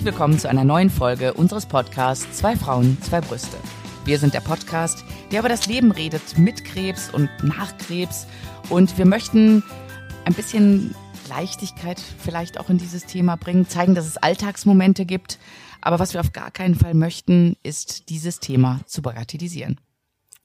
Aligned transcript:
Herzlich 0.00 0.14
willkommen 0.14 0.38
zu 0.38 0.48
einer 0.48 0.64
neuen 0.64 0.88
Folge 0.88 1.34
unseres 1.34 1.66
Podcasts 1.66 2.38
Zwei 2.38 2.56
Frauen, 2.56 2.96
zwei 3.02 3.20
Brüste. 3.20 3.58
Wir 4.06 4.18
sind 4.18 4.32
der 4.32 4.40
Podcast, 4.40 5.04
der 5.30 5.40
über 5.40 5.50
das 5.50 5.66
Leben 5.66 5.90
redet 5.90 6.38
mit 6.38 6.64
Krebs 6.64 7.10
und 7.12 7.28
nach 7.42 7.76
Krebs. 7.76 8.26
Und 8.70 8.96
wir 8.96 9.04
möchten 9.04 9.62
ein 10.24 10.32
bisschen 10.32 10.94
Leichtigkeit 11.28 12.00
vielleicht 12.00 12.58
auch 12.58 12.70
in 12.70 12.78
dieses 12.78 13.04
Thema 13.04 13.36
bringen, 13.36 13.68
zeigen, 13.68 13.94
dass 13.94 14.06
es 14.06 14.16
Alltagsmomente 14.16 15.04
gibt. 15.04 15.38
Aber 15.82 15.98
was 15.98 16.14
wir 16.14 16.20
auf 16.20 16.32
gar 16.32 16.50
keinen 16.50 16.76
Fall 16.76 16.94
möchten, 16.94 17.58
ist 17.62 18.08
dieses 18.08 18.40
Thema 18.40 18.80
zu 18.86 19.02
bagatellisieren. 19.02 19.78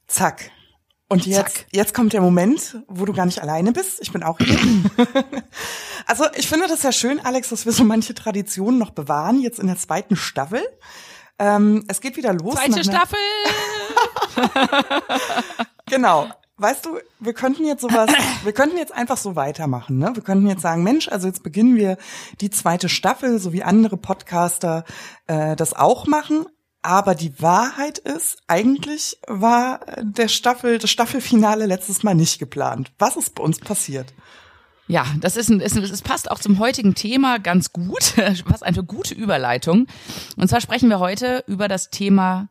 Zack. 0.05 0.51
Und 1.07 1.25
jetzt, 1.27 1.57
Zack. 1.57 1.67
jetzt 1.71 1.93
kommt 1.93 2.13
der 2.13 2.21
Moment, 2.21 2.81
wo 2.87 3.05
du 3.05 3.13
gar 3.13 3.25
nicht 3.25 3.41
alleine 3.41 3.71
bist. 3.71 4.01
Ich 4.01 4.11
bin 4.11 4.23
auch 4.23 4.39
hier. 4.39 4.57
also 6.07 6.25
ich 6.35 6.47
finde 6.47 6.67
das 6.67 6.81
ja 6.81 6.91
schön, 6.91 7.19
Alex, 7.19 7.49
dass 7.49 7.65
wir 7.65 7.73
so 7.73 7.83
manche 7.83 8.15
Traditionen 8.15 8.79
noch 8.79 8.89
bewahren, 8.89 9.39
jetzt 9.39 9.59
in 9.59 9.67
der 9.67 9.77
zweiten 9.77 10.15
Staffel. 10.15 10.61
Ähm, 11.37 11.83
es 11.87 12.01
geht 12.01 12.17
wieder 12.17 12.33
los. 12.33 12.55
Zweite 12.55 12.83
Staffel! 12.83 13.19
genau. 15.85 16.27
Weißt 16.57 16.85
du, 16.85 16.99
wir 17.19 17.33
könnten 17.33 17.65
jetzt 17.65 17.81
sowas, 17.81 18.09
wir 18.43 18.53
könnten 18.53 18.77
jetzt 18.77 18.93
einfach 18.93 19.17
so 19.17 19.35
weitermachen, 19.35 19.97
ne? 19.97 20.11
Wir 20.13 20.23
könnten 20.23 20.47
jetzt 20.47 20.61
sagen, 20.61 20.83
Mensch, 20.83 21.09
also 21.09 21.27
jetzt 21.27 21.43
beginnen 21.43 21.75
wir 21.75 21.97
die 22.39 22.49
zweite 22.49 22.87
Staffel, 22.87 23.39
so 23.39 23.51
wie 23.51 23.61
andere 23.61 23.97
Podcaster 23.97 24.85
äh, 25.27 25.57
das 25.57 25.73
auch 25.73 26.07
machen. 26.07 26.45
Aber 26.85 27.15
die 27.15 27.41
Wahrheit 27.41 27.97
ist, 27.97 28.43
eigentlich 28.45 29.17
war 29.25 29.79
der 30.03 30.27
Staffel, 30.27 30.77
das 30.77 30.91
Staffelfinale 30.91 31.65
letztes 31.65 32.03
Mal 32.03 32.13
nicht 32.13 32.37
geplant. 32.37 32.91
Was 32.99 33.15
ist 33.15 33.33
bei 33.33 33.41
uns 33.41 33.57
passiert? 33.57 34.13
Ja, 34.87 35.03
das 35.19 35.35
ist 35.35 35.49
ein, 35.49 35.61
es, 35.61 35.75
es 35.75 36.03
passt 36.03 36.29
auch 36.29 36.37
zum 36.37 36.59
heutigen 36.59 36.93
Thema 36.93 37.39
ganz 37.39 37.73
gut. 37.73 38.13
Was 38.45 38.61
eine 38.61 38.83
gute 38.83 39.15
Überleitung. 39.15 39.87
Und 40.37 40.47
zwar 40.47 40.61
sprechen 40.61 40.89
wir 40.89 40.99
heute 40.99 41.43
über 41.47 41.67
das 41.67 41.89
Thema 41.89 42.49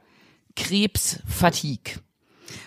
Krebsfatigue. 0.57 2.01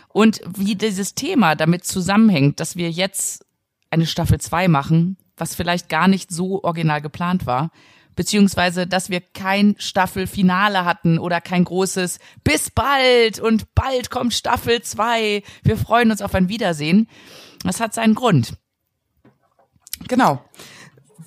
Und 0.08 0.40
wie 0.48 0.76
dieses 0.76 1.16
Thema 1.16 1.56
damit 1.56 1.84
zusammenhängt, 1.84 2.62
dass 2.62 2.78
wir 2.78 2.90
jetzt 2.90 3.46
eine 3.90 4.06
Staffel 4.06 4.40
2 4.40 4.70
machen, 4.70 5.18
was 5.36 5.54
vielleicht 5.54 5.90
gar 5.90 6.08
nicht 6.08 6.32
so 6.32 6.64
original 6.64 7.02
geplant 7.02 7.46
war, 7.46 7.72
beziehungsweise 8.18 8.88
dass 8.88 9.10
wir 9.10 9.22
kein 9.22 9.76
Staffelfinale 9.78 10.84
hatten 10.84 11.20
oder 11.20 11.40
kein 11.40 11.64
großes 11.64 12.20
bis 12.44 12.70
bald 12.70 13.40
und 13.40 13.74
bald 13.76 14.10
kommt 14.10 14.34
Staffel 14.34 14.82
2. 14.82 15.44
Wir 15.64 15.78
freuen 15.78 16.12
uns 16.12 16.22
auf 16.22 16.36
ein 16.36 16.50
Wiedersehen. 16.50 17.08
Das 17.64 17.80
hat 17.80 17.94
seinen 17.94 18.16
Grund. 18.16 18.58
Genau. 20.10 20.42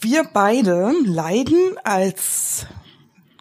Wir 0.01 0.25
beide 0.25 0.93
leiden 1.05 1.77
als 1.85 2.67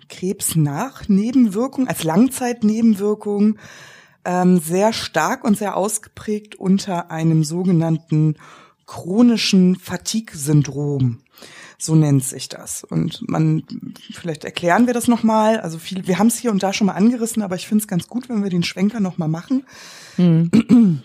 Krebsnachnebenwirkung, 0.09 1.87
als 1.87 2.03
Langzeitnebenwirkung 2.03 3.57
ähm, 4.25 4.59
sehr 4.59 4.93
stark 4.93 5.43
und 5.43 5.57
sehr 5.57 5.75
ausgeprägt 5.75 6.55
unter 6.55 7.09
einem 7.09 7.43
sogenannten 7.43 8.35
chronischen 8.85 9.75
Fatigue-Syndrom. 9.75 11.21
So 11.81 11.95
nennt 11.95 12.25
sich 12.25 12.49
das. 12.49 12.83
Und 12.83 13.27
man, 13.29 13.63
vielleicht 14.11 14.43
erklären 14.43 14.85
wir 14.85 14.93
das 14.93 15.07
nochmal. 15.07 15.61
Also 15.61 15.79
viel, 15.79 16.05
wir 16.07 16.19
haben 16.19 16.27
es 16.27 16.37
hier 16.37 16.51
und 16.51 16.61
da 16.61 16.73
schon 16.73 16.87
mal 16.87 16.93
angerissen, 16.93 17.41
aber 17.41 17.55
ich 17.55 17.67
finde 17.67 17.83
es 17.83 17.87
ganz 17.87 18.07
gut, 18.07 18.27
wenn 18.27 18.43
wir 18.43 18.49
den 18.49 18.63
Schwenker 18.63 18.99
nochmal 18.99 19.29
machen. 19.29 19.65
Mhm. 20.17 21.01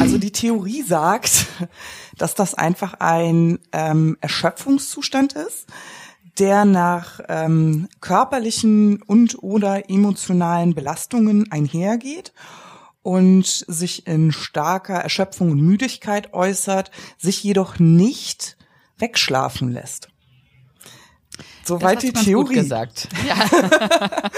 Also 0.00 0.18
die 0.18 0.32
Theorie 0.32 0.82
sagt, 0.82 1.46
dass 2.18 2.34
das 2.34 2.54
einfach 2.54 2.94
ein 2.94 3.58
ähm, 3.72 4.16
Erschöpfungszustand 4.20 5.34
ist, 5.34 5.66
der 6.38 6.64
nach 6.64 7.20
ähm, 7.28 7.88
körperlichen 8.00 9.02
und 9.02 9.42
oder 9.42 9.88
emotionalen 9.88 10.74
Belastungen 10.74 11.50
einhergeht 11.50 12.32
und 13.02 13.46
sich 13.46 14.06
in 14.06 14.32
starker 14.32 14.96
Erschöpfung 14.96 15.52
und 15.52 15.60
Müdigkeit 15.60 16.34
äußert, 16.34 16.90
sich 17.16 17.42
jedoch 17.42 17.78
nicht 17.78 18.56
wegschlafen 18.98 19.70
lässt. 19.70 20.08
Soweit 21.64 22.02
die 22.02 22.12
Theorie. 22.12 22.54
gesagt. 22.54 23.08
Ja. 23.26 23.34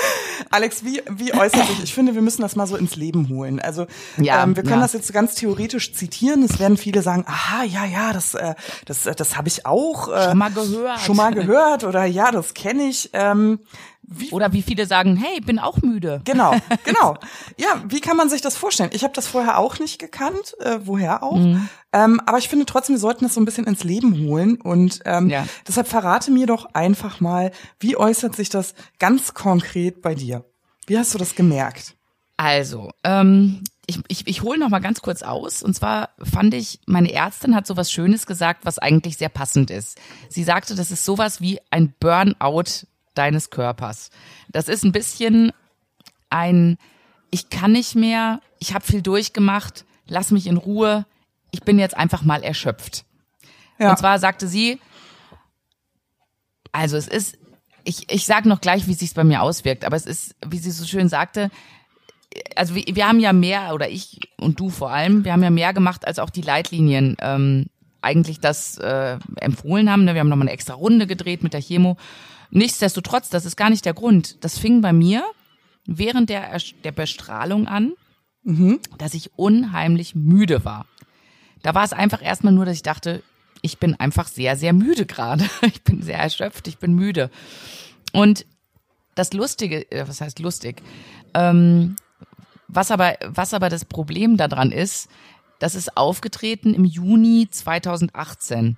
Alex, 0.50 0.84
wie, 0.84 1.02
wie 1.10 1.34
äußert 1.34 1.66
sich? 1.66 1.82
Ich 1.84 1.94
finde, 1.94 2.14
wir 2.14 2.22
müssen 2.22 2.40
das 2.40 2.56
mal 2.56 2.66
so 2.66 2.76
ins 2.76 2.96
Leben 2.96 3.28
holen. 3.28 3.60
Also 3.60 3.86
ja, 4.16 4.42
ähm, 4.42 4.56
wir 4.56 4.62
können 4.62 4.76
ja. 4.76 4.82
das 4.82 4.94
jetzt 4.94 5.12
ganz 5.12 5.34
theoretisch 5.34 5.92
zitieren. 5.92 6.42
Es 6.42 6.58
werden 6.58 6.78
viele 6.78 7.02
sagen, 7.02 7.24
aha, 7.26 7.64
ja, 7.64 7.84
ja, 7.84 8.12
das, 8.14 8.34
äh, 8.34 8.54
das, 8.86 9.02
das 9.02 9.36
habe 9.36 9.48
ich 9.48 9.66
auch 9.66 10.08
äh, 10.08 10.30
schon 10.30 10.38
mal 10.38 10.50
gehört. 10.50 11.00
Schon 11.00 11.16
mal 11.16 11.34
gehört 11.34 11.84
oder 11.84 12.04
ja, 12.06 12.30
das 12.30 12.54
kenne 12.54 12.84
ich. 12.84 13.10
Ähm, 13.12 13.60
wie, 14.10 14.30
Oder 14.30 14.54
wie 14.54 14.62
viele 14.62 14.86
sagen, 14.86 15.16
hey, 15.16 15.40
bin 15.40 15.58
auch 15.58 15.82
müde. 15.82 16.22
Genau, 16.24 16.54
genau. 16.84 17.18
Ja, 17.58 17.82
wie 17.88 18.00
kann 18.00 18.16
man 18.16 18.30
sich 18.30 18.40
das 18.40 18.56
vorstellen? 18.56 18.88
Ich 18.94 19.04
habe 19.04 19.12
das 19.12 19.26
vorher 19.26 19.58
auch 19.58 19.78
nicht 19.78 19.98
gekannt, 19.98 20.54
äh, 20.60 20.78
woher 20.84 21.22
auch. 21.22 21.36
Mhm. 21.36 21.68
Ähm, 21.92 22.20
aber 22.24 22.38
ich 22.38 22.48
finde 22.48 22.64
trotzdem, 22.64 22.94
wir 22.94 23.00
sollten 23.00 23.24
das 23.24 23.34
so 23.34 23.40
ein 23.40 23.44
bisschen 23.44 23.66
ins 23.66 23.84
Leben 23.84 24.26
holen. 24.26 24.56
Und 24.56 25.00
ähm, 25.04 25.28
ja. 25.28 25.46
deshalb 25.66 25.88
verrate 25.88 26.30
mir 26.30 26.46
doch 26.46 26.74
einfach 26.74 27.20
mal, 27.20 27.52
wie 27.80 27.96
äußert 27.96 28.34
sich 28.34 28.48
das 28.48 28.74
ganz 28.98 29.34
konkret 29.34 30.00
bei 30.00 30.14
dir? 30.14 30.44
Wie 30.86 30.96
hast 30.96 31.12
du 31.12 31.18
das 31.18 31.34
gemerkt? 31.34 31.94
Also, 32.38 32.90
ähm, 33.04 33.62
ich, 33.86 34.00
ich, 34.08 34.26
ich 34.26 34.42
hole 34.42 34.58
noch 34.58 34.70
mal 34.70 34.78
ganz 34.78 35.02
kurz 35.02 35.22
aus. 35.22 35.62
Und 35.62 35.74
zwar 35.74 36.10
fand 36.22 36.54
ich, 36.54 36.80
meine 36.86 37.12
Ärztin 37.12 37.54
hat 37.54 37.66
so 37.66 37.76
was 37.76 37.92
Schönes 37.92 38.24
gesagt, 38.24 38.64
was 38.64 38.78
eigentlich 38.78 39.18
sehr 39.18 39.28
passend 39.28 39.70
ist. 39.70 39.98
Sie 40.30 40.44
sagte, 40.44 40.74
das 40.74 40.90
ist 40.90 41.04
sowas 41.04 41.42
wie 41.42 41.58
ein 41.70 41.92
Burnout 42.00 42.86
deines 43.18 43.50
Körpers. 43.50 44.10
Das 44.48 44.68
ist 44.68 44.84
ein 44.84 44.92
bisschen 44.92 45.52
ein, 46.30 46.78
ich 47.30 47.50
kann 47.50 47.72
nicht 47.72 47.94
mehr, 47.94 48.40
ich 48.58 48.74
habe 48.74 48.84
viel 48.84 49.02
durchgemacht, 49.02 49.84
lass 50.06 50.30
mich 50.30 50.46
in 50.46 50.56
Ruhe, 50.56 51.06
ich 51.50 51.62
bin 51.62 51.78
jetzt 51.78 51.96
einfach 51.96 52.22
mal 52.22 52.42
erschöpft. 52.42 53.04
Ja. 53.78 53.90
Und 53.90 53.98
zwar 53.98 54.18
sagte 54.18 54.48
sie, 54.48 54.80
also 56.72 56.96
es 56.96 57.08
ist, 57.08 57.38
ich, 57.84 58.12
ich 58.12 58.26
sage 58.26 58.48
noch 58.48 58.60
gleich, 58.60 58.86
wie 58.86 58.94
sich 58.94 59.14
bei 59.14 59.24
mir 59.24 59.42
auswirkt, 59.42 59.84
aber 59.84 59.96
es 59.96 60.06
ist, 60.06 60.34
wie 60.46 60.58
sie 60.58 60.70
so 60.70 60.84
schön 60.84 61.08
sagte, 61.08 61.50
also 62.54 62.74
wir, 62.74 62.84
wir 62.86 63.08
haben 63.08 63.20
ja 63.20 63.32
mehr, 63.32 63.74
oder 63.74 63.88
ich 63.88 64.20
und 64.38 64.60
du 64.60 64.68
vor 64.68 64.90
allem, 64.90 65.24
wir 65.24 65.32
haben 65.32 65.42
ja 65.42 65.50
mehr 65.50 65.72
gemacht, 65.72 66.06
als 66.06 66.18
auch 66.18 66.30
die 66.30 66.42
Leitlinien 66.42 67.16
ähm, 67.20 67.66
eigentlich 68.00 68.40
das 68.40 68.78
äh, 68.78 69.18
empfohlen 69.36 69.90
haben. 69.90 70.04
Ne? 70.04 70.14
Wir 70.14 70.20
haben 70.20 70.28
nochmal 70.28 70.48
eine 70.48 70.54
extra 70.54 70.74
Runde 70.74 71.06
gedreht 71.06 71.42
mit 71.42 71.52
der 71.52 71.62
Chemo. 71.62 71.96
Nichtsdestotrotz, 72.50 73.28
das 73.28 73.44
ist 73.44 73.56
gar 73.56 73.70
nicht 73.70 73.84
der 73.84 73.94
Grund. 73.94 74.42
Das 74.44 74.58
fing 74.58 74.80
bei 74.80 74.92
mir 74.92 75.24
während 75.86 76.30
der, 76.30 76.58
der 76.84 76.92
Bestrahlung 76.92 77.66
an, 77.66 77.92
mhm. 78.42 78.80
dass 78.98 79.14
ich 79.14 79.32
unheimlich 79.36 80.14
müde 80.14 80.64
war. 80.64 80.86
Da 81.62 81.74
war 81.74 81.84
es 81.84 81.92
einfach 81.92 82.22
erstmal 82.22 82.52
nur, 82.52 82.64
dass 82.64 82.76
ich 82.76 82.82
dachte, 82.82 83.22
ich 83.62 83.78
bin 83.78 83.98
einfach 83.98 84.28
sehr, 84.28 84.56
sehr 84.56 84.72
müde 84.72 85.06
gerade. 85.06 85.44
Ich 85.62 85.82
bin 85.82 86.02
sehr 86.02 86.18
erschöpft, 86.18 86.68
ich 86.68 86.78
bin 86.78 86.94
müde. 86.94 87.30
Und 88.12 88.46
das 89.14 89.32
Lustige, 89.32 89.90
äh, 89.90 90.06
was 90.06 90.20
heißt 90.20 90.38
lustig? 90.38 90.82
Ähm, 91.34 91.96
was 92.68 92.90
aber, 92.90 93.16
was 93.24 93.54
aber 93.54 93.68
das 93.68 93.84
Problem 93.84 94.36
daran 94.36 94.70
ist, 94.70 95.08
das 95.58 95.74
ist 95.74 95.96
aufgetreten 95.96 96.74
im 96.74 96.84
Juni 96.84 97.48
2018 97.50 98.76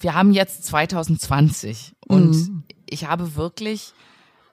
wir 0.00 0.14
haben 0.14 0.32
jetzt 0.32 0.64
2020 0.64 1.94
und 2.06 2.30
mhm. 2.30 2.64
ich 2.88 3.06
habe 3.06 3.36
wirklich 3.36 3.92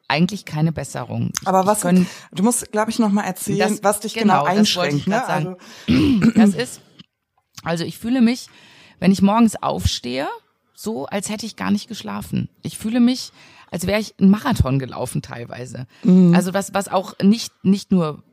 eigentlich 0.08 0.46
keine 0.46 0.72
Besserung. 0.72 1.32
Aber 1.46 1.66
was 1.66 1.82
können, 1.82 2.08
du 2.32 2.44
musst, 2.44 2.72
glaube 2.72 2.92
ich, 2.92 3.00
noch 3.00 3.12
mal 3.12 3.24
erzählen, 3.24 3.60
das, 3.60 3.84
was 3.84 4.00
dich 4.02 4.14
genau, 4.14 4.44
genau 4.44 4.58
einschränkt. 4.58 5.08
Ne? 5.08 5.26
Also 5.26 5.58
das 6.36 6.54
ist, 6.54 6.82
also 7.64 7.84
ich 7.84 7.98
fühle 7.98 8.22
mich, 8.22 8.48
wenn 9.00 9.12
ich 9.12 9.22
morgens 9.22 9.62
aufstehe, 9.62 10.28
so, 10.74 11.08
als 11.08 11.30
hätte 11.30 11.46
ich 11.46 11.56
gar 11.56 11.72
nicht 11.72 11.88
geschlafen. 11.88 12.50
Ich 12.62 12.78
fühle 12.78 13.00
mich, 13.00 13.32
als 13.72 13.88
wäre 13.88 14.00
ich 14.00 14.14
einen 14.20 14.30
Marathon 14.30 14.80
gelaufen 14.80 15.22
teilweise. 15.22 15.88
Mhm. 16.04 16.34
Also 16.36 16.54
was, 16.54 16.74
was 16.74 16.88
auch 16.88 17.16
nicht, 17.22 17.52
nicht 17.64 17.92
nur 17.92 18.24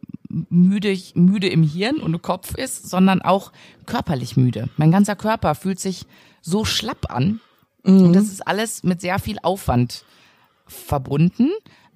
müde, 0.48 0.96
müde 1.14 1.48
im 1.48 1.62
Hirn 1.62 1.96
und 1.96 2.14
im 2.14 2.22
Kopf 2.22 2.54
ist, 2.54 2.88
sondern 2.88 3.22
auch 3.22 3.52
körperlich 3.86 4.36
müde. 4.36 4.68
Mein 4.76 4.90
ganzer 4.90 5.16
Körper 5.16 5.54
fühlt 5.54 5.80
sich 5.80 6.06
so 6.42 6.64
schlapp 6.64 7.10
an. 7.10 7.40
Mhm. 7.84 8.02
Und 8.02 8.12
das 8.14 8.24
ist 8.24 8.46
alles 8.46 8.82
mit 8.82 9.00
sehr 9.00 9.18
viel 9.18 9.38
Aufwand 9.42 10.04
verbunden, 10.66 11.50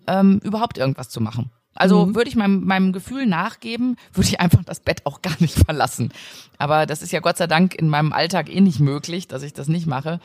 ähm, 0.06 0.40
überhaupt 0.42 0.78
irgendwas 0.78 1.08
zu 1.08 1.20
machen. 1.20 1.50
Also 1.74 2.06
mhm. 2.06 2.14
würde 2.16 2.28
ich 2.28 2.36
meinem, 2.36 2.64
meinem 2.64 2.92
Gefühl 2.92 3.26
nachgeben, 3.26 3.96
würde 4.12 4.28
ich 4.28 4.40
einfach 4.40 4.64
das 4.64 4.80
Bett 4.80 5.06
auch 5.06 5.22
gar 5.22 5.36
nicht 5.38 5.54
verlassen. 5.64 6.12
Aber 6.58 6.86
das 6.86 7.02
ist 7.02 7.12
ja 7.12 7.20
Gott 7.20 7.36
sei 7.36 7.46
Dank 7.46 7.74
in 7.74 7.88
meinem 7.88 8.12
Alltag 8.12 8.52
eh 8.52 8.60
nicht 8.60 8.80
möglich, 8.80 9.28
dass 9.28 9.42
ich 9.42 9.52
das 9.52 9.68
nicht 9.68 9.86
mache. 9.86 10.20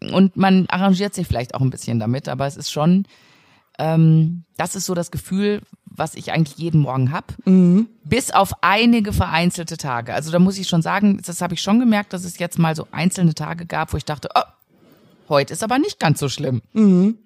Und 0.00 0.36
man 0.36 0.66
arrangiert 0.68 1.14
sich 1.14 1.26
vielleicht 1.26 1.54
auch 1.54 1.60
ein 1.60 1.70
bisschen 1.70 1.98
damit, 1.98 2.28
aber 2.28 2.46
es 2.46 2.56
ist 2.56 2.70
schon, 2.70 3.06
ähm, 3.78 4.44
das 4.56 4.76
ist 4.76 4.86
so 4.86 4.94
das 4.94 5.10
Gefühl, 5.10 5.62
was 5.84 6.14
ich 6.14 6.32
eigentlich 6.32 6.58
jeden 6.58 6.80
Morgen 6.80 7.12
hab, 7.12 7.34
mhm. 7.46 7.88
bis 8.04 8.30
auf 8.30 8.52
einige 8.62 9.12
vereinzelte 9.12 9.76
Tage. 9.76 10.14
Also 10.14 10.30
da 10.30 10.38
muss 10.38 10.58
ich 10.58 10.68
schon 10.68 10.82
sagen, 10.82 11.20
das 11.24 11.40
habe 11.40 11.54
ich 11.54 11.62
schon 11.62 11.80
gemerkt, 11.80 12.12
dass 12.12 12.24
es 12.24 12.38
jetzt 12.38 12.58
mal 12.58 12.74
so 12.74 12.86
einzelne 12.92 13.34
Tage 13.34 13.66
gab, 13.66 13.92
wo 13.92 13.96
ich 13.96 14.04
dachte, 14.04 14.28
oh, 14.34 14.42
heute 15.28 15.52
ist 15.52 15.62
aber 15.62 15.78
nicht 15.78 15.98
ganz 15.98 16.18
so 16.18 16.28
schlimm. 16.28 16.62
Mhm. 16.72 17.18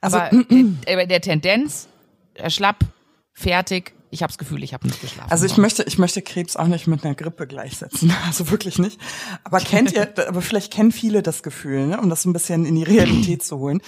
Also, 0.00 0.18
Aber 0.18 0.30
der, 0.50 1.06
der 1.06 1.20
Tendenz, 1.20 1.88
äh, 2.34 2.50
schlapp, 2.50 2.84
fertig, 3.32 3.92
ich 4.10 4.22
habe 4.22 4.30
das 4.30 4.38
Gefühl, 4.38 4.62
ich 4.64 4.74
habe 4.74 4.86
nicht 4.86 5.00
geschlafen. 5.00 5.30
Also 5.30 5.46
ich 5.46 5.56
möchte, 5.56 5.84
ich 5.84 5.98
möchte 5.98 6.20
Krebs 6.20 6.56
auch 6.56 6.66
nicht 6.66 6.86
mit 6.86 7.04
einer 7.04 7.14
Grippe 7.14 7.46
gleichsetzen, 7.46 8.12
also 8.26 8.50
wirklich 8.50 8.78
nicht. 8.78 9.00
Aber 9.44 9.60
kennt 9.60 9.92
ihr, 9.92 10.12
aber 10.28 10.42
vielleicht 10.42 10.72
kennen 10.72 10.92
viele 10.92 11.22
das 11.22 11.42
Gefühl, 11.42 11.86
ne? 11.86 12.00
um 12.00 12.10
das 12.10 12.22
so 12.22 12.30
ein 12.30 12.32
bisschen 12.32 12.64
in 12.64 12.74
die 12.74 12.82
Realität 12.82 13.42
zu 13.42 13.58
holen. 13.58 13.80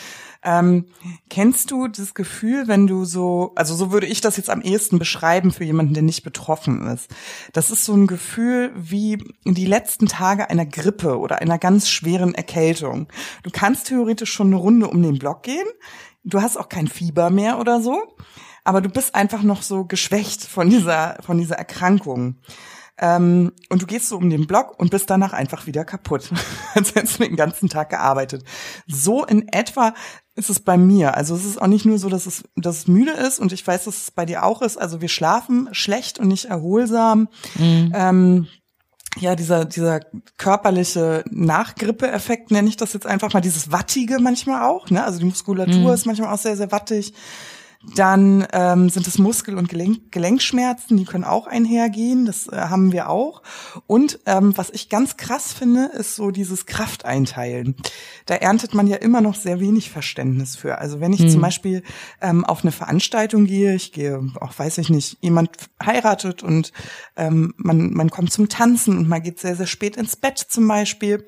Ähm, 0.45 0.87
kennst 1.29 1.71
du 1.71 1.89
das 1.89 2.15
Gefühl, 2.15 2.67
wenn 2.67 2.87
du 2.87 3.05
so, 3.05 3.53
also 3.55 3.75
so 3.75 3.93
würde 3.93 4.07
ich 4.07 4.21
das 4.21 4.37
jetzt 4.37 4.51
am 4.51 4.61
ehesten 4.61 4.99
beschreiben 4.99 5.53
für 5.53 5.65
jemanden, 5.65 5.95
der 5.95 6.03
nicht 6.03 6.25
betroffen 6.25 6.87
ist. 6.89 7.09
Das 7.53 7.71
ist 7.71 7.85
so 7.85 7.95
ein 7.95 8.07
Gefühl 8.07 8.73
wie 8.75 9.19
die 9.45 9.67
letzten 9.67 10.07
Tage 10.07 10.51
einer 10.51 10.67
Grippe 10.67 11.19
oder 11.19 11.39
einer 11.39 11.59
ganz 11.59 11.89
schweren 11.89 12.35
Erkältung. 12.35 13.09
Du 13.43 13.51
kannst 13.51 13.87
theoretisch 13.89 14.33
schon 14.33 14.49
eine 14.49 14.57
Runde 14.57 14.89
um 14.89 15.03
den 15.03 15.19
Block 15.19 15.45
gehen. 15.45 15.67
Du 16.25 16.41
hast 16.41 16.57
auch 16.57 16.69
kein 16.69 16.87
Fieber 16.87 17.31
mehr 17.31 17.59
oder 17.59 17.81
so 17.81 18.01
aber 18.64 18.81
du 18.81 18.88
bist 18.88 19.14
einfach 19.14 19.43
noch 19.43 19.62
so 19.62 19.85
geschwächt 19.85 20.44
von 20.44 20.70
dieser, 20.70 21.17
von 21.20 21.38
dieser 21.38 21.56
Erkrankung. 21.56 22.38
Ähm, 22.99 23.53
und 23.69 23.82
du 23.82 23.87
gehst 23.87 24.09
so 24.09 24.17
um 24.17 24.31
den 24.31 24.47
Block 24.47 24.79
und 24.79 24.91
bist 24.91 25.09
danach 25.11 25.32
einfach 25.32 25.67
wieder 25.67 25.85
kaputt. 25.85 26.31
Als 26.75 26.94
hättest 26.94 27.19
du 27.19 27.25
den 27.25 27.37
ganzen 27.37 27.69
Tag 27.69 27.91
gearbeitet. 27.91 28.44
So 28.87 29.25
in 29.25 29.49
etwa 29.49 29.94
ist 30.35 30.50
es 30.50 30.61
bei 30.61 30.76
mir. 30.76 31.17
Also 31.17 31.35
es 31.35 31.44
ist 31.44 31.61
auch 31.61 31.67
nicht 31.67 31.85
nur 31.85 31.99
so, 31.99 32.09
dass 32.09 32.26
es, 32.26 32.44
dass 32.55 32.79
es 32.79 32.88
müde 32.88 33.12
ist 33.12 33.38
und 33.38 33.53
ich 33.53 33.67
weiß, 33.67 33.85
dass 33.85 34.03
es 34.03 34.11
bei 34.11 34.25
dir 34.25 34.44
auch 34.44 34.62
ist. 34.62 34.76
Also 34.76 35.00
wir 35.00 35.09
schlafen 35.09 35.69
schlecht 35.73 36.19
und 36.19 36.29
nicht 36.29 36.44
erholsam. 36.44 37.29
Mhm. 37.56 37.93
Ähm, 37.94 38.47
ja, 39.19 39.37
dieser, 39.37 39.64
dieser 39.64 40.00
körperliche 40.38 41.25
Nachgrippe-Effekt 41.31 42.50
nenne 42.50 42.69
ich 42.69 42.76
das 42.76 42.94
jetzt 42.94 43.06
einfach 43.06 43.32
mal, 43.35 43.41
dieses 43.41 43.70
Wattige 43.70 44.19
manchmal 44.20 44.62
auch, 44.62 44.88
ne? 44.88 45.05
Also 45.05 45.19
die 45.19 45.26
Muskulatur 45.26 45.88
mhm. 45.88 45.88
ist 45.91 46.06
manchmal 46.06 46.32
auch 46.32 46.38
sehr, 46.38 46.56
sehr 46.56 46.73
wattig. 46.73 47.12
Dann 47.96 48.46
ähm, 48.52 48.88
sind 48.90 49.08
es 49.08 49.19
Muskel- 49.19 49.58
und 49.58 49.69
Gelenk 49.69 50.12
Gelenkschmerzen, 50.12 50.96
die 50.96 51.05
können 51.05 51.25
auch 51.25 51.49
einhergehen, 51.49 52.26
das 52.26 52.46
äh, 52.46 52.56
haben 52.56 52.93
wir 52.93 53.08
auch. 53.08 53.43
Und 53.88 54.20
ähm, 54.26 54.56
was 54.56 54.70
ich 54.70 54.88
ganz 54.88 55.17
krass 55.17 55.52
finde, 55.52 55.87
ist 55.87 56.14
so 56.14 56.31
dieses 56.31 56.67
Krafteinteilen. 56.67 57.75
Da 58.26 58.37
erntet 58.37 58.75
man 58.75 58.87
ja 58.87 58.96
immer 58.96 59.20
noch 59.20 59.34
sehr 59.34 59.58
wenig 59.58 59.90
Verständnis 59.90 60.55
für. 60.55 60.79
Also 60.79 61.00
wenn 61.00 61.12
ich 61.12 61.20
hm. 61.20 61.31
zum 61.31 61.40
Beispiel 61.40 61.82
ähm, 62.20 62.44
auf 62.44 62.62
eine 62.62 62.70
Veranstaltung 62.70 63.46
gehe, 63.46 63.75
ich 63.75 63.93
gehe, 63.93 64.23
auch 64.40 64.56
weiß 64.56 64.78
ich 64.78 64.88
nicht, 64.88 65.19
jemand 65.20 65.50
heiratet 65.85 66.44
und 66.44 66.73
ähm, 67.17 67.52
man, 67.56 67.93
man 67.93 68.11
kommt 68.11 68.32
zum 68.32 68.49
Tanzen 68.49 68.96
und 68.96 69.08
man 69.08 69.23
geht 69.23 69.40
sehr, 69.40 69.56
sehr 69.56 69.67
spät 69.67 69.96
ins 69.96 70.14
Bett 70.14 70.38
zum 70.38 70.69
Beispiel, 70.69 71.26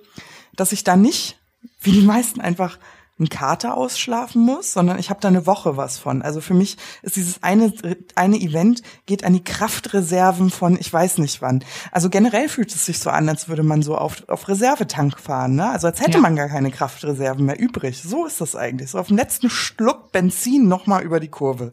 dass 0.54 0.70
ich 0.70 0.84
da 0.84 0.96
nicht, 0.96 1.36
wie 1.80 1.92
die 1.92 2.02
meisten 2.02 2.40
einfach 2.40 2.78
einen 3.19 3.28
Kater 3.28 3.76
ausschlafen 3.76 4.43
muss, 4.43 4.72
sondern 4.72 4.99
ich 4.99 5.08
habe 5.08 5.20
da 5.20 5.28
eine 5.28 5.46
Woche 5.46 5.76
was 5.76 5.99
von. 5.99 6.20
Also 6.22 6.40
für 6.40 6.55
mich 6.55 6.76
ist 7.02 7.14
dieses 7.14 7.43
eine, 7.44 7.72
eine 8.16 8.40
Event 8.40 8.82
geht 9.06 9.22
an 9.22 9.32
die 9.34 9.44
Kraftreserven 9.44 10.50
von 10.50 10.76
ich 10.78 10.93
weiß 10.93 11.19
nicht 11.19 11.40
wann. 11.40 11.64
Also 11.93 12.11
generell 12.11 12.49
fühlt 12.49 12.75
es 12.75 12.87
sich 12.87 12.99
so 12.99 13.11
an, 13.11 13.28
als 13.28 13.49
würde 13.49 13.62
man 13.62 13.82
so 13.82 13.96
auf, 13.96 14.28
auf 14.28 14.49
Reservetank 14.49 15.20
fahren. 15.20 15.55
Ne? 15.55 15.69
Also 15.70 15.87
als 15.87 16.00
hätte 16.00 16.14
ja. 16.14 16.20
man 16.20 16.34
gar 16.34 16.49
keine 16.49 16.72
Kraftreserven 16.72 17.46
mehr 17.46 17.58
übrig. 17.58 18.02
So 18.02 18.26
ist 18.26 18.40
das 18.40 18.56
eigentlich. 18.56 18.90
So 18.90 18.99
auf 18.99 19.08
dem 19.08 19.17
letzten 19.17 19.49
Schluck 19.49 20.10
Benzin 20.10 20.67
nochmal 20.67 21.05
über 21.05 21.20
die 21.20 21.28
Kurve. 21.28 21.72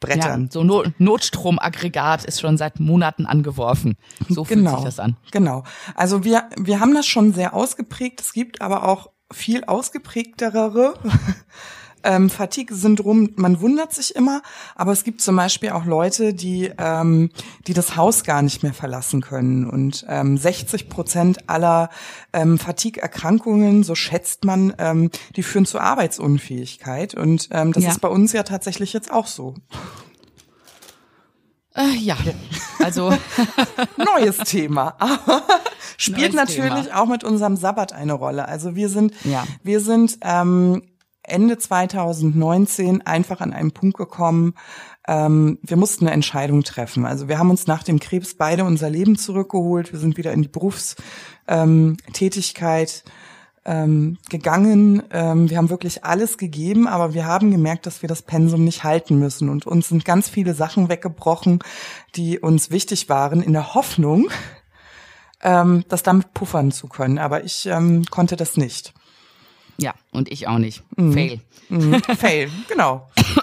Brettern. 0.00 0.44
Ja, 0.44 0.50
so 0.50 0.64
Not 0.64 0.98
Notstromaggregat 0.98 2.24
ist 2.24 2.40
schon 2.40 2.56
seit 2.56 2.80
Monaten 2.80 3.26
angeworfen. 3.26 3.98
So 4.30 4.44
fühlt 4.44 4.60
genau, 4.60 4.76
sich 4.76 4.84
das 4.86 4.98
an. 4.98 5.18
Genau. 5.30 5.62
Also 5.94 6.24
wir, 6.24 6.48
wir 6.56 6.80
haben 6.80 6.94
das 6.94 7.06
schon 7.06 7.34
sehr 7.34 7.52
ausgeprägt. 7.52 8.22
Es 8.22 8.32
gibt 8.32 8.62
aber 8.62 8.88
auch 8.88 9.10
viel 9.32 9.64
ausgeprägtere 9.64 10.94
ähm, 12.02 12.30
Fatigue-Syndrom. 12.30 13.30
Man 13.36 13.60
wundert 13.60 13.92
sich 13.92 14.14
immer, 14.14 14.42
aber 14.74 14.92
es 14.92 15.04
gibt 15.04 15.20
zum 15.20 15.36
Beispiel 15.36 15.70
auch 15.70 15.84
Leute, 15.84 16.34
die 16.34 16.72
ähm, 16.78 17.30
die 17.66 17.74
das 17.74 17.96
Haus 17.96 18.24
gar 18.24 18.42
nicht 18.42 18.62
mehr 18.62 18.74
verlassen 18.74 19.20
können. 19.20 19.68
Und 19.68 20.04
ähm, 20.08 20.36
60 20.36 20.88
Prozent 20.88 21.48
aller 21.48 21.90
ähm, 22.32 22.58
Fatigue-Erkrankungen, 22.58 23.82
so 23.82 23.94
schätzt 23.94 24.44
man, 24.44 24.74
ähm, 24.78 25.10
die 25.36 25.42
führen 25.42 25.66
zur 25.66 25.82
Arbeitsunfähigkeit. 25.82 27.14
Und 27.14 27.48
ähm, 27.52 27.72
das 27.72 27.84
ja. 27.84 27.90
ist 27.90 28.00
bei 28.00 28.08
uns 28.08 28.32
ja 28.32 28.42
tatsächlich 28.42 28.92
jetzt 28.92 29.10
auch 29.10 29.26
so. 29.26 29.54
Äh, 31.74 31.96
ja, 31.98 32.16
also 32.82 33.16
neues 33.96 34.38
Thema. 34.38 34.96
spielt 36.00 36.34
Neues 36.34 36.48
natürlich 36.48 36.86
Thema. 36.86 37.02
auch 37.02 37.06
mit 37.06 37.24
unserem 37.24 37.56
Sabbat 37.56 37.92
eine 37.92 38.14
Rolle. 38.14 38.48
Also 38.48 38.74
wir 38.74 38.88
sind, 38.88 39.12
ja. 39.24 39.44
wir 39.62 39.80
sind 39.80 40.18
ähm, 40.22 40.82
Ende 41.22 41.58
2019 41.58 43.06
einfach 43.06 43.40
an 43.40 43.52
einen 43.52 43.72
Punkt 43.72 43.96
gekommen, 43.96 44.54
ähm, 45.06 45.58
wir 45.62 45.76
mussten 45.76 46.06
eine 46.06 46.14
Entscheidung 46.14 46.62
treffen. 46.62 47.04
Also 47.04 47.28
wir 47.28 47.38
haben 47.38 47.50
uns 47.50 47.66
nach 47.66 47.82
dem 47.82 48.00
Krebs 48.00 48.34
beide 48.34 48.64
unser 48.64 48.90
Leben 48.90 49.16
zurückgeholt. 49.16 49.92
Wir 49.92 49.98
sind 49.98 50.16
wieder 50.16 50.32
in 50.32 50.42
die 50.42 50.48
Berufstätigkeit 50.48 53.04
ähm, 53.64 54.18
gegangen. 54.28 55.02
Ähm, 55.10 55.50
wir 55.50 55.58
haben 55.58 55.70
wirklich 55.70 56.04
alles 56.04 56.38
gegeben, 56.38 56.86
aber 56.86 57.12
wir 57.12 57.26
haben 57.26 57.50
gemerkt, 57.50 57.86
dass 57.86 58.02
wir 58.02 58.08
das 58.08 58.22
Pensum 58.22 58.64
nicht 58.64 58.84
halten 58.84 59.18
müssen. 59.18 59.48
Und 59.48 59.66
uns 59.66 59.88
sind 59.88 60.04
ganz 60.04 60.28
viele 60.28 60.54
Sachen 60.54 60.88
weggebrochen, 60.88 61.60
die 62.16 62.38
uns 62.38 62.70
wichtig 62.70 63.08
waren, 63.08 63.42
in 63.42 63.52
der 63.52 63.74
Hoffnung, 63.74 64.28
ähm, 65.42 65.84
das 65.88 66.02
damit 66.02 66.32
puffern 66.34 66.72
zu 66.72 66.88
können. 66.88 67.18
Aber 67.18 67.44
ich 67.44 67.66
ähm, 67.66 68.04
konnte 68.06 68.36
das 68.36 68.56
nicht. 68.56 68.92
Ja, 69.78 69.94
und 70.12 70.30
ich 70.30 70.46
auch 70.46 70.58
nicht. 70.58 70.82
Mhm. 70.96 71.12
Fail. 71.12 71.40
Mhm. 71.68 72.02
Fail, 72.02 72.50
genau. 72.68 73.08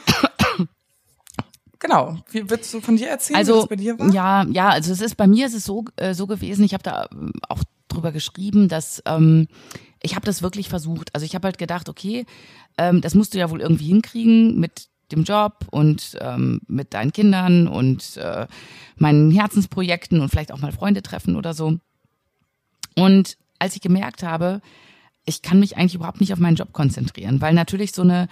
Genau. 1.80 2.18
Wie 2.32 2.50
würdest 2.50 2.74
du 2.74 2.82
von 2.82 2.98
dir 2.98 3.08
erzählen, 3.08 3.38
also, 3.38 3.54
wie 3.54 3.60
das 3.60 3.70
bei 3.70 3.76
dir 3.76 4.00
war? 4.00 4.10
Ja, 4.12 4.44
ja, 4.50 4.70
also 4.70 4.92
es 4.92 5.00
ist 5.00 5.16
bei 5.16 5.28
mir 5.28 5.46
ist 5.46 5.54
es 5.54 5.64
so 5.64 5.86
äh, 5.98 6.16
so 6.16 6.26
gewesen. 6.26 6.64
Ich 6.66 6.74
habe 6.74 6.82
da 6.84 7.04
äh, 7.04 7.08
auch 7.50 7.62
drüber 7.88 8.12
geschrieben, 8.12 8.68
dass 8.68 9.02
ähm, 9.06 9.48
ich 10.02 10.16
habe 10.16 10.26
das 10.26 10.42
wirklich 10.42 10.70
versucht. 10.70 11.14
Also 11.14 11.26
ich 11.26 11.36
habe 11.36 11.46
halt 11.46 11.58
gedacht, 11.58 11.88
okay, 11.88 12.26
ähm, 12.78 13.02
das 13.02 13.16
musst 13.16 13.34
du 13.34 13.38
ja 13.38 13.50
wohl 13.50 13.62
irgendwie 13.62 13.88
hinkriegen 13.88 14.60
mit 14.60 14.88
dem 15.12 15.24
Job 15.24 15.68
und 15.72 16.18
ähm, 16.20 16.62
mit 16.68 16.94
deinen 16.94 17.14
Kindern 17.14 17.68
und 17.68 18.18
äh, 18.18 18.48
meinen 18.98 19.32
Herzensprojekten 19.32 20.20
und 20.20 20.30
vielleicht 20.30 20.52
auch 20.52 20.60
mal 20.60 20.72
Freunde 20.72 21.02
treffen 21.02 21.36
oder 21.36 21.54
so. 21.54 21.78
Und 22.98 23.38
als 23.60 23.76
ich 23.76 23.82
gemerkt 23.82 24.24
habe, 24.24 24.62
ich 25.26 25.42
kann 25.42 25.60
mich 25.60 25.78
eigentlich 25.78 25.96
überhaupt 25.96 26.22
nicht 26.22 26.34
auf 26.34 26.40
meinen 26.40 26.56
Job 26.56 26.72
konzentrieren, 26.72 27.42
weil 27.42 27.54
natürlich 27.54 27.92
so 27.92 28.02
eine, 28.02 28.28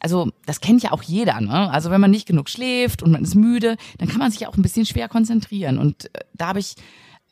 also 0.00 0.30
das 0.46 0.60
kennt 0.60 0.82
ja 0.82 0.92
auch 0.92 1.02
jeder, 1.02 1.40
ne? 1.40 1.70
Also 1.70 1.90
wenn 1.90 2.00
man 2.00 2.10
nicht 2.10 2.26
genug 2.26 2.48
schläft 2.48 3.02
und 3.02 3.10
man 3.10 3.24
ist 3.24 3.34
müde, 3.34 3.76
dann 3.98 4.08
kann 4.08 4.18
man 4.18 4.30
sich 4.30 4.46
auch 4.46 4.56
ein 4.56 4.62
bisschen 4.62 4.86
schwer 4.86 5.08
konzentrieren. 5.08 5.78
Und 5.78 6.06
äh, 6.14 6.20
da 6.34 6.48
habe 6.48 6.60
ich 6.60 6.76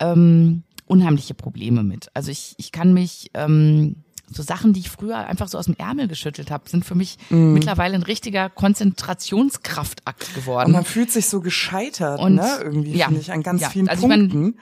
ähm, 0.00 0.64
unheimliche 0.86 1.34
Probleme 1.34 1.84
mit. 1.84 2.08
Also 2.12 2.30
ich, 2.30 2.54
ich 2.58 2.72
kann 2.72 2.92
mich 2.92 3.30
ähm, 3.34 4.04
so 4.30 4.42
Sachen, 4.42 4.72
die 4.72 4.80
ich 4.80 4.90
früher 4.90 5.18
einfach 5.18 5.48
so 5.48 5.58
aus 5.58 5.66
dem 5.66 5.76
Ärmel 5.76 6.08
geschüttelt 6.08 6.50
habe, 6.50 6.68
sind 6.68 6.84
für 6.84 6.94
mich 6.94 7.16
mm. 7.30 7.52
mittlerweile 7.52 7.94
ein 7.94 8.02
richtiger 8.02 8.50
Konzentrationskraftakt 8.50 10.34
geworden. 10.34 10.66
Und 10.66 10.72
man 10.72 10.84
fühlt 10.84 11.10
sich 11.10 11.28
so 11.28 11.40
gescheitert, 11.40 12.20
und, 12.20 12.34
ne? 12.34 12.48
Irgendwie 12.62 12.96
ja, 12.96 13.06
finde 13.06 13.20
ich 13.20 13.32
an 13.32 13.42
ganz 13.42 13.62
ja, 13.62 13.70
vielen 13.70 13.88
also 13.88 14.08
Punkten. 14.08 14.24
Ich 14.26 14.34
mein, 14.34 14.54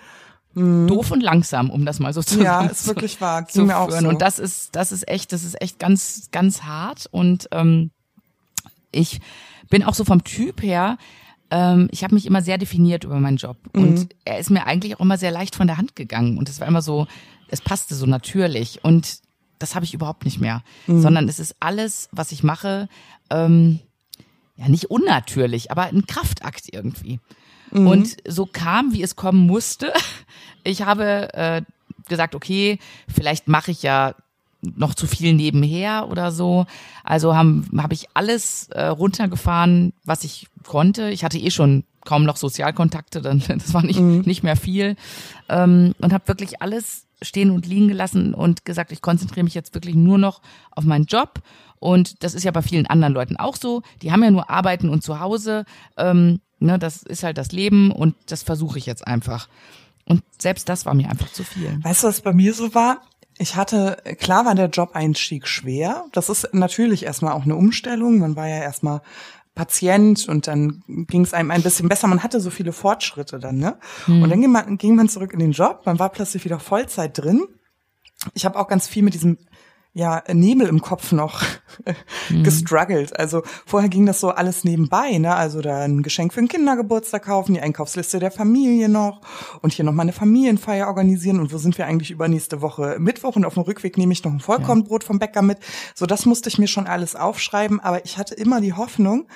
Mhm. 0.55 0.87
Doof 0.87 1.11
und 1.11 1.23
langsam, 1.23 1.71
um 1.71 1.85
das 1.85 1.99
mal 1.99 2.13
so 2.13 2.23
zu 2.23 2.43
ja, 2.43 2.65
ist 2.65 2.87
wirklich 2.87 3.21
wahr. 3.21 3.43
Ging 3.43 3.67
mir 3.67 3.79
auch 3.79 3.91
so. 3.91 4.09
Und 4.09 4.21
das 4.21 4.39
ist, 4.39 4.75
das 4.77 4.93
ist 4.93 5.09
echt, 5.09 5.33
das 5.33 5.45
ist 5.45 5.61
echt 5.61 5.79
ganz, 5.79 6.29
ganz 6.31 6.63
hart. 6.63 7.09
Und 7.11 7.49
ähm, 7.53 7.91
ich 8.91 9.21
bin 9.71 9.83
auch 9.83 9.95
so 9.95 10.05
vom 10.05 10.25
Typ 10.25 10.63
her, 10.63 10.99
ähm, 11.51 11.89
ich 11.91 12.05
habe 12.05 12.15
mich 12.15 12.27
immer 12.27 12.43
sehr 12.43 12.59
definiert 12.59 13.05
über 13.05 13.19
meinen 13.21 13.37
Job. 13.37 13.57
Mhm. 13.75 13.83
Und 13.83 14.09
er 14.25 14.39
ist 14.39 14.51
mir 14.51 14.67
eigentlich 14.67 14.97
auch 14.97 15.01
immer 15.01 15.19
sehr 15.19 15.31
leicht 15.31 15.55
von 15.55 15.67
der 15.67 15.79
Hand 15.79 15.97
gegangen. 15.97 16.39
Und 16.39 16.49
es 16.49 16.61
war 16.61 16.69
immer 16.69 16.83
so, 16.83 17.07
es 17.49 17.61
passte 17.61 17.95
so 17.95 18.07
natürlich. 18.07 18.85
Und 18.85 19.21
das 19.59 19.75
habe 19.75 19.85
ich 19.85 19.95
überhaupt 19.95 20.25
nicht 20.25 20.41
mehr. 20.41 20.63
Mhm. 20.87 21.01
Sondern 21.01 21.29
es 21.29 21.39
ist 21.39 21.57
alles, 21.61 22.09
was 22.13 22.33
ich 22.33 22.43
mache, 22.43 22.89
ähm, 23.31 23.81
ja 24.57 24.69
nicht 24.69 24.91
unnatürlich, 24.91 25.71
aber 25.71 25.85
ein 25.85 26.07
Kraftakt 26.07 26.73
irgendwie. 26.73 27.21
Mhm. 27.73 27.87
Und 27.87 28.17
so 28.26 28.47
kam, 28.47 28.93
wie 28.93 29.02
es 29.02 29.17
kommen 29.17 29.47
musste. 29.47 29.93
Ich 30.64 30.83
habe 30.83 31.35
äh, 31.35 31.62
gesagt, 32.09 32.37
okay, 32.37 32.79
vielleicht 33.12 33.49
mache 33.49 33.73
ich 33.73 33.83
ja 33.83 34.14
noch 34.61 34.95
zu 34.95 35.09
viel 35.09 35.35
nebenher 35.35 36.09
oder 36.09 36.31
so. 36.31 36.67
Also 37.02 37.35
habe 37.35 37.64
hab 37.79 37.93
ich 37.93 38.07
alles 38.14 38.69
äh, 38.69 38.85
runtergefahren, 38.85 39.93
was 40.05 40.23
ich 40.23 40.47
konnte. 40.64 41.11
Ich 41.11 41.25
hatte 41.25 41.38
eh 41.38 41.50
schon 41.50 41.83
kaum 42.05 42.25
noch 42.25 42.37
Sozialkontakte, 42.37 43.23
dann 43.23 43.43
das 43.49 43.75
war 43.75 43.83
nicht 43.83 43.99
mhm. 43.99 44.21
nicht 44.21 44.43
mehr 44.43 44.57
viel 44.57 44.97
ähm, 45.49 45.95
und 45.99 46.12
habe 46.12 46.29
wirklich 46.29 46.62
alles 46.62 47.07
stehen 47.23 47.50
und 47.50 47.67
liegen 47.67 47.88
gelassen 47.88 48.35
und 48.35 48.64
gesagt, 48.64 48.93
ich 48.93 49.02
konzentriere 49.02 49.45
mich 49.45 49.55
jetzt 49.55 49.75
wirklich 49.75 49.95
nur 49.95 50.19
noch 50.19 50.43
auf 50.71 50.85
meinen 50.85 51.07
Job. 51.07 51.41
Und 51.79 52.23
das 52.23 52.35
ist 52.35 52.45
ja 52.45 52.52
bei 52.52 52.62
vielen 52.62 52.87
anderen 52.87 53.12
Leuten 53.12 53.37
auch 53.37 53.57
so. 53.57 53.83
Die 54.02 54.12
haben 54.12 54.23
ja 54.23 54.31
nur 54.31 54.50
Arbeiten 54.50 54.88
und 54.88 55.02
zu 55.02 55.19
Hause. 55.19 55.64
Ähm, 55.97 56.41
Ne, 56.62 56.78
das 56.78 57.02
ist 57.02 57.25
halt 57.25 57.38
das 57.38 57.50
Leben 57.50 57.90
und 57.90 58.14
das 58.26 58.45
versuche 58.45 58.78
ich 58.78 58.87
jetzt 58.87 59.04
einfach. 59.04 59.49
Und 60.04 60.23
selbst 60.38 60.69
das 60.69 60.87
war 60.87 60.95
mir 60.95 61.11
einfach 61.11 61.33
zu 61.33 61.42
viel. 61.42 61.78
Weißt 61.83 62.04
du, 62.04 62.07
was 62.07 62.21
bei 62.21 62.33
mir 62.33 62.54
so 62.54 62.73
war? 62.75 63.02
Ich 63.38 63.57
hatte, 63.57 63.97
klar 64.21 64.45
war 64.45 64.54
der 64.54 64.69
Job-Einstieg 64.69 65.49
schwer. 65.49 66.04
Das 66.12 66.28
ist 66.28 66.54
natürlich 66.54 67.04
erstmal 67.04 67.33
auch 67.33 67.42
eine 67.42 67.57
Umstellung. 67.57 68.19
Man 68.19 68.37
war 68.37 68.47
ja 68.47 68.59
erstmal 68.59 69.02
Patient 69.57 70.28
und 70.28 70.47
dann 70.47 70.85
ging 70.87 71.23
es 71.23 71.35
einem 71.35 71.50
ein 71.50 71.62
bisschen 71.62 71.88
besser. 71.88 72.07
Man 72.07 72.23
hatte 72.23 72.40
so 72.40 72.50
viele 72.50 72.73
Fortschritte 72.73 73.40
dann, 73.40 73.57
ne? 73.57 73.78
Mhm. 74.07 74.23
Und 74.23 74.31
dann 74.31 74.40
ging 74.40 74.52
man, 74.52 74.78
ging 74.78 74.95
man 74.95 75.09
zurück 75.09 75.33
in 75.33 75.40
den 75.40 75.52
Job. 75.52 75.83
Man 75.85 75.99
war 75.99 76.11
plötzlich 76.11 76.45
wieder 76.45 76.61
Vollzeit 76.61 77.19
drin. 77.19 77.47
Ich 78.35 78.45
habe 78.45 78.59
auch 78.59 78.69
ganz 78.69 78.87
viel 78.87 79.02
mit 79.02 79.14
diesem 79.14 79.38
ja, 79.95 80.23
Nebel 80.33 80.69
im 80.69 80.81
Kopf 80.81 81.13
noch 81.13 81.43
mhm. 82.31 82.43
gestruggelt. 82.43 83.19
Also 83.19 83.43
vorher 83.67 83.89
ging 83.89 84.07
das 84.07 84.21
so 84.21 84.31
alles 84.31 84.65
nebenbei, 84.65 85.19
ne? 85.19 85.35
Also 85.35 85.61
da 85.61 85.81
ein 85.81 86.03
Geschenk 86.03 86.33
für 86.33 86.41
einen 86.41 86.49
Kindergeburtstag 86.49 87.25
kaufen, 87.25 87.55
die 87.55 87.61
Einkaufsliste 87.61 88.19
der 88.19 88.31
Familie 88.31 88.89
noch 88.89 89.21
und 89.61 89.73
hier 89.73 89.85
noch 89.85 89.93
mal 89.93 90.03
eine 90.03 90.13
Familienfeier 90.13 90.87
organisieren 90.87 91.41
und 91.41 91.53
wo 91.53 91.59
sind 91.59 91.79
wir 91.79 91.87
eigentlich 91.87 92.11
übernächste 92.11 92.61
Woche 92.61 92.97
Mittwoch 92.99 93.37
und 93.37 93.45
auf 93.45 93.55
dem 93.55 93.63
Rückweg 93.63 93.99
nehme 93.99 94.13
ich 94.13 94.25
noch 94.25 94.33
ein 94.33 94.41
Vollkornbrot 94.41 95.05
vom 95.05 95.19
Bäcker 95.19 95.43
mit. 95.43 95.59
So, 95.95 96.07
das 96.07 96.27
musste 96.27 96.49
ich 96.49 96.59
mir 96.59 96.69
schon 96.69 96.87
alles 96.87 97.17
aufschreiben, 97.17 97.81
aber 97.81 98.05
ich 98.05 98.19
hatte 98.19 98.35
immer 98.35 98.61
die 98.61 98.73
Hoffnung, 98.73 99.27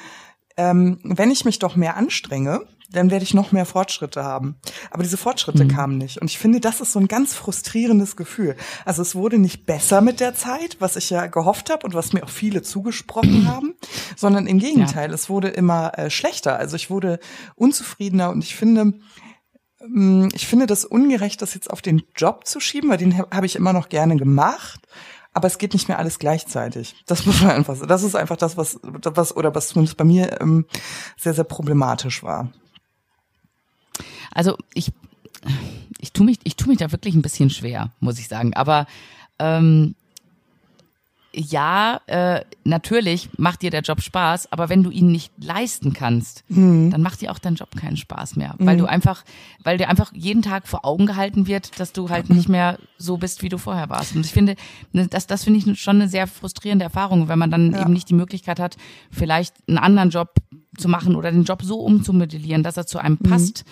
ähm, 0.56 0.98
wenn 1.02 1.30
ich 1.30 1.44
mich 1.44 1.58
doch 1.58 1.76
mehr 1.76 1.96
anstrenge, 1.96 2.66
dann 2.90 3.10
werde 3.10 3.24
ich 3.24 3.34
noch 3.34 3.52
mehr 3.52 3.66
Fortschritte 3.66 4.24
haben. 4.24 4.56
Aber 4.90 5.02
diese 5.02 5.16
Fortschritte 5.16 5.64
mhm. 5.64 5.68
kamen 5.68 5.98
nicht. 5.98 6.20
Und 6.20 6.30
ich 6.30 6.38
finde, 6.38 6.60
das 6.60 6.80
ist 6.80 6.92
so 6.92 6.98
ein 6.98 7.08
ganz 7.08 7.34
frustrierendes 7.34 8.16
Gefühl. 8.16 8.56
Also 8.84 9.02
es 9.02 9.14
wurde 9.14 9.38
nicht 9.38 9.66
besser 9.66 10.00
mit 10.00 10.20
der 10.20 10.34
Zeit, 10.34 10.76
was 10.78 10.96
ich 10.96 11.10
ja 11.10 11.26
gehofft 11.26 11.70
habe 11.70 11.86
und 11.86 11.94
was 11.94 12.12
mir 12.12 12.24
auch 12.24 12.28
viele 12.28 12.62
zugesprochen 12.62 13.48
haben, 13.54 13.74
sondern 14.16 14.46
im 14.46 14.58
Gegenteil, 14.58 15.10
ja. 15.10 15.14
es 15.14 15.28
wurde 15.28 15.48
immer 15.48 15.98
äh, 15.98 16.10
schlechter. 16.10 16.58
Also 16.58 16.76
ich 16.76 16.90
wurde 16.90 17.18
unzufriedener 17.54 18.30
und 18.30 18.44
ich 18.44 18.56
finde, 18.56 18.94
ähm, 19.80 20.28
ich 20.34 20.46
finde 20.46 20.66
das 20.66 20.84
ungerecht, 20.84 21.42
das 21.42 21.54
jetzt 21.54 21.70
auf 21.70 21.82
den 21.82 22.02
Job 22.14 22.46
zu 22.46 22.60
schieben, 22.60 22.90
weil 22.90 22.98
den 22.98 23.18
habe 23.18 23.46
ich 23.46 23.56
immer 23.56 23.72
noch 23.72 23.88
gerne 23.88 24.16
gemacht 24.16 24.80
aber 25.36 25.48
es 25.48 25.58
geht 25.58 25.74
nicht 25.74 25.86
mehr 25.88 25.98
alles 25.98 26.18
gleichzeitig. 26.18 26.94
Das 27.04 27.26
muss 27.26 27.42
man 27.42 27.50
einfach, 27.50 27.78
das 27.86 28.02
ist 28.02 28.16
einfach 28.16 28.38
das, 28.38 28.56
was, 28.56 28.80
was 28.82 29.36
oder 29.36 29.54
was 29.54 29.68
zumindest 29.68 29.98
bei 29.98 30.04
mir 30.04 30.40
ähm, 30.40 30.64
sehr, 31.18 31.34
sehr 31.34 31.44
problematisch 31.44 32.22
war. 32.22 32.50
Also 34.32 34.56
ich, 34.74 34.92
ich 36.00 36.12
tue 36.12 36.26
mich, 36.26 36.38
ich 36.44 36.56
tue 36.56 36.68
mich 36.68 36.78
da 36.78 36.92
wirklich 36.92 37.14
ein 37.14 37.22
bisschen 37.22 37.50
schwer, 37.50 37.90
muss 38.00 38.18
ich 38.18 38.28
sagen. 38.28 38.54
Aber 38.54 38.86
ähm, 39.38 39.94
ja, 41.38 42.00
äh, 42.06 42.40
natürlich 42.64 43.28
macht 43.36 43.60
dir 43.60 43.70
der 43.70 43.82
Job 43.82 44.00
Spaß, 44.00 44.52
aber 44.52 44.70
wenn 44.70 44.82
du 44.82 44.90
ihn 44.90 45.12
nicht 45.12 45.32
leisten 45.38 45.92
kannst, 45.92 46.44
mhm. 46.48 46.90
dann 46.90 47.02
macht 47.02 47.20
dir 47.20 47.30
auch 47.30 47.38
dein 47.38 47.56
Job 47.56 47.76
keinen 47.76 47.98
Spaß 47.98 48.36
mehr, 48.36 48.54
weil 48.58 48.76
mhm. 48.76 48.80
du 48.80 48.86
einfach, 48.86 49.22
weil 49.62 49.76
dir 49.76 49.90
einfach 49.90 50.12
jeden 50.14 50.40
Tag 50.40 50.66
vor 50.66 50.86
Augen 50.86 51.04
gehalten 51.04 51.46
wird, 51.46 51.78
dass 51.78 51.92
du 51.92 52.08
halt 52.08 52.30
nicht 52.30 52.48
mehr 52.48 52.78
so 52.96 53.18
bist, 53.18 53.42
wie 53.42 53.50
du 53.50 53.58
vorher 53.58 53.90
warst. 53.90 54.16
Und 54.16 54.24
ich 54.24 54.32
finde, 54.32 54.56
ne, 54.92 55.08
das, 55.08 55.26
das 55.26 55.44
finde 55.44 55.58
ich 55.58 55.78
schon 55.78 55.96
eine 55.96 56.08
sehr 56.08 56.26
frustrierende 56.26 56.84
Erfahrung, 56.84 57.28
wenn 57.28 57.38
man 57.38 57.50
dann 57.50 57.72
ja. 57.72 57.82
eben 57.82 57.92
nicht 57.92 58.08
die 58.08 58.14
Möglichkeit 58.14 58.58
hat, 58.58 58.78
vielleicht 59.10 59.54
einen 59.68 59.78
anderen 59.78 60.08
Job 60.08 60.34
zu 60.76 60.88
machen 60.88 61.16
oder 61.16 61.30
den 61.30 61.44
Job 61.44 61.62
so 61.62 61.80
umzumodellieren, 61.80 62.62
dass 62.62 62.76
er 62.76 62.86
zu 62.86 62.98
einem 62.98 63.18
mhm. 63.20 63.28
passt, 63.28 63.64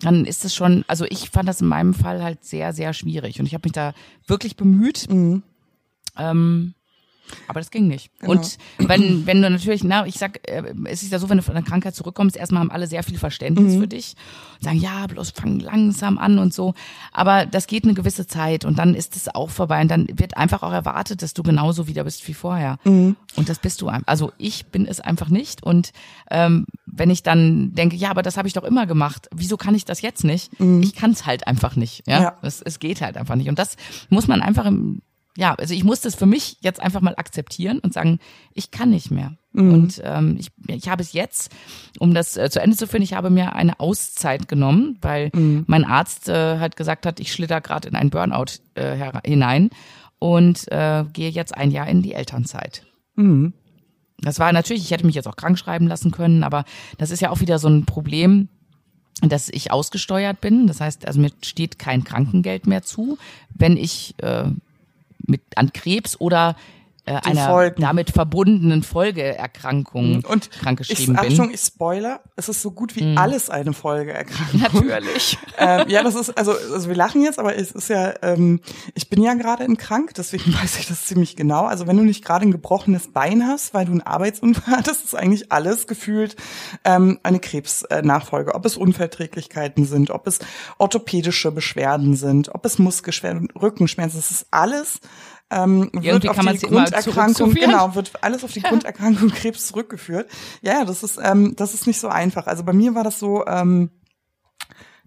dann 0.00 0.24
ist 0.24 0.44
es 0.44 0.54
schon, 0.54 0.84
also 0.88 1.04
ich 1.04 1.30
fand 1.30 1.48
das 1.48 1.60
in 1.60 1.68
meinem 1.68 1.94
Fall 1.94 2.22
halt 2.22 2.44
sehr, 2.44 2.72
sehr 2.72 2.92
schwierig 2.92 3.40
und 3.40 3.46
ich 3.46 3.54
habe 3.54 3.66
mich 3.66 3.72
da 3.72 3.94
wirklich 4.26 4.56
bemüht. 4.56 5.08
Mhm. 5.10 5.42
Ähm, 6.16 6.74
aber 7.48 7.60
das 7.60 7.70
ging 7.70 7.86
nicht. 7.86 8.10
Genau. 8.20 8.32
Und 8.32 8.58
wenn, 8.78 9.26
wenn 9.26 9.42
du 9.42 9.50
natürlich, 9.50 9.84
na, 9.84 10.06
ich 10.06 10.16
sag, 10.16 10.48
äh, 10.48 10.74
es 10.84 11.02
ist 11.02 11.12
ja 11.12 11.18
so, 11.18 11.28
wenn 11.28 11.38
du 11.38 11.42
von 11.42 11.56
einer 11.56 11.64
Krankheit 11.64 11.94
zurückkommst, 11.94 12.36
erstmal 12.36 12.60
haben 12.60 12.70
alle 12.70 12.86
sehr 12.86 13.02
viel 13.02 13.18
Verständnis 13.18 13.74
mhm. 13.74 13.80
für 13.80 13.88
dich 13.88 14.14
und 14.58 14.64
sagen, 14.64 14.78
ja, 14.78 15.06
bloß 15.06 15.30
fang 15.30 15.58
langsam 15.58 16.18
an 16.18 16.38
und 16.38 16.54
so. 16.54 16.74
Aber 17.12 17.46
das 17.46 17.66
geht 17.66 17.84
eine 17.84 17.94
gewisse 17.94 18.26
Zeit 18.26 18.64
und 18.64 18.78
dann 18.78 18.94
ist 18.94 19.16
es 19.16 19.34
auch 19.34 19.50
vorbei 19.50 19.80
und 19.82 19.88
dann 19.88 20.06
wird 20.12 20.36
einfach 20.36 20.62
auch 20.62 20.72
erwartet, 20.72 21.22
dass 21.22 21.34
du 21.34 21.42
genauso 21.42 21.86
wieder 21.86 22.04
bist 22.04 22.26
wie 22.28 22.34
vorher. 22.34 22.78
Mhm. 22.84 23.16
Und 23.36 23.48
das 23.48 23.58
bist 23.58 23.80
du. 23.80 23.88
Also 24.06 24.32
ich 24.38 24.66
bin 24.66 24.86
es 24.86 25.00
einfach 25.00 25.28
nicht. 25.28 25.62
Und 25.62 25.92
ähm, 26.30 26.66
wenn 26.86 27.10
ich 27.10 27.22
dann 27.22 27.72
denke, 27.74 27.96
ja, 27.96 28.10
aber 28.10 28.22
das 28.22 28.36
habe 28.36 28.48
ich 28.48 28.54
doch 28.54 28.64
immer 28.64 28.86
gemacht, 28.86 29.28
wieso 29.34 29.56
kann 29.56 29.74
ich 29.74 29.84
das 29.84 30.02
jetzt 30.02 30.24
nicht? 30.24 30.58
Mhm. 30.60 30.82
Ich 30.82 30.94
kann 30.94 31.12
es 31.12 31.26
halt 31.26 31.46
einfach 31.46 31.76
nicht. 31.76 32.06
Ja, 32.06 32.22
ja. 32.22 32.38
Es, 32.42 32.60
es 32.62 32.78
geht 32.78 33.00
halt 33.00 33.16
einfach 33.16 33.34
nicht. 33.34 33.48
Und 33.48 33.58
das 33.58 33.76
muss 34.08 34.28
man 34.28 34.42
einfach 34.42 34.66
im 34.66 35.02
ja, 35.36 35.54
also 35.54 35.72
ich 35.72 35.84
muss 35.84 36.00
das 36.00 36.14
für 36.14 36.26
mich 36.26 36.58
jetzt 36.60 36.80
einfach 36.80 37.00
mal 37.00 37.14
akzeptieren 37.16 37.78
und 37.78 37.94
sagen, 37.94 38.18
ich 38.52 38.70
kann 38.70 38.90
nicht 38.90 39.10
mehr. 39.10 39.36
Mhm. 39.52 39.72
Und 39.72 40.02
ähm, 40.04 40.36
ich, 40.38 40.48
ich 40.68 40.88
habe 40.88 41.02
es 41.02 41.12
jetzt, 41.12 41.50
um 41.98 42.12
das 42.12 42.36
äh, 42.36 42.50
zu 42.50 42.60
Ende 42.60 42.76
zu 42.76 42.86
führen, 42.86 43.02
ich 43.02 43.14
habe 43.14 43.30
mir 43.30 43.54
eine 43.54 43.80
Auszeit 43.80 44.48
genommen, 44.48 44.98
weil 45.00 45.30
mhm. 45.34 45.64
mein 45.66 45.84
Arzt 45.84 46.28
äh, 46.28 46.58
halt 46.58 46.76
gesagt 46.76 47.06
hat, 47.06 47.18
ich 47.20 47.32
schlitter 47.32 47.60
gerade 47.60 47.88
in 47.88 47.96
einen 47.96 48.10
Burnout 48.10 48.60
äh, 48.74 49.12
hinein 49.24 49.70
und 50.18 50.70
äh, 50.70 51.04
gehe 51.12 51.30
jetzt 51.30 51.56
ein 51.56 51.70
Jahr 51.70 51.88
in 51.88 52.02
die 52.02 52.12
Elternzeit. 52.12 52.84
Mhm. 53.16 53.54
Das 54.18 54.38
war 54.38 54.52
natürlich, 54.52 54.82
ich 54.84 54.90
hätte 54.90 55.06
mich 55.06 55.16
jetzt 55.16 55.26
auch 55.26 55.36
krank 55.36 55.58
schreiben 55.58 55.88
lassen 55.88 56.10
können, 56.10 56.44
aber 56.44 56.64
das 56.98 57.10
ist 57.10 57.20
ja 57.20 57.30
auch 57.30 57.40
wieder 57.40 57.58
so 57.58 57.68
ein 57.68 57.86
Problem, 57.86 58.48
dass 59.20 59.48
ich 59.48 59.72
ausgesteuert 59.72 60.40
bin. 60.40 60.66
Das 60.66 60.80
heißt, 60.80 61.06
also 61.06 61.20
mir 61.20 61.30
steht 61.42 61.78
kein 61.78 62.04
Krankengeld 62.04 62.66
mehr 62.66 62.82
zu, 62.82 63.18
wenn 63.54 63.76
ich 63.76 64.14
äh, 64.18 64.44
mit 65.26 65.42
an 65.56 65.72
Krebs 65.72 66.20
oder 66.20 66.56
äh, 67.04 67.14
einer 67.24 67.48
Folgen. 67.48 67.82
damit 67.82 68.10
verbundenen 68.10 68.84
Folgeerkrankung 68.84 70.18
mhm. 70.18 70.24
und 70.28 70.50
krankgeschrieben 70.52 71.16
ich, 71.16 71.20
bin. 71.20 71.32
Achtung, 71.32 71.50
ich 71.52 71.60
spoiler, 71.60 72.20
es 72.36 72.48
ist 72.48 72.62
so 72.62 72.70
gut 72.70 72.94
wie 72.94 73.02
mhm. 73.02 73.18
alles 73.18 73.50
eine 73.50 73.72
Folgeerkrankung. 73.72 74.60
Natürlich. 74.60 75.36
ähm, 75.58 75.88
ja, 75.88 76.04
das 76.04 76.14
ist, 76.14 76.30
also, 76.38 76.52
also 76.52 76.88
wir 76.88 76.94
lachen 76.94 77.22
jetzt, 77.22 77.40
aber 77.40 77.56
es 77.56 77.72
ist 77.72 77.88
ja, 77.88 78.14
ähm, 78.22 78.60
ich 78.94 79.10
bin 79.10 79.20
ja 79.20 79.34
gerade 79.34 79.64
in 79.64 79.76
krank, 79.76 80.12
deswegen 80.16 80.54
weiß 80.62 80.78
ich 80.78 80.86
das 80.86 81.06
ziemlich 81.06 81.34
genau. 81.34 81.64
Also 81.64 81.88
wenn 81.88 81.96
du 81.96 82.04
nicht 82.04 82.24
gerade 82.24 82.46
ein 82.46 82.52
gebrochenes 82.52 83.08
Bein 83.08 83.46
hast, 83.46 83.74
weil 83.74 83.86
du 83.86 83.92
einen 83.92 84.02
Arbeitsunfall 84.02 84.76
hattest, 84.76 85.04
ist 85.04 85.16
eigentlich 85.16 85.50
alles 85.50 85.88
gefühlt 85.88 86.36
ähm, 86.84 87.18
eine 87.24 87.40
Krebsnachfolge. 87.40 88.54
Ob 88.54 88.64
es 88.64 88.76
Unverträglichkeiten 88.76 89.86
sind, 89.86 90.10
ob 90.10 90.28
es 90.28 90.38
orthopädische 90.78 91.50
Beschwerden 91.50 92.14
sind, 92.14 92.54
ob 92.54 92.64
es 92.64 92.78
Muskelschmerzen, 92.78 93.48
Rückenschmerzen, 93.60 94.18
das 94.18 94.30
ist 94.30 94.46
alles 94.52 95.00
ähm, 95.52 95.90
wird 95.92 96.28
auf 96.28 96.38
die 96.38 96.66
Grunderkrankung, 96.66 97.54
genau, 97.54 97.94
wird 97.94 98.12
alles 98.22 98.42
auf 98.44 98.52
die 98.52 98.62
Grunderkrankung 98.62 99.28
Krebs 99.28 99.68
zurückgeführt. 99.68 100.30
Ja, 100.62 100.84
das 100.84 101.02
ist, 101.02 101.18
ähm, 101.22 101.54
das 101.56 101.74
ist 101.74 101.86
nicht 101.86 102.00
so 102.00 102.08
einfach. 102.08 102.46
Also 102.46 102.64
bei 102.64 102.72
mir 102.72 102.94
war 102.94 103.04
das 103.04 103.18
so, 103.18 103.46
ähm, 103.46 103.90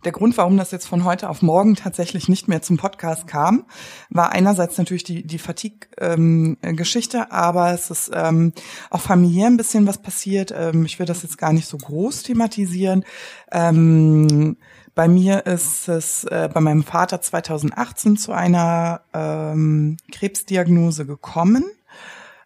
der 0.05 0.11
Grund, 0.11 0.37
warum 0.37 0.55
das 0.55 0.71
jetzt 0.71 0.87
von 0.87 1.03
heute 1.03 1.29
auf 1.29 1.41
morgen 1.41 1.75
tatsächlich 1.75 2.29
nicht 2.29 2.47
mehr 2.47 2.61
zum 2.61 2.77
Podcast 2.77 3.25
kam, 3.27 3.65
war 4.09 4.31
einerseits 4.31 4.77
natürlich 4.77 5.03
die, 5.03 5.25
die 5.25 5.39
Fatigue-Geschichte, 5.39 7.17
ähm, 7.17 7.25
aber 7.29 7.71
es 7.71 7.89
ist 7.89 8.11
ähm, 8.13 8.53
auch 8.91 9.01
familiär 9.01 9.47
ein 9.47 9.57
bisschen 9.57 9.87
was 9.87 10.01
passiert. 10.01 10.53
Ähm, 10.55 10.85
ich 10.85 10.99
will 10.99 11.07
das 11.07 11.23
jetzt 11.23 11.39
gar 11.39 11.53
nicht 11.53 11.67
so 11.67 11.77
groß 11.77 12.23
thematisieren. 12.23 13.03
Ähm, 13.51 14.57
bei 14.95 15.09
mir 15.09 15.45
ist 15.45 15.89
es 15.89 16.23
äh, 16.23 16.49
bei 16.51 16.61
meinem 16.61 16.83
Vater 16.83 17.21
2018 17.21 18.15
zu 18.15 18.31
einer 18.31 19.01
ähm, 19.13 19.97
Krebsdiagnose 20.11 21.05
gekommen. 21.05 21.65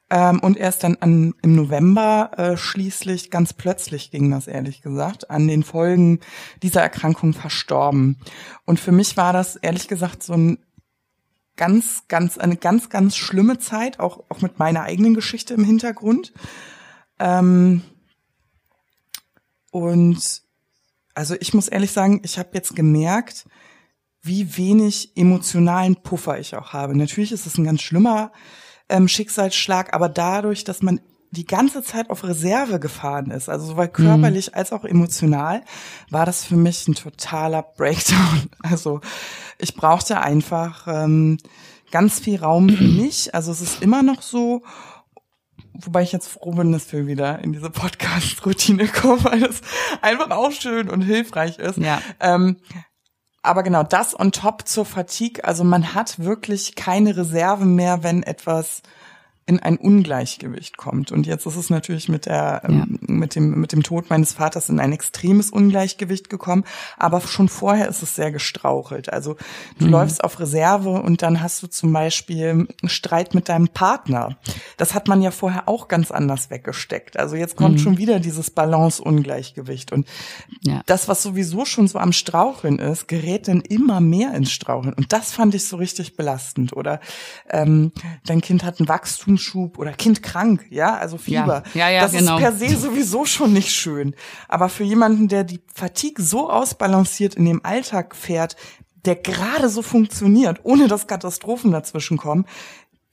Ähm, 0.09 0.39
und 0.39 0.57
erst 0.57 0.83
dann 0.83 0.97
an, 0.99 1.35
im 1.43 1.55
November 1.55 2.31
äh, 2.37 2.57
schließlich, 2.57 3.29
ganz 3.29 3.53
plötzlich 3.53 4.09
ging 4.09 4.31
das 4.31 4.47
ehrlich 4.47 4.81
gesagt, 4.81 5.29
an 5.29 5.47
den 5.47 5.61
Folgen 5.61 6.19
dieser 6.63 6.81
Erkrankung 6.81 7.33
verstorben. 7.33 8.17
Und 8.65 8.79
für 8.79 8.91
mich 8.91 9.15
war 9.17 9.31
das 9.31 9.55
ehrlich 9.55 9.87
gesagt 9.87 10.23
so 10.23 10.33
ein 10.33 10.57
ganz, 11.55 12.05
ganz, 12.07 12.39
eine 12.39 12.57
ganz, 12.57 12.89
ganz 12.89 13.15
schlimme 13.15 13.59
Zeit, 13.59 13.99
auch, 13.99 14.23
auch 14.29 14.41
mit 14.41 14.57
meiner 14.57 14.81
eigenen 14.81 15.13
Geschichte 15.13 15.53
im 15.53 15.63
Hintergrund. 15.63 16.33
Ähm, 17.19 17.83
und 19.69 20.48
also 21.19 21.35
ich 21.37 21.53
muss 21.53 21.67
ehrlich 21.67 21.91
sagen, 21.91 22.21
ich 22.23 22.39
habe 22.39 22.51
jetzt 22.53 22.77
gemerkt, 22.77 23.45
wie 24.21 24.55
wenig 24.55 25.17
emotionalen 25.17 25.97
Puffer 25.97 26.39
ich 26.39 26.55
auch 26.55 26.71
habe. 26.71 26.97
Natürlich 26.97 27.33
ist 27.33 27.45
es 27.45 27.57
ein 27.57 27.65
ganz 27.65 27.81
schlimmer 27.81 28.31
ähm, 28.87 29.09
Schicksalsschlag, 29.09 29.93
aber 29.93 30.07
dadurch, 30.07 30.63
dass 30.63 30.81
man 30.81 31.01
die 31.31 31.45
ganze 31.45 31.83
Zeit 31.83 32.09
auf 32.09 32.23
Reserve 32.23 32.79
gefahren 32.79 33.31
ist, 33.31 33.49
also 33.49 33.65
sowohl 33.65 33.89
körperlich 33.89 34.47
mhm. 34.47 34.53
als 34.53 34.71
auch 34.71 34.85
emotional, 34.85 35.61
war 36.09 36.25
das 36.25 36.45
für 36.45 36.55
mich 36.55 36.87
ein 36.87 36.95
totaler 36.95 37.63
Breakdown. 37.63 38.49
Also 38.63 39.01
ich 39.57 39.75
brauchte 39.75 40.21
einfach 40.21 40.87
ähm, 40.87 41.37
ganz 41.91 42.21
viel 42.21 42.39
Raum 42.39 42.69
für 42.69 42.83
mich. 43.01 43.35
Also 43.35 43.51
es 43.51 43.59
ist 43.59 43.81
immer 43.81 44.03
noch 44.03 44.21
so 44.21 44.63
wobei 45.85 46.03
ich 46.03 46.11
jetzt 46.11 46.27
froh 46.27 46.51
bin, 46.51 46.71
dass 46.71 46.91
wir 46.91 47.07
wieder 47.07 47.39
in 47.39 47.53
diese 47.53 47.69
Podcast-Routine 47.69 48.87
kommen, 48.87 49.23
weil 49.23 49.39
das 49.41 49.61
einfach 50.01 50.29
auch 50.31 50.51
schön 50.51 50.89
und 50.89 51.01
hilfreich 51.01 51.57
ist. 51.59 51.77
Ja. 51.77 52.01
Ähm, 52.19 52.57
aber 53.41 53.63
genau 53.63 53.83
das 53.83 54.19
on 54.19 54.31
top 54.31 54.67
zur 54.67 54.85
Fatigue. 54.85 55.43
Also 55.43 55.63
man 55.63 55.93
hat 55.93 56.19
wirklich 56.19 56.75
keine 56.75 57.15
Reserve 57.15 57.65
mehr, 57.65 58.03
wenn 58.03 58.23
etwas 58.23 58.81
in 59.49 59.59
ein 59.59 59.77
Ungleichgewicht 59.77 60.77
kommt. 60.77 61.11
Und 61.11 61.25
jetzt 61.25 61.47
ist 61.47 61.55
es 61.55 61.71
natürlich 61.71 62.07
mit 62.07 62.27
der, 62.27 62.61
ähm, 62.65 62.99
ja. 63.01 63.15
mit 63.15 63.33
dem, 63.33 63.59
mit 63.59 63.71
dem 63.71 63.81
Tod 63.81 64.11
meines 64.11 64.33
Vaters 64.33 64.69
in 64.69 64.79
ein 64.79 64.93
extremes 64.93 65.49
Ungleichgewicht 65.49 66.29
gekommen. 66.29 66.65
Aber 66.97 67.19
schon 67.21 67.49
vorher 67.49 67.89
ist 67.89 68.03
es 68.03 68.15
sehr 68.15 68.31
gestrauchelt. 68.31 69.11
Also 69.11 69.37
du 69.79 69.85
mhm. 69.85 69.91
läufst 69.91 70.23
auf 70.23 70.39
Reserve 70.39 71.01
und 71.01 71.23
dann 71.23 71.41
hast 71.41 71.63
du 71.63 71.67
zum 71.67 71.91
Beispiel 71.91 72.67
Streit 72.85 73.33
mit 73.33 73.49
deinem 73.49 73.69
Partner. 73.69 74.37
Das 74.77 74.93
hat 74.93 75.07
man 75.07 75.23
ja 75.23 75.31
vorher 75.31 75.67
auch 75.67 75.87
ganz 75.87 76.11
anders 76.11 76.51
weggesteckt. 76.51 77.17
Also 77.17 77.35
jetzt 77.35 77.55
kommt 77.55 77.77
mhm. 77.77 77.79
schon 77.79 77.97
wieder 77.97 78.19
dieses 78.19 78.51
Balance-Ungleichgewicht. 78.51 79.91
Und 79.91 80.07
ja. 80.61 80.83
das, 80.85 81.07
was 81.07 81.23
sowieso 81.23 81.65
schon 81.65 81.87
so 81.87 81.97
am 81.97 82.13
Straucheln 82.13 82.77
ist, 82.77 83.07
gerät 83.07 83.47
dann 83.47 83.61
immer 83.61 83.99
mehr 83.99 84.35
ins 84.35 84.51
Straucheln. 84.51 84.93
Und 84.93 85.11
das 85.11 85.31
fand 85.31 85.55
ich 85.55 85.65
so 85.65 85.77
richtig 85.77 86.15
belastend. 86.15 86.77
Oder 86.77 86.99
ähm, 87.49 87.91
dein 88.25 88.41
Kind 88.41 88.63
hat 88.63 88.79
einen 88.79 88.87
Wachstumsschub 89.39 89.77
oder 89.77 89.93
Kind 89.93 90.21
krank, 90.21 90.65
ja, 90.69 90.95
also 90.95 91.17
Fieber. 91.17 91.63
Ja, 91.73 91.87
ja, 91.87 91.89
ja 91.89 92.01
das 92.01 92.11
genau. 92.11 92.37
ist 92.37 92.41
per 92.41 92.53
se 92.53 92.77
sowieso 92.77 93.25
schon 93.25 93.53
nicht 93.53 93.71
schön. 93.71 94.15
Aber 94.47 94.69
für 94.69 94.83
jemanden, 94.83 95.27
der 95.27 95.43
die 95.43 95.61
Fatigue 95.73 96.23
so 96.23 96.49
ausbalanciert 96.49 97.35
in 97.35 97.45
dem 97.45 97.63
Alltag 97.63 98.15
fährt, 98.15 98.55
der 99.05 99.15
gerade 99.15 99.69
so 99.69 99.81
funktioniert, 99.81 100.59
ohne 100.63 100.87
dass 100.87 101.07
Katastrophen 101.07 101.71
dazwischen 101.71 102.17
kommen, 102.17 102.45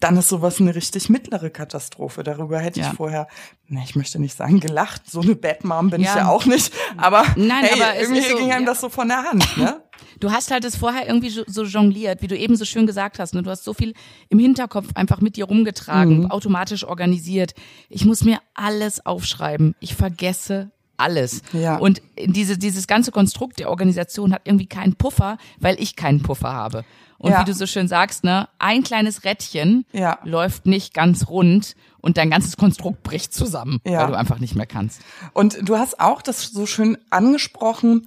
dann 0.00 0.18
ist 0.18 0.28
sowas 0.28 0.61
eine 0.61 0.75
richtig 0.75 1.09
mittlere 1.09 1.49
Katastrophe. 1.49 2.23
Darüber 2.23 2.59
hätte 2.59 2.80
ja. 2.80 2.90
ich 2.90 2.97
vorher, 2.97 3.28
ne, 3.68 3.80
ich 3.83 3.97
möchte 3.97 4.21
nicht 4.21 4.37
sagen 4.37 4.61
gelacht, 4.61 5.09
so 5.09 5.21
eine 5.21 5.35
Bad 5.37 5.64
Mom 5.64 5.88
bin 5.88 6.02
ja. 6.02 6.11
ich 6.11 6.16
ja 6.16 6.28
auch 6.28 6.45
nicht, 6.45 6.73
aber, 6.99 7.25
Nein, 7.37 7.64
hey, 7.64 7.80
aber 7.80 7.99
irgendwie 7.99 8.21
so, 8.21 8.37
ging 8.37 8.52
einem 8.52 8.66
ja. 8.66 8.73
das 8.73 8.83
so 8.83 8.90
von 8.90 9.09
der 9.09 9.23
Hand, 9.23 9.56
ne? 9.56 9.83
Du 10.20 10.30
hast 10.30 10.50
halt 10.50 10.64
es 10.64 10.76
vorher 10.76 11.06
irgendwie 11.06 11.30
so 11.30 11.64
jongliert, 11.64 12.23
wie 12.23 12.26
du 12.26 12.37
eben 12.37 12.56
so 12.56 12.64
schön 12.64 12.87
gesagt 12.87 13.18
hast. 13.18 13.35
Ne? 13.35 13.42
Du 13.42 13.50
hast 13.50 13.64
so 13.64 13.75
viel 13.75 13.94
im 14.28 14.38
Hinterkopf 14.38 14.88
einfach 14.94 15.20
mit 15.20 15.37
dir 15.37 15.44
rumgetragen, 15.46 16.20
mhm. 16.20 16.30
automatisch 16.30 16.85
organisiert. 16.85 17.54
Ich 17.88 18.04
muss 18.04 18.25
mir 18.25 18.38
alles 18.54 19.04
aufschreiben. 19.04 19.75
Ich 19.80 19.94
vergesse 19.94 20.70
alles. 20.96 21.42
Ja. 21.52 21.76
Und 21.76 22.02
diese, 22.18 22.58
dieses 22.58 22.87
ganze 22.87 23.12
Konstrukt 23.12 23.58
der 23.58 23.70
Organisation 23.70 24.32
hat 24.32 24.42
irgendwie 24.44 24.66
keinen 24.66 24.94
Puffer, 24.96 25.38
weil 25.61 25.80
ich 25.80 25.96
keinen 25.96 26.23
Puffer 26.23 26.52
habe. 26.52 26.85
Und 27.18 27.30
ja. 27.30 27.40
wie 27.40 27.44
du 27.44 27.54
so 27.54 27.66
schön 27.66 27.88
sagst, 27.88 28.25
ne, 28.25 28.49
ein 28.58 28.82
kleines 28.82 29.25
Rädchen 29.25 29.87
ja. 29.92 30.18
läuft 30.25 30.66
nicht 30.66 30.92
ganz 30.92 31.28
rund 31.28 31.75
und 32.00 32.18
dein 32.18 32.30
ganzes 32.30 32.56
Konstrukt 32.56 33.02
bricht 33.02 33.32
zusammen, 33.32 33.80
ja. 33.85 34.00
weil 34.00 34.08
du 34.08 34.18
einfach 34.18 34.38
nicht 34.38 34.54
mehr 34.54 34.66
kannst. 34.66 35.00
Und 35.32 35.58
du 35.62 35.78
hast 35.78 35.99
auch 35.99 36.20
das 36.20 36.42
so 36.42 36.66
schön 36.66 36.99
angesprochen, 37.11 38.04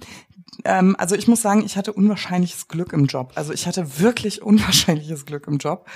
ähm, 0.64 0.96
also 0.98 1.14
ich 1.14 1.28
muss 1.28 1.42
sagen, 1.42 1.64
ich 1.64 1.76
hatte 1.76 1.92
unwahrscheinliches 1.92 2.68
Glück 2.68 2.92
im 2.92 3.06
Job. 3.06 3.32
Also 3.34 3.52
ich 3.52 3.66
hatte 3.66 4.00
wirklich 4.00 4.42
unwahrscheinliches 4.42 5.26
Glück 5.26 5.46
im 5.46 5.58
Job. 5.58 5.88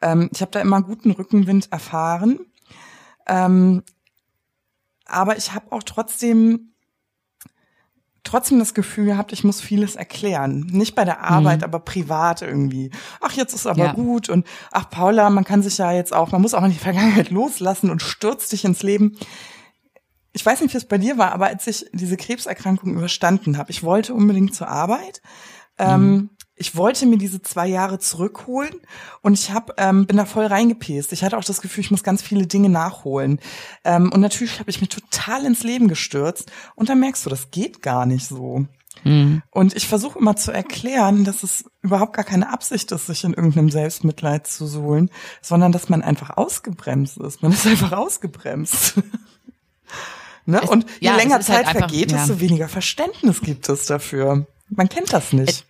Ähm, 0.00 0.30
ich 0.32 0.40
habe 0.40 0.50
da 0.50 0.60
immer 0.60 0.82
guten 0.82 1.10
Rückenwind 1.10 1.72
erfahren. 1.72 2.40
Ähm, 3.26 3.82
aber 5.06 5.36
ich 5.36 5.54
habe 5.54 5.72
auch 5.72 5.82
trotzdem 5.82 6.72
trotzdem 8.24 8.58
das 8.58 8.74
Gefühl 8.74 9.06
gehabt, 9.06 9.32
ich 9.32 9.42
muss 9.42 9.60
vieles 9.60 9.96
erklären. 9.96 10.66
Nicht 10.70 10.94
bei 10.94 11.04
der 11.04 11.22
Arbeit, 11.22 11.58
mhm. 11.58 11.64
aber 11.64 11.80
privat 11.80 12.42
irgendwie. 12.42 12.90
Ach, 13.20 13.32
jetzt 13.32 13.54
ist 13.54 13.66
aber 13.66 13.86
ja. 13.86 13.92
gut 13.92 14.28
und 14.28 14.46
ach, 14.70 14.90
Paula, 14.90 15.30
man 15.30 15.44
kann 15.44 15.62
sich 15.62 15.78
ja 15.78 15.92
jetzt 15.92 16.12
auch, 16.12 16.32
man 16.32 16.42
muss 16.42 16.52
auch 16.52 16.64
in 16.64 16.72
die 16.72 16.78
Vergangenheit 16.78 17.30
loslassen 17.30 17.90
und 17.90 18.02
stürzt 18.02 18.52
dich 18.52 18.64
ins 18.64 18.82
Leben 18.82 19.16
ich 20.32 20.44
weiß 20.44 20.60
nicht, 20.60 20.72
wie 20.74 20.78
es 20.78 20.84
bei 20.84 20.98
dir 20.98 21.18
war, 21.18 21.32
aber 21.32 21.46
als 21.46 21.66
ich 21.66 21.86
diese 21.92 22.16
Krebserkrankung 22.16 22.96
überstanden 22.96 23.58
habe, 23.58 23.70
ich 23.70 23.82
wollte 23.82 24.14
unbedingt 24.14 24.54
zur 24.54 24.68
Arbeit. 24.68 25.22
Ähm, 25.78 26.10
mhm. 26.10 26.30
Ich 26.60 26.74
wollte 26.74 27.06
mir 27.06 27.18
diese 27.18 27.40
zwei 27.40 27.68
Jahre 27.68 28.00
zurückholen 28.00 28.80
und 29.22 29.34
ich 29.34 29.52
hab, 29.52 29.80
ähm, 29.80 30.06
bin 30.06 30.16
da 30.16 30.24
voll 30.24 30.46
reingepäst. 30.46 31.12
Ich 31.12 31.22
hatte 31.22 31.38
auch 31.38 31.44
das 31.44 31.60
Gefühl, 31.60 31.84
ich 31.84 31.92
muss 31.92 32.02
ganz 32.02 32.20
viele 32.20 32.48
Dinge 32.48 32.68
nachholen. 32.68 33.40
Ähm, 33.84 34.10
und 34.12 34.20
natürlich 34.20 34.58
habe 34.58 34.68
ich 34.68 34.80
mich 34.80 34.90
total 34.90 35.46
ins 35.46 35.62
Leben 35.62 35.86
gestürzt. 35.86 36.50
Und 36.74 36.88
dann 36.88 36.98
merkst 36.98 37.24
du, 37.24 37.30
das 37.30 37.52
geht 37.52 37.80
gar 37.80 38.06
nicht 38.06 38.26
so. 38.26 38.66
Mhm. 39.04 39.42
Und 39.50 39.76
ich 39.76 39.86
versuche 39.86 40.18
immer 40.18 40.34
zu 40.34 40.50
erklären, 40.50 41.24
dass 41.24 41.44
es 41.44 41.64
überhaupt 41.82 42.14
gar 42.14 42.24
keine 42.24 42.52
Absicht 42.52 42.90
ist, 42.90 43.06
sich 43.06 43.22
in 43.22 43.34
irgendeinem 43.34 43.70
Selbstmitleid 43.70 44.48
zu 44.48 44.66
suhlen, 44.66 45.10
sondern 45.40 45.70
dass 45.70 45.88
man 45.88 46.02
einfach 46.02 46.36
ausgebremst 46.36 47.18
ist. 47.18 47.42
Man 47.42 47.52
ist 47.52 47.66
einfach 47.68 47.92
ausgebremst. 47.92 48.94
Ne? 50.46 50.60
Es, 50.62 50.68
und 50.70 50.86
je 51.00 51.08
ja, 51.08 51.16
länger 51.16 51.34
halt 51.34 51.44
Zeit 51.44 51.56
halt 51.66 51.66
einfach, 51.68 51.88
vergeht, 51.90 52.10
desto 52.10 52.34
ja. 52.34 52.40
weniger 52.40 52.68
Verständnis 52.68 53.42
gibt 53.42 53.68
es 53.68 53.86
dafür. 53.86 54.46
Man 54.70 54.88
kennt 54.88 55.12
das 55.12 55.32
nicht. 55.32 55.66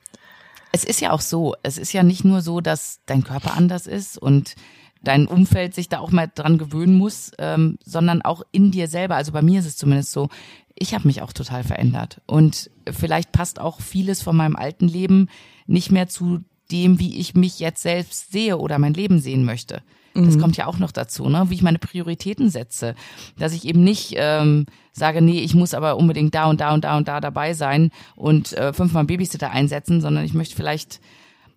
Es, 0.72 0.82
es 0.82 0.84
ist 0.84 1.00
ja 1.00 1.12
auch 1.12 1.20
so, 1.20 1.54
es 1.62 1.78
ist 1.78 1.92
ja 1.92 2.02
nicht 2.02 2.24
nur 2.24 2.42
so, 2.42 2.60
dass 2.60 3.00
dein 3.06 3.24
Körper 3.24 3.56
anders 3.56 3.86
ist 3.86 4.18
und 4.18 4.54
dein 5.02 5.26
Umfeld 5.26 5.74
sich 5.74 5.88
da 5.88 5.98
auch 5.98 6.10
mal 6.10 6.30
dran 6.32 6.58
gewöhnen 6.58 6.96
muss, 6.96 7.32
ähm, 7.38 7.78
sondern 7.84 8.22
auch 8.22 8.42
in 8.52 8.70
dir 8.70 8.88
selber. 8.88 9.16
Also 9.16 9.32
bei 9.32 9.42
mir 9.42 9.60
ist 9.60 9.66
es 9.66 9.76
zumindest 9.76 10.12
so, 10.12 10.28
ich 10.74 10.94
habe 10.94 11.06
mich 11.06 11.22
auch 11.22 11.32
total 11.32 11.64
verändert. 11.64 12.20
Und 12.26 12.70
vielleicht 12.90 13.32
passt 13.32 13.60
auch 13.60 13.80
vieles 13.80 14.22
von 14.22 14.36
meinem 14.36 14.56
alten 14.56 14.88
Leben 14.88 15.28
nicht 15.66 15.90
mehr 15.90 16.08
zu 16.08 16.44
dem, 16.70 16.98
wie 16.98 17.18
ich 17.18 17.34
mich 17.34 17.58
jetzt 17.58 17.82
selbst 17.82 18.32
sehe 18.32 18.58
oder 18.58 18.78
mein 18.78 18.94
Leben 18.94 19.20
sehen 19.20 19.44
möchte. 19.44 19.82
Das 20.24 20.36
mhm. 20.36 20.40
kommt 20.40 20.56
ja 20.56 20.66
auch 20.66 20.78
noch 20.78 20.92
dazu, 20.92 21.28
ne? 21.28 21.46
wie 21.48 21.54
ich 21.54 21.62
meine 21.62 21.78
Prioritäten 21.78 22.50
setze. 22.50 22.94
Dass 23.38 23.52
ich 23.52 23.66
eben 23.66 23.84
nicht 23.84 24.14
ähm, 24.16 24.66
sage, 24.92 25.22
nee, 25.22 25.40
ich 25.40 25.54
muss 25.54 25.74
aber 25.74 25.96
unbedingt 25.96 26.34
da 26.34 26.46
und 26.46 26.60
da 26.60 26.74
und 26.74 26.84
da 26.84 26.96
und 26.96 27.08
da 27.08 27.20
dabei 27.20 27.54
sein 27.54 27.90
und 28.16 28.52
äh, 28.52 28.72
fünfmal 28.72 29.04
Babysitter 29.04 29.50
einsetzen, 29.50 30.00
sondern 30.00 30.24
ich 30.24 30.34
möchte 30.34 30.56
vielleicht 30.56 31.00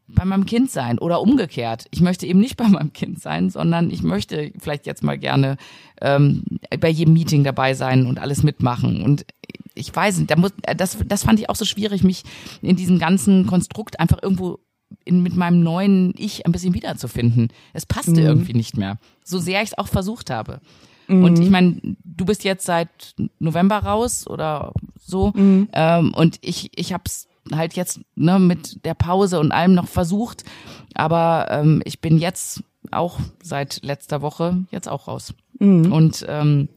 bei 0.07 0.25
meinem 0.25 0.45
Kind 0.45 0.69
sein 0.69 0.99
oder 0.99 1.21
umgekehrt. 1.21 1.85
Ich 1.91 2.01
möchte 2.01 2.25
eben 2.27 2.39
nicht 2.39 2.57
bei 2.57 2.67
meinem 2.67 2.93
Kind 2.93 3.21
sein, 3.21 3.49
sondern 3.49 3.89
ich 3.89 4.03
möchte 4.03 4.51
vielleicht 4.59 4.85
jetzt 4.85 5.03
mal 5.03 5.17
gerne 5.17 5.57
ähm, 6.01 6.43
bei 6.79 6.89
jedem 6.89 7.13
Meeting 7.13 7.43
dabei 7.43 7.73
sein 7.73 8.05
und 8.05 8.19
alles 8.19 8.43
mitmachen. 8.43 9.03
Und 9.03 9.25
ich 9.73 9.95
weiß 9.95 10.17
nicht, 10.17 10.31
da 10.31 10.35
muss, 10.35 10.51
das, 10.75 10.97
das 11.05 11.23
fand 11.23 11.39
ich 11.39 11.49
auch 11.49 11.55
so 11.55 11.65
schwierig, 11.65 12.03
mich 12.03 12.23
in 12.61 12.75
diesem 12.75 12.99
ganzen 12.99 13.47
Konstrukt 13.47 13.99
einfach 13.99 14.21
irgendwo 14.21 14.59
in, 15.05 15.23
mit 15.23 15.35
meinem 15.35 15.61
neuen 15.61 16.13
Ich 16.17 16.45
ein 16.45 16.51
bisschen 16.51 16.73
wiederzufinden. 16.73 17.49
Es 17.73 17.85
passte 17.85 18.11
mhm. 18.11 18.27
irgendwie 18.27 18.53
nicht 18.53 18.77
mehr. 18.77 18.97
So 19.23 19.39
sehr 19.39 19.61
ich 19.61 19.69
es 19.69 19.77
auch 19.77 19.87
versucht 19.87 20.29
habe. 20.29 20.59
Mhm. 21.07 21.23
Und 21.23 21.39
ich 21.39 21.49
meine, 21.49 21.79
du 22.03 22.25
bist 22.25 22.43
jetzt 22.43 22.65
seit 22.65 22.89
November 23.39 23.79
raus 23.79 24.27
oder 24.27 24.73
so. 24.99 25.31
Mhm. 25.35 25.69
Ähm, 25.73 26.13
und 26.13 26.37
ich, 26.41 26.71
ich 26.77 26.93
habe 26.93 27.03
es 27.05 27.27
halt 27.51 27.73
jetzt 27.73 28.01
ne, 28.15 28.39
mit 28.39 28.85
der 28.85 28.93
Pause 28.93 29.39
und 29.39 29.51
allem 29.51 29.73
noch 29.73 29.87
versucht. 29.87 30.43
Aber 30.93 31.47
ähm, 31.49 31.81
ich 31.85 32.01
bin 32.01 32.17
jetzt 32.17 32.63
auch 32.91 33.19
seit 33.41 33.83
letzter 33.83 34.21
Woche 34.21 34.63
jetzt 34.71 34.87
auch 34.87 35.07
raus. 35.07 35.33
Mhm. 35.59 35.91
Und 35.91 36.25
ähm, 36.27 36.69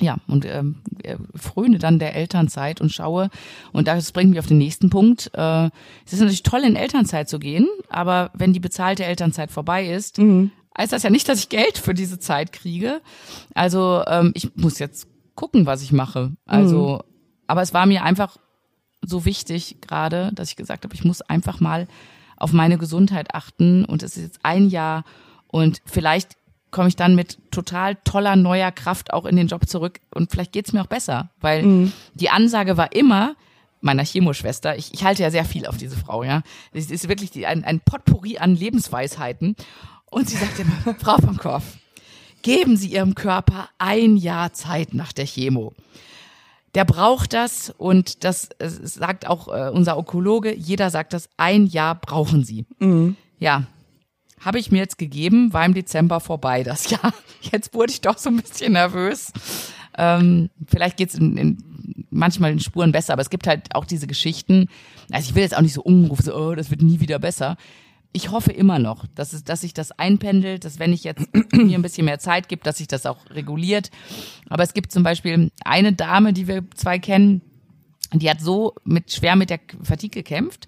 ja, 0.00 0.18
und 0.26 0.44
ähm, 0.44 0.76
fröne 1.34 1.78
dann 1.78 1.98
der 1.98 2.14
Elternzeit 2.14 2.80
und 2.80 2.92
schaue, 2.92 3.30
und 3.72 3.88
das 3.88 4.12
bringt 4.12 4.30
mich 4.30 4.38
auf 4.38 4.46
den 4.46 4.58
nächsten 4.58 4.90
Punkt. 4.90 5.30
Äh, 5.34 5.66
es 6.06 6.12
ist 6.12 6.20
natürlich 6.20 6.42
toll, 6.42 6.62
in 6.64 6.76
Elternzeit 6.76 7.28
zu 7.28 7.38
gehen, 7.38 7.68
aber 7.88 8.30
wenn 8.34 8.52
die 8.52 8.60
bezahlte 8.60 9.04
Elternzeit 9.04 9.50
vorbei 9.50 9.88
ist, 9.88 10.18
mhm. 10.18 10.50
heißt 10.76 10.92
das 10.92 11.02
ja 11.02 11.10
nicht, 11.10 11.28
dass 11.28 11.40
ich 11.40 11.48
Geld 11.48 11.78
für 11.78 11.94
diese 11.94 12.18
Zeit 12.18 12.52
kriege. 12.52 13.00
Also 13.54 14.02
ähm, 14.06 14.32
ich 14.34 14.54
muss 14.56 14.78
jetzt 14.78 15.08
gucken, 15.34 15.66
was 15.66 15.82
ich 15.82 15.92
mache. 15.92 16.32
Also, 16.46 17.00
mhm. 17.02 17.14
aber 17.46 17.62
es 17.62 17.74
war 17.74 17.86
mir 17.86 18.02
einfach 18.04 18.36
so 19.02 19.24
wichtig 19.24 19.76
gerade, 19.80 20.30
dass 20.34 20.50
ich 20.50 20.56
gesagt 20.56 20.84
habe, 20.84 20.94
ich 20.94 21.04
muss 21.04 21.22
einfach 21.22 21.60
mal 21.60 21.86
auf 22.36 22.52
meine 22.52 22.78
Gesundheit 22.78 23.34
achten 23.34 23.84
und 23.84 24.02
es 24.02 24.16
ist 24.16 24.22
jetzt 24.22 24.40
ein 24.44 24.68
Jahr 24.68 25.04
und 25.48 25.80
vielleicht 25.84 26.36
komme 26.70 26.88
ich 26.88 26.96
dann 26.96 27.14
mit 27.14 27.38
total 27.50 27.96
toller 28.04 28.36
neuer 28.36 28.70
Kraft 28.70 29.12
auch 29.12 29.24
in 29.24 29.36
den 29.36 29.48
Job 29.48 29.68
zurück 29.68 30.00
und 30.14 30.30
vielleicht 30.30 30.52
geht's 30.52 30.72
mir 30.72 30.82
auch 30.82 30.86
besser, 30.86 31.30
weil 31.40 31.62
mhm. 31.62 31.92
die 32.14 32.30
Ansage 32.30 32.76
war 32.76 32.92
immer 32.92 33.34
meiner 33.80 34.04
Chemoschwester, 34.04 34.76
ich, 34.76 34.92
ich 34.92 35.04
halte 35.04 35.22
ja 35.22 35.30
sehr 35.30 35.44
viel 35.44 35.66
auf 35.66 35.76
diese 35.76 35.96
Frau, 35.96 36.24
ja. 36.24 36.42
Es 36.72 36.90
ist 36.90 37.08
wirklich 37.08 37.30
die, 37.30 37.46
ein, 37.46 37.64
ein 37.64 37.80
Potpourri 37.80 38.38
an 38.38 38.54
Lebensweisheiten 38.54 39.56
und 40.10 40.28
sie 40.28 40.36
sagte 40.36 40.62
immer, 40.62 40.94
Frau 40.98 41.16
von 41.18 41.36
Korff, 41.36 41.76
geben 42.42 42.76
Sie 42.76 42.88
Ihrem 42.88 43.14
Körper 43.14 43.68
ein 43.78 44.16
Jahr 44.16 44.52
Zeit 44.52 44.94
nach 44.94 45.12
der 45.12 45.26
Chemo. 45.26 45.74
Der 46.74 46.84
braucht 46.84 47.32
das 47.32 47.72
und 47.76 48.24
das 48.24 48.50
sagt 48.60 49.26
auch 49.26 49.48
äh, 49.48 49.70
unser 49.70 49.96
Onkologe, 49.96 50.54
jeder 50.54 50.90
sagt 50.90 51.12
das, 51.12 51.28
ein 51.36 51.66
Jahr 51.66 51.94
brauchen 51.94 52.44
Sie. 52.44 52.66
Mhm. 52.78 53.16
Ja, 53.38 53.64
habe 54.40 54.58
ich 54.58 54.70
mir 54.70 54.78
jetzt 54.78 54.98
gegeben, 54.98 55.52
war 55.52 55.64
im 55.64 55.74
Dezember 55.74 56.20
vorbei 56.20 56.62
das 56.62 56.90
Jahr. 56.90 57.12
Jetzt 57.40 57.74
wurde 57.74 57.92
ich 57.92 58.00
doch 58.00 58.18
so 58.18 58.30
ein 58.30 58.36
bisschen 58.36 58.72
nervös. 58.72 59.32
Ähm, 59.96 60.50
vielleicht 60.66 60.96
geht's 60.96 61.14
in, 61.14 61.36
in, 61.36 62.06
manchmal 62.10 62.52
in 62.52 62.60
Spuren 62.60 62.92
besser, 62.92 63.12
aber 63.12 63.22
es 63.22 63.30
gibt 63.30 63.46
halt 63.46 63.74
auch 63.74 63.84
diese 63.84 64.06
Geschichten. 64.06 64.68
Also 65.10 65.30
ich 65.30 65.34
will 65.34 65.42
jetzt 65.42 65.56
auch 65.56 65.62
nicht 65.62 65.74
so 65.74 65.82
umrufen, 65.82 66.24
so, 66.24 66.34
oh, 66.34 66.54
das 66.54 66.70
wird 66.70 66.82
nie 66.82 67.00
wieder 67.00 67.18
besser. 67.18 67.56
Ich 68.12 68.30
hoffe 68.30 68.52
immer 68.52 68.78
noch, 68.78 69.06
dass, 69.14 69.32
es, 69.32 69.44
dass 69.44 69.60
sich 69.60 69.74
das 69.74 69.92
einpendelt, 69.92 70.64
dass 70.64 70.78
wenn 70.78 70.92
ich 70.92 71.04
jetzt 71.04 71.26
mir 71.52 71.78
ein 71.78 71.82
bisschen 71.82 72.06
mehr 72.06 72.18
Zeit 72.18 72.48
gibt, 72.48 72.66
dass 72.66 72.78
sich 72.78 72.88
das 72.88 73.06
auch 73.06 73.18
reguliert. 73.30 73.90
Aber 74.48 74.62
es 74.62 74.72
gibt 74.72 74.92
zum 74.92 75.02
Beispiel 75.02 75.50
eine 75.64 75.92
Dame, 75.92 76.32
die 76.32 76.48
wir 76.48 76.64
zwei 76.74 76.98
kennen, 76.98 77.42
die 78.12 78.30
hat 78.30 78.40
so 78.40 78.74
mit 78.84 79.12
schwer 79.12 79.36
mit 79.36 79.50
der 79.50 79.60
Fatigue 79.82 80.22
gekämpft. 80.22 80.66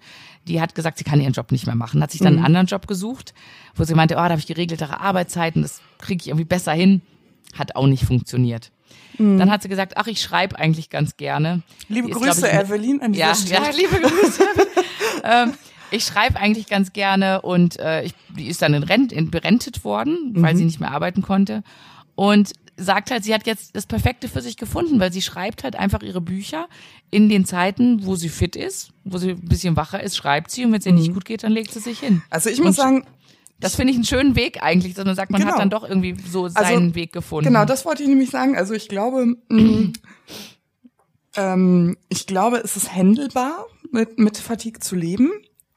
Die 0.48 0.60
hat 0.60 0.74
gesagt, 0.74 0.98
sie 0.98 1.04
kann 1.04 1.20
ihren 1.20 1.32
Job 1.32 1.52
nicht 1.52 1.66
mehr 1.66 1.74
machen. 1.74 2.02
Hat 2.02 2.10
sich 2.10 2.20
dann 2.20 2.36
einen 2.36 2.44
anderen 2.44 2.66
Job 2.66 2.86
gesucht, 2.86 3.34
wo 3.74 3.84
sie 3.84 3.94
meinte, 3.94 4.14
oh, 4.14 4.18
da 4.18 4.30
habe 4.30 4.38
ich 4.38 4.46
geregeltere 4.46 5.00
Arbeitszeiten, 5.00 5.62
das 5.62 5.80
kriege 5.98 6.22
ich 6.22 6.28
irgendwie 6.28 6.44
besser 6.44 6.72
hin. 6.72 7.02
Hat 7.56 7.76
auch 7.76 7.86
nicht 7.86 8.04
funktioniert. 8.04 8.70
Dann 9.18 9.50
hat 9.50 9.62
sie 9.62 9.68
gesagt, 9.68 9.96
ach, 9.96 10.06
ich 10.06 10.22
schreibe 10.22 10.58
eigentlich 10.58 10.88
ganz 10.88 11.18
gerne. 11.18 11.60
Liebe 11.88 12.08
ist, 12.08 12.16
Grüße, 12.16 12.46
ich, 12.46 12.54
Evelyn, 12.54 13.02
an 13.02 13.12
dieser 13.12 13.26
ja, 13.26 13.34
Stelle. 13.34 13.66
ja, 13.66 13.70
liebe 13.70 14.00
Grüße. 14.00 14.42
ähm, 15.24 15.52
ich 15.90 16.04
schreibe 16.04 16.38
eigentlich 16.38 16.68
ganz 16.68 16.94
gerne 16.94 17.42
und 17.42 17.78
äh, 17.78 18.02
ich, 18.04 18.14
die 18.30 18.46
ist 18.46 18.62
dann 18.62 18.72
in 18.72 18.82
Rent, 18.82 19.12
in, 19.12 19.30
berentet 19.30 19.84
worden, 19.84 20.32
weil 20.36 20.56
sie 20.56 20.64
nicht 20.64 20.80
mehr 20.80 20.92
arbeiten 20.92 21.20
konnte. 21.20 21.62
Und 22.14 22.52
sagt 22.80 23.10
halt, 23.10 23.24
sie 23.24 23.34
hat 23.34 23.46
jetzt 23.46 23.76
das 23.76 23.86
Perfekte 23.86 24.28
für 24.28 24.40
sich 24.42 24.56
gefunden, 24.56 24.98
weil 25.00 25.12
sie 25.12 25.22
schreibt 25.22 25.64
halt 25.64 25.76
einfach 25.76 26.02
ihre 26.02 26.20
Bücher 26.20 26.68
in 27.10 27.28
den 27.28 27.44
Zeiten, 27.44 28.04
wo 28.06 28.16
sie 28.16 28.28
fit 28.28 28.56
ist, 28.56 28.90
wo 29.04 29.18
sie 29.18 29.30
ein 29.30 29.40
bisschen 29.48 29.76
wacher 29.76 30.02
ist, 30.02 30.16
schreibt 30.16 30.50
sie 30.50 30.64
und 30.64 30.72
wenn 30.72 30.80
es 30.80 30.86
ihr 30.86 30.92
nicht 30.92 31.12
gut 31.12 31.24
geht, 31.24 31.44
dann 31.44 31.52
legt 31.52 31.72
sie 31.72 31.80
sich 31.80 32.00
hin. 32.00 32.22
Also 32.30 32.50
ich 32.50 32.58
muss 32.58 32.68
Und 32.68 32.74
sagen, 32.84 33.06
Das 33.60 33.74
finde 33.76 33.90
ich 33.90 33.96
einen 33.96 34.06
schönen 34.06 34.36
Weg 34.36 34.62
eigentlich, 34.62 34.94
dass 34.94 35.04
man 35.04 35.14
sagt, 35.14 35.30
man 35.30 35.40
Genau. 35.42 35.52
hat 35.52 35.60
dann 35.60 35.68
doch 35.68 35.86
irgendwie 35.86 36.16
so 36.30 36.48
seinen 36.48 36.94
Weg 36.94 37.12
gefunden. 37.12 37.46
Genau, 37.48 37.66
das 37.66 37.84
wollte 37.84 38.02
ich 38.02 38.08
nämlich 38.08 38.30
sagen. 38.30 38.56
Also 38.56 38.72
ich 38.72 38.88
glaube, 38.88 39.36
mh, 39.50 39.92
ähm, 41.36 41.96
ich 42.08 42.26
glaube, 42.26 42.58
es 42.58 42.76
ist 42.76 42.94
händelbar, 42.94 43.66
mit, 43.92 44.18
mit 44.18 44.38
Fatigue 44.38 44.80
zu 44.80 44.96
leben. 44.96 45.30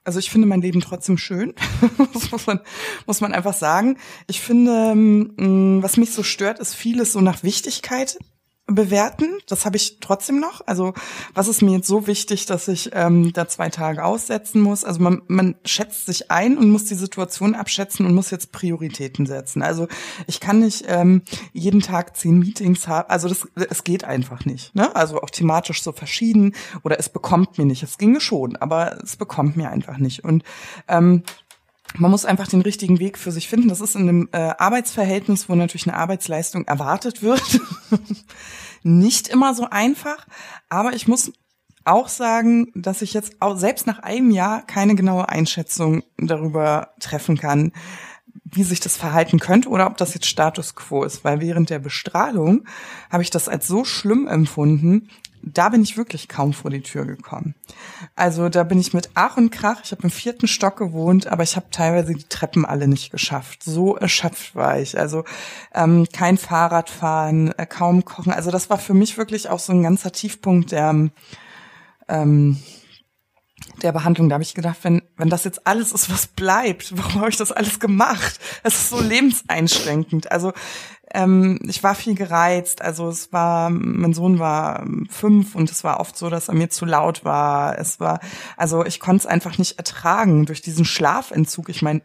Also 0.05 0.19
ich 0.19 0.29
finde 0.29 0.47
mein 0.47 0.61
Leben 0.61 0.81
trotzdem 0.81 1.17
schön. 1.17 1.53
das 2.13 2.31
muss 2.31 2.45
man, 2.45 2.59
muss 3.05 3.21
man 3.21 3.33
einfach 3.33 3.53
sagen. 3.53 3.97
Ich 4.27 4.41
finde, 4.41 4.93
mh, 4.95 5.81
was 5.81 5.97
mich 5.97 6.11
so 6.11 6.23
stört, 6.23 6.59
ist 6.59 6.75
vieles 6.75 7.13
so 7.13 7.21
nach 7.21 7.43
Wichtigkeit 7.43 8.17
bewerten. 8.65 9.39
Das 9.47 9.65
habe 9.65 9.75
ich 9.75 9.99
trotzdem 9.99 10.39
noch. 10.39 10.61
Also 10.65 10.93
was 11.33 11.47
ist 11.49 11.61
mir 11.61 11.71
jetzt 11.77 11.87
so 11.87 12.07
wichtig, 12.07 12.45
dass 12.45 12.67
ich 12.69 12.91
ähm, 12.93 13.33
da 13.33 13.47
zwei 13.47 13.69
Tage 13.69 14.03
aussetzen 14.03 14.61
muss? 14.61 14.85
Also 14.85 15.01
man, 15.01 15.21
man 15.27 15.55
schätzt 15.65 16.05
sich 16.05 16.31
ein 16.31 16.57
und 16.57 16.69
muss 16.69 16.85
die 16.85 16.95
Situation 16.95 17.55
abschätzen 17.55 18.05
und 18.05 18.15
muss 18.15 18.31
jetzt 18.31 18.53
Prioritäten 18.53 19.25
setzen. 19.25 19.61
Also 19.61 19.87
ich 20.27 20.39
kann 20.39 20.59
nicht 20.59 20.85
ähm, 20.87 21.23
jeden 21.51 21.81
Tag 21.81 22.15
zehn 22.15 22.39
Meetings 22.39 22.87
haben. 22.87 23.09
Also 23.09 23.27
das, 23.27 23.45
es 23.69 23.83
geht 23.83 24.05
einfach 24.05 24.45
nicht. 24.45 24.73
Ne? 24.73 24.95
Also 24.95 25.21
auch 25.21 25.29
thematisch 25.29 25.83
so 25.83 25.91
verschieden 25.91 26.55
oder 26.83 26.97
es 26.99 27.09
bekommt 27.09 27.57
mir 27.57 27.65
nicht. 27.65 27.83
Es 27.83 27.97
ginge 27.97 28.21
schon, 28.21 28.55
aber 28.55 28.97
es 29.03 29.17
bekommt 29.17 29.57
mir 29.57 29.71
einfach 29.71 29.97
nicht. 29.97 30.23
Und 30.23 30.43
ähm, 30.87 31.23
man 31.95 32.11
muss 32.11 32.25
einfach 32.25 32.47
den 32.47 32.61
richtigen 32.61 32.99
Weg 32.99 33.17
für 33.17 33.31
sich 33.31 33.47
finden. 33.47 33.69
Das 33.69 33.81
ist 33.81 33.95
in 33.95 34.01
einem 34.01 34.29
äh, 34.31 34.37
Arbeitsverhältnis, 34.57 35.49
wo 35.49 35.55
natürlich 35.55 35.87
eine 35.87 35.97
Arbeitsleistung 35.97 36.65
erwartet 36.65 37.21
wird, 37.21 37.59
nicht 38.83 39.27
immer 39.27 39.53
so 39.53 39.69
einfach. 39.69 40.27
Aber 40.69 40.93
ich 40.93 41.07
muss 41.07 41.31
auch 41.85 42.07
sagen, 42.07 42.71
dass 42.75 43.01
ich 43.01 43.13
jetzt 43.13 43.41
auch 43.41 43.57
selbst 43.57 43.87
nach 43.87 43.99
einem 43.99 44.31
Jahr 44.31 44.65
keine 44.65 44.95
genaue 44.95 45.29
Einschätzung 45.29 46.03
darüber 46.17 46.93
treffen 46.99 47.37
kann, 47.37 47.73
wie 48.45 48.63
sich 48.63 48.79
das 48.79 48.97
verhalten 48.97 49.39
könnte 49.39 49.69
oder 49.69 49.87
ob 49.87 49.97
das 49.97 50.13
jetzt 50.13 50.27
Status 50.27 50.75
quo 50.75 51.03
ist. 51.03 51.23
Weil 51.23 51.41
während 51.41 51.69
der 51.69 51.79
Bestrahlung 51.79 52.65
habe 53.11 53.23
ich 53.23 53.29
das 53.29 53.49
als 53.49 53.67
so 53.67 53.83
schlimm 53.83 54.27
empfunden, 54.27 55.09
da 55.45 55.69
bin 55.69 55.83
ich 55.83 55.97
wirklich 55.97 56.29
kaum 56.29 56.53
vor 56.53 56.71
die 56.71 56.81
Tür 56.81 57.05
gekommen. 57.05 57.53
Also 58.15 58.49
da 58.49 58.63
bin 58.63 58.79
ich 58.79 58.93
mit 58.93 59.09
Ach 59.13 59.37
und 59.37 59.51
Krach, 59.51 59.81
ich 59.83 59.91
habe 59.91 60.03
im 60.03 60.09
vierten 60.09 60.47
Stock 60.47 60.77
gewohnt, 60.77 61.27
aber 61.27 61.43
ich 61.43 61.55
habe 61.55 61.67
teilweise 61.69 62.13
die 62.13 62.23
Treppen 62.23 62.65
alle 62.65 62.87
nicht 62.87 63.11
geschafft. 63.11 63.63
So 63.63 63.95
erschöpft 63.95 64.55
war 64.55 64.79
ich. 64.79 64.97
Also 64.97 65.25
ähm, 65.73 66.07
kein 66.11 66.37
Fahrradfahren, 66.37 67.51
äh, 67.57 67.65
kaum 67.65 68.05
kochen. 68.05 68.31
Also 68.31 68.51
das 68.51 68.69
war 68.69 68.77
für 68.77 68.93
mich 68.93 69.17
wirklich 69.17 69.49
auch 69.49 69.59
so 69.59 69.73
ein 69.73 69.83
ganzer 69.83 70.11
Tiefpunkt 70.11 70.71
der 70.71 71.09
ähm, 72.07 72.57
der 73.83 73.91
Behandlung. 73.91 74.29
Da 74.29 74.35
habe 74.35 74.43
ich 74.43 74.53
gedacht, 74.53 74.77
wenn, 74.83 75.01
wenn 75.17 75.29
das 75.29 75.43
jetzt 75.43 75.67
alles 75.67 75.91
ist, 75.91 76.11
was 76.11 76.27
bleibt, 76.27 76.97
warum 76.97 77.21
habe 77.21 77.29
ich 77.29 77.37
das 77.37 77.51
alles 77.51 77.79
gemacht? 77.79 78.39
Es 78.63 78.75
ist 78.75 78.89
so 78.89 79.01
lebenseinschränkend. 79.01 80.31
Also 80.31 80.53
ähm, 81.13 81.59
ich 81.67 81.83
war 81.83 81.95
viel 81.95 82.15
gereizt. 82.15 82.81
Also 82.81 83.07
es 83.09 83.31
war, 83.31 83.69
mein 83.69 84.13
Sohn 84.13 84.39
war 84.39 84.81
ähm, 84.81 85.07
fünf 85.09 85.55
und 85.55 85.69
es 85.69 85.83
war 85.83 85.99
oft 85.99 86.17
so, 86.17 86.29
dass 86.29 86.47
er 86.47 86.55
mir 86.55 86.69
zu 86.69 86.85
laut 86.85 87.23
war. 87.23 87.77
Es 87.77 87.99
war, 87.99 88.19
also 88.57 88.85
ich 88.85 88.99
konnte 88.99 89.21
es 89.21 89.25
einfach 89.25 89.57
nicht 89.57 89.77
ertragen 89.77 90.45
durch 90.45 90.61
diesen 90.61 90.85
Schlafentzug. 90.85 91.69
Ich 91.69 91.81
meine, 91.81 92.01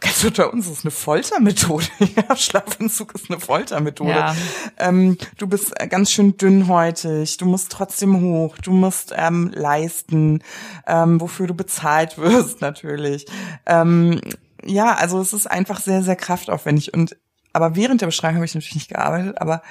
Ganz 0.00 0.24
unter 0.24 0.52
uns 0.52 0.68
ist 0.68 0.84
eine 0.84 0.90
Foltermethode. 0.90 1.86
Ja, 2.16 2.36
Schlafentzug 2.36 3.14
ist 3.14 3.30
eine 3.30 3.40
Foltermethode. 3.40 4.10
Ja. 4.10 4.36
Ähm, 4.76 5.18
du 5.36 5.46
bist 5.46 5.78
äh, 5.80 5.88
ganz 5.88 6.10
schön 6.10 6.36
dünnhäutig, 6.36 7.36
du 7.36 7.46
musst 7.46 7.70
trotzdem 7.72 8.20
hoch, 8.20 8.58
du 8.58 8.72
musst 8.72 9.12
ähm, 9.16 9.50
leisten, 9.54 10.42
ähm, 10.86 11.20
wofür 11.20 11.46
du 11.46 11.54
bezahlt 11.54 12.18
wirst 12.18 12.60
natürlich. 12.60 13.26
Ähm, 13.66 14.20
ja, 14.64 14.94
also 14.94 15.20
es 15.20 15.32
ist 15.32 15.50
einfach 15.50 15.80
sehr, 15.80 16.02
sehr 16.02 16.16
kraftaufwendig. 16.16 16.94
Und 16.94 17.16
aber 17.52 17.76
während 17.76 18.00
der 18.00 18.06
Beschreibung 18.06 18.36
habe 18.36 18.46
ich 18.46 18.54
natürlich 18.54 18.74
nicht 18.74 18.90
gearbeitet, 18.90 19.40
aber 19.40 19.62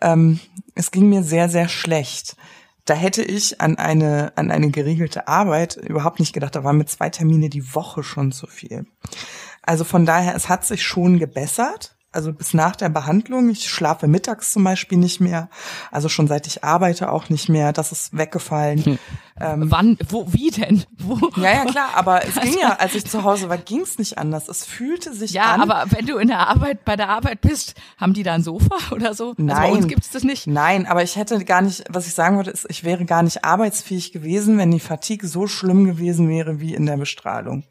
ähm, 0.00 0.40
es 0.74 0.90
ging 0.90 1.08
mir 1.08 1.22
sehr, 1.22 1.48
sehr 1.48 1.68
schlecht. 1.68 2.36
Da 2.86 2.94
hätte 2.94 3.22
ich 3.22 3.60
an 3.60 3.78
eine, 3.78 4.32
an 4.36 4.50
eine 4.50 4.70
geregelte 4.70 5.26
Arbeit 5.26 5.76
überhaupt 5.76 6.20
nicht 6.20 6.32
gedacht. 6.32 6.54
Da 6.54 6.62
waren 6.62 6.78
mir 6.78 6.86
zwei 6.86 7.10
Termine 7.10 7.50
die 7.50 7.74
Woche 7.74 8.04
schon 8.04 8.30
zu 8.30 8.46
viel. 8.46 8.86
Also 9.66 9.84
von 9.84 10.06
daher, 10.06 10.34
es 10.34 10.48
hat 10.48 10.64
sich 10.64 10.82
schon 10.84 11.18
gebessert. 11.18 11.92
Also 12.12 12.32
bis 12.32 12.54
nach 12.54 12.76
der 12.76 12.88
Behandlung. 12.88 13.50
Ich 13.50 13.68
schlafe 13.68 14.06
mittags 14.08 14.50
zum 14.52 14.64
Beispiel 14.64 14.96
nicht 14.96 15.20
mehr. 15.20 15.50
Also 15.90 16.08
schon 16.08 16.26
seit 16.28 16.46
ich 16.46 16.64
arbeite 16.64 17.12
auch 17.12 17.28
nicht 17.28 17.50
mehr. 17.50 17.74
Das 17.74 17.92
ist 17.92 18.16
weggefallen. 18.16 18.98
Ähm, 19.38 19.70
Wann, 19.70 19.98
wo, 20.08 20.32
wie 20.32 20.50
denn? 20.50 20.84
Wo? 20.96 21.28
ja, 21.36 21.52
ja, 21.52 21.64
klar. 21.66 21.88
Aber 21.94 22.24
es 22.24 22.34
ging 22.40 22.56
ja, 22.58 22.76
als 22.78 22.94
ich 22.94 23.04
zu 23.04 23.22
Hause 23.22 23.50
war, 23.50 23.58
ging 23.58 23.82
es 23.82 23.98
nicht 23.98 24.16
anders. 24.16 24.48
Es 24.48 24.64
fühlte 24.64 25.12
sich 25.12 25.32
Ja, 25.32 25.52
an. 25.52 25.60
aber 25.60 25.84
wenn 25.90 26.06
du 26.06 26.16
in 26.16 26.28
der 26.28 26.48
Arbeit, 26.48 26.86
bei 26.86 26.96
der 26.96 27.10
Arbeit 27.10 27.42
bist, 27.42 27.74
haben 27.98 28.14
die 28.14 28.22
da 28.22 28.32
ein 28.32 28.42
Sofa 28.42 28.76
oder 28.94 29.12
so? 29.12 29.34
Also 29.36 29.44
bei 29.46 29.68
uns 29.70 29.80
Nein. 29.80 29.88
gibt's 29.88 30.08
das 30.10 30.24
nicht. 30.24 30.46
Nein, 30.46 30.86
aber 30.86 31.02
ich 31.02 31.16
hätte 31.16 31.44
gar 31.44 31.60
nicht, 31.60 31.84
was 31.90 32.06
ich 32.06 32.14
sagen 32.14 32.36
wollte, 32.38 32.50
ist, 32.50 32.64
ich 32.70 32.82
wäre 32.82 33.04
gar 33.04 33.22
nicht 33.24 33.44
arbeitsfähig 33.44 34.12
gewesen, 34.12 34.56
wenn 34.56 34.70
die 34.70 34.80
Fatigue 34.80 35.28
so 35.28 35.46
schlimm 35.46 35.84
gewesen 35.84 36.30
wäre 36.30 36.60
wie 36.60 36.74
in 36.74 36.86
der 36.86 36.96
Bestrahlung. 36.96 37.64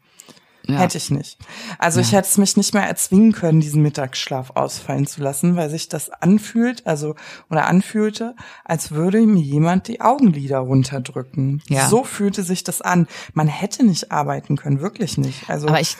Ja. 0.68 0.78
Hätte 0.78 0.98
ich 0.98 1.10
nicht. 1.10 1.38
Also 1.78 2.00
ich 2.00 2.12
hätte 2.12 2.28
es 2.28 2.38
mich 2.38 2.56
nicht 2.56 2.74
mehr 2.74 2.82
erzwingen 2.82 3.32
können, 3.32 3.60
diesen 3.60 3.82
Mittagsschlaf 3.82 4.50
ausfallen 4.50 5.06
zu 5.06 5.22
lassen, 5.22 5.56
weil 5.56 5.70
sich 5.70 5.88
das 5.88 6.10
anfühlt, 6.10 6.86
also 6.86 7.14
oder 7.50 7.66
anfühlte, 7.66 8.34
als 8.64 8.90
würde 8.90 9.20
mir 9.20 9.42
jemand 9.42 9.88
die 9.88 10.00
Augenlider 10.00 10.58
runterdrücken. 10.58 11.62
Ja. 11.68 11.88
So 11.88 12.04
fühlte 12.04 12.42
sich 12.42 12.64
das 12.64 12.82
an. 12.82 13.06
Man 13.32 13.48
hätte 13.48 13.84
nicht 13.86 14.10
arbeiten 14.10 14.56
können, 14.56 14.80
wirklich 14.80 15.18
nicht. 15.18 15.48
Also 15.48 15.68
Aber 15.68 15.80
ich, 15.80 15.96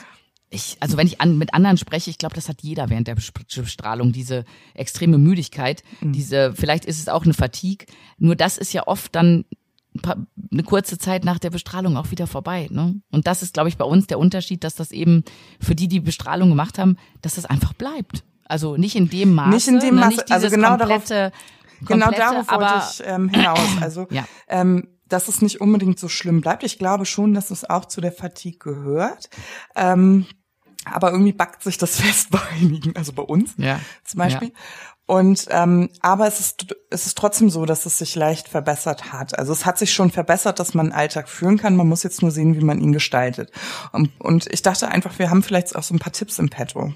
ich, 0.49 0.77
also 0.79 0.97
wenn 0.97 1.07
ich 1.07 1.19
an, 1.21 1.37
mit 1.37 1.53
anderen 1.53 1.77
spreche, 1.77 2.09
ich 2.09 2.17
glaube, 2.17 2.35
das 2.35 2.47
hat 2.49 2.61
jeder 2.61 2.89
während 2.89 3.07
der 3.07 3.15
Bestrahlung, 3.15 4.11
diese 4.11 4.45
extreme 4.73 5.17
Müdigkeit, 5.17 5.83
Mhm. 6.01 6.13
diese, 6.13 6.53
vielleicht 6.55 6.85
ist 6.85 6.99
es 6.99 7.07
auch 7.09 7.23
eine 7.23 7.33
Fatigue. 7.33 7.85
Nur 8.17 8.35
das 8.35 8.57
ist 8.57 8.73
ja 8.73 8.87
oft 8.87 9.13
dann 9.15 9.45
eine 10.51 10.63
kurze 10.63 10.97
Zeit 10.97 11.25
nach 11.25 11.39
der 11.39 11.49
Bestrahlung 11.49 11.97
auch 11.97 12.11
wieder 12.11 12.27
vorbei. 12.27 12.67
Ne? 12.71 13.01
Und 13.11 13.27
das 13.27 13.41
ist, 13.43 13.53
glaube 13.53 13.69
ich, 13.69 13.77
bei 13.77 13.85
uns 13.85 14.07
der 14.07 14.19
Unterschied, 14.19 14.63
dass 14.63 14.75
das 14.75 14.91
eben 14.91 15.23
für 15.59 15.75
die, 15.75 15.87
die 15.87 15.99
Bestrahlung 15.99 16.49
gemacht 16.49 16.77
haben, 16.79 16.97
dass 17.21 17.35
das 17.35 17.45
einfach 17.45 17.73
bleibt. 17.73 18.23
Also 18.45 18.77
nicht 18.77 18.95
in 18.95 19.09
dem 19.09 19.33
Maße. 19.35 19.49
Nicht 19.49 19.67
in 19.67 19.79
dem 19.79 19.95
ne, 19.95 20.01
Maße, 20.01 20.17
nicht 20.17 20.31
also 20.31 20.49
genau 20.49 20.77
darauf- 20.77 20.99
komplette, 21.07 21.31
Genau 21.85 22.09
darauf 22.11 22.49
aber 22.49 22.65
wollte 22.71 22.85
ich 22.91 23.03
ähm, 23.05 23.29
hinaus. 23.29 23.59
Also, 23.81 24.07
Ja. 24.09 24.25
ähm, 24.47 24.87
dass 25.07 25.27
es 25.27 25.41
nicht 25.41 25.61
unbedingt 25.61 25.99
so 25.99 26.07
schlimm 26.09 26.41
bleibt. 26.41 26.63
Ich 26.63 26.79
glaube 26.79 27.05
schon, 27.05 27.33
dass 27.33 27.51
es 27.51 27.69
auch 27.69 27.85
zu 27.85 28.01
der 28.01 28.11
Fatigue 28.11 28.57
gehört. 28.59 29.29
Ähm, 29.75 30.25
aber 30.85 31.11
irgendwie 31.11 31.33
backt 31.33 31.63
sich 31.63 31.77
das 31.77 31.99
fest 32.01 32.29
bei 32.31 32.39
einigen, 32.59 32.95
also 32.95 33.13
bei 33.13 33.21
uns 33.23 33.53
Ja. 33.57 33.79
zum 34.03 34.17
Beispiel. 34.19 34.51
Und 35.07 35.47
ähm, 35.51 35.89
aber 36.01 36.27
es 36.27 36.41
ist 36.41 36.75
es 36.89 37.07
ist 37.07 37.17
trotzdem 37.17 37.49
so, 37.49 37.65
dass 37.65 37.85
es 37.85 37.97
sich 37.97 38.13
leicht 38.15 38.49
verbessert 38.49 39.13
hat. 39.13 39.39
Also 39.39 39.53
es 39.53 39.65
hat 39.65 39.77
sich 39.77 39.93
schon 39.93 40.11
verbessert, 40.11 40.59
dass 40.59 40.73
man 40.73 40.91
Alltag 40.91 41.29
führen 41.29 41.57
kann. 41.57 41.77
Man 41.77 41.87
muss 41.87 42.03
jetzt 42.03 42.21
nur 42.21 42.31
sehen, 42.31 42.55
wie 42.55 42.63
man 42.63 42.81
ihn 42.81 42.91
gestaltet. 42.91 43.51
Und, 43.93 44.11
und 44.19 44.47
ich 44.51 44.61
dachte 44.61 44.89
einfach, 44.89 45.17
wir 45.17 45.29
haben 45.29 45.43
vielleicht 45.43 45.75
auch 45.77 45.83
so 45.83 45.95
ein 45.95 45.99
paar 45.99 46.11
Tipps 46.11 46.39
im 46.39 46.49
Petto, 46.49 46.93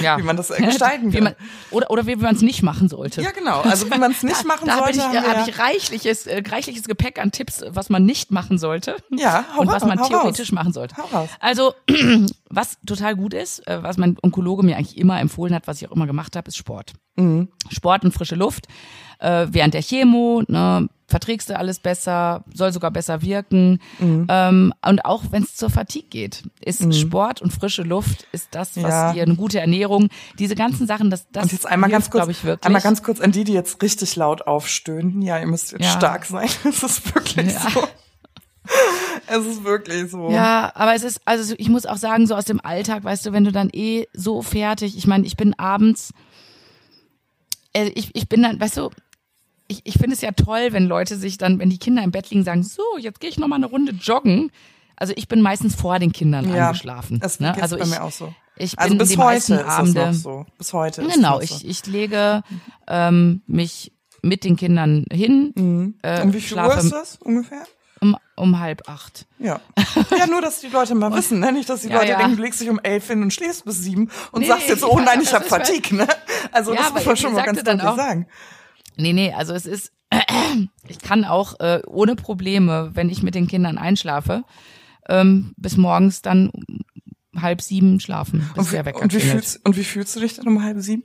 ja. 0.00 0.18
wie 0.18 0.22
man 0.22 0.36
das 0.36 0.48
gestalten 0.56 1.12
kann. 1.12 1.24
man, 1.24 1.34
oder, 1.70 1.90
oder 1.90 2.06
wie 2.06 2.16
man 2.16 2.34
es 2.34 2.42
nicht 2.42 2.62
machen 2.62 2.88
sollte. 2.88 3.22
Ja, 3.22 3.30
genau. 3.30 3.60
Also 3.60 3.90
wie 3.90 3.98
man 3.98 4.10
es 4.10 4.22
nicht 4.22 4.44
machen 4.44 4.66
da 4.66 4.78
sollte, 4.78 4.98
Da 4.98 5.04
habe 5.04 5.50
ich, 5.50 5.56
hab 5.56 5.66
reichliches, 5.66 6.26
äh, 6.26 6.42
reichliches 6.48 6.84
Gepäck 6.84 7.18
an 7.18 7.32
Tipps, 7.32 7.62
was 7.68 7.88
man 7.88 8.04
nicht 8.04 8.30
machen 8.30 8.58
sollte. 8.58 8.96
Ja, 9.10 9.44
hau 9.54 9.60
und 9.62 9.68
was 9.68 9.84
man 9.84 10.02
theoretisch 10.02 10.48
raus. 10.48 10.54
machen 10.54 10.72
sollte. 10.72 10.96
Hau 10.96 11.04
raus. 11.16 11.28
Also, 11.40 11.74
was 12.48 12.78
total 12.86 13.16
gut 13.16 13.34
ist, 13.34 13.66
äh, 13.66 13.82
was 13.82 13.96
mein 13.96 14.16
Onkologe 14.22 14.64
mir 14.64 14.76
eigentlich 14.76 14.98
immer 14.98 15.20
empfohlen 15.20 15.54
hat, 15.54 15.66
was 15.66 15.80
ich 15.80 15.88
auch 15.88 15.92
immer 15.92 16.06
gemacht 16.06 16.36
habe, 16.36 16.48
ist 16.48 16.56
Sport. 16.56 16.94
Mhm. 17.16 17.48
Sport 17.70 18.04
und 18.04 18.12
frische 18.12 18.34
Luft. 18.34 18.66
Äh, 19.18 19.46
während 19.50 19.74
der 19.74 19.82
Chemo, 19.82 20.42
ne, 20.48 20.88
verträgst 21.08 21.48
du 21.48 21.56
alles 21.56 21.78
besser, 21.78 22.42
soll 22.52 22.72
sogar 22.72 22.90
besser 22.90 23.22
wirken. 23.22 23.78
Mhm. 24.00 24.26
Ähm, 24.28 24.74
und 24.84 25.04
auch 25.04 25.22
wenn 25.30 25.44
es 25.44 25.54
zur 25.54 25.70
Fatigue 25.70 26.08
geht, 26.10 26.42
ist 26.60 26.92
Sport 26.98 27.40
und 27.40 27.52
frische 27.52 27.82
Luft, 27.82 28.26
ist 28.32 28.48
das, 28.56 28.76
was 28.76 28.82
Ja. 28.90 29.12
dir 29.12 29.22
eine 29.22 29.36
gute 29.36 29.60
Ernährung, 29.60 30.08
diese 30.40 30.56
ganzen 30.56 30.88
Sachen, 30.88 31.08
das, 31.10 31.26
das 31.30 31.44
Und 31.44 31.52
jetzt 31.52 31.66
einmal 31.66 31.90
ganz 31.90 32.06
hilft, 32.06 32.10
kurz, 32.12 32.20
glaube 32.22 32.32
ich, 32.32 32.44
wirklich. 32.44 32.66
einmal 32.66 32.82
ganz 32.82 33.02
kurz 33.04 33.20
an 33.20 33.30
die, 33.30 33.44
die 33.44 33.52
jetzt 33.52 33.80
richtig 33.82 34.16
laut 34.16 34.48
aufstöhnen. 34.48 35.22
Ja, 35.22 35.38
ihr 35.38 35.46
müsst 35.46 35.70
jetzt 35.72 35.84
Ja. 35.84 35.90
stark 35.92 36.24
sein. 36.24 36.48
Es 36.64 36.82
ist 36.82 37.14
wirklich 37.14 37.52
Ja. 37.52 37.70
so. 37.70 37.84
Es 39.28 39.46
ist 39.46 39.62
wirklich 39.62 40.10
so. 40.10 40.28
Ja, 40.32 40.72
aber 40.74 40.94
es 40.96 41.04
ist, 41.04 41.20
also 41.24 41.54
ich 41.56 41.68
muss 41.68 41.86
auch 41.86 41.98
sagen, 41.98 42.26
so 42.26 42.34
aus 42.34 42.46
dem 42.46 42.60
Alltag, 42.64 43.04
weißt 43.04 43.24
du, 43.26 43.32
wenn 43.32 43.44
du 43.44 43.52
dann 43.52 43.70
eh 43.72 44.08
so 44.12 44.42
fertig, 44.42 44.96
ich 44.98 45.06
meine, 45.06 45.24
ich 45.24 45.36
bin 45.36 45.56
abends, 45.56 46.12
äh, 47.72 47.90
ich, 47.94 48.10
ich 48.14 48.28
bin 48.28 48.42
dann, 48.42 48.58
weißt 48.60 48.76
du, 48.78 48.90
ich, 49.68 49.80
ich 49.84 49.94
finde 49.94 50.14
es 50.14 50.20
ja 50.20 50.32
toll, 50.32 50.68
wenn 50.72 50.86
Leute 50.86 51.16
sich 51.16 51.38
dann, 51.38 51.58
wenn 51.58 51.70
die 51.70 51.78
Kinder 51.78 52.02
im 52.02 52.10
Bett 52.10 52.30
liegen, 52.30 52.44
sagen, 52.44 52.62
so, 52.62 52.82
jetzt 52.98 53.20
gehe 53.20 53.30
ich 53.30 53.38
noch 53.38 53.48
mal 53.48 53.56
eine 53.56 53.66
Runde 53.66 53.92
joggen. 53.92 54.50
Also 54.96 55.12
ich 55.16 55.28
bin 55.28 55.42
meistens 55.42 55.74
vor 55.74 55.98
den 55.98 56.12
Kindern 56.12 56.48
Ja, 56.54 56.68
eingeschlafen. 56.68 57.20
Das 57.20 57.38
ne? 57.40 57.54
Also 57.60 57.76
bei 57.76 57.84
ich, 57.84 57.90
mir 57.90 58.02
auch 58.02 58.12
so. 58.12 58.34
ich 58.56 58.70
bin 58.76 58.78
Also 58.82 58.96
bis 58.96 59.08
die 59.10 59.18
heute 59.18 59.36
ist 59.36 59.50
es 59.50 59.64
Abende. 59.64 60.06
noch 60.06 60.12
so. 60.14 60.46
Bis 60.56 60.72
heute 60.72 61.02
ist 61.02 61.14
Genau, 61.14 61.38
es 61.40 61.50
noch 61.50 61.56
ich, 61.58 61.62
so. 61.62 61.68
ich 61.68 61.86
lege 61.86 62.42
ähm, 62.88 63.42
mich 63.46 63.92
mit 64.22 64.44
den 64.44 64.56
Kindern 64.56 65.04
hin, 65.12 65.94
äh, 66.02 66.22
Und 66.22 66.32
wie 66.32 66.40
viel 66.40 66.56
Uhr 66.58 66.76
ist 66.76 66.90
das 66.90 67.16
ungefähr? 67.22 67.64
um, 68.00 68.16
um 68.36 68.58
halb 68.58 68.88
acht. 68.88 69.26
Ja. 69.38 69.60
Ja, 70.18 70.26
nur, 70.26 70.40
dass 70.42 70.60
die 70.60 70.68
Leute 70.68 70.94
mal 70.94 71.12
wissen, 71.14 71.40
ne? 71.40 71.52
Nicht, 71.52 71.68
dass 71.68 71.80
die 71.82 71.88
Ja, 71.88 71.98
Leute 71.98 72.10
ja. 72.12 72.18
denken, 72.18 72.36
du 72.36 72.42
legst 72.42 72.60
dich 72.60 72.68
um 72.70 72.78
elf 72.82 73.06
hin 73.06 73.22
und 73.22 73.32
schläfst 73.32 73.64
bis 73.64 73.78
sieben 73.82 74.10
und 74.32 74.40
Nee, 74.42 74.48
sagst 74.48 74.68
jetzt, 74.68 74.78
ich 74.82 74.84
oh 74.86 74.98
nein, 75.00 75.20
ich 75.22 75.32
hab 75.32 75.40
das 75.42 75.46
ist 75.46 75.52
halt- 75.52 75.66
Fatigue, 75.66 75.96
ne? 75.98 76.06
Also 76.52 76.72
Ja, 76.74 76.82
das 76.82 76.92
muss 76.94 77.04
man 77.06 77.16
schon 77.16 77.32
mal 77.34 77.44
ganz 77.44 77.62
deutlich 77.62 77.82
sagen. 77.82 78.26
Nee, 78.96 79.12
nee, 79.12 79.32
also 79.32 79.52
es 79.52 79.66
ist, 79.66 79.92
ich 80.88 80.98
kann 80.98 81.24
auch 81.24 81.60
äh, 81.60 81.82
ohne 81.86 82.16
Probleme, 82.16 82.90
wenn 82.94 83.10
ich 83.10 83.22
mit 83.22 83.34
den 83.34 83.46
Kindern 83.46 83.78
einschlafe, 83.78 84.44
ähm, 85.08 85.54
bis 85.56 85.76
morgens 85.76 86.22
dann 86.22 86.50
um 86.50 86.84
halb 87.42 87.60
sieben 87.60 88.00
schlafen, 88.00 88.50
bis 88.54 88.72
Und 88.72 88.86
wie, 88.86 88.92
und, 88.92 89.14
wie 89.14 89.20
fühlst, 89.20 89.64
und 89.64 89.76
wie 89.76 89.84
fühlst 89.84 90.16
du 90.16 90.20
dich 90.20 90.34
dann 90.34 90.48
um 90.48 90.62
halb 90.62 90.80
sieben? 90.80 91.04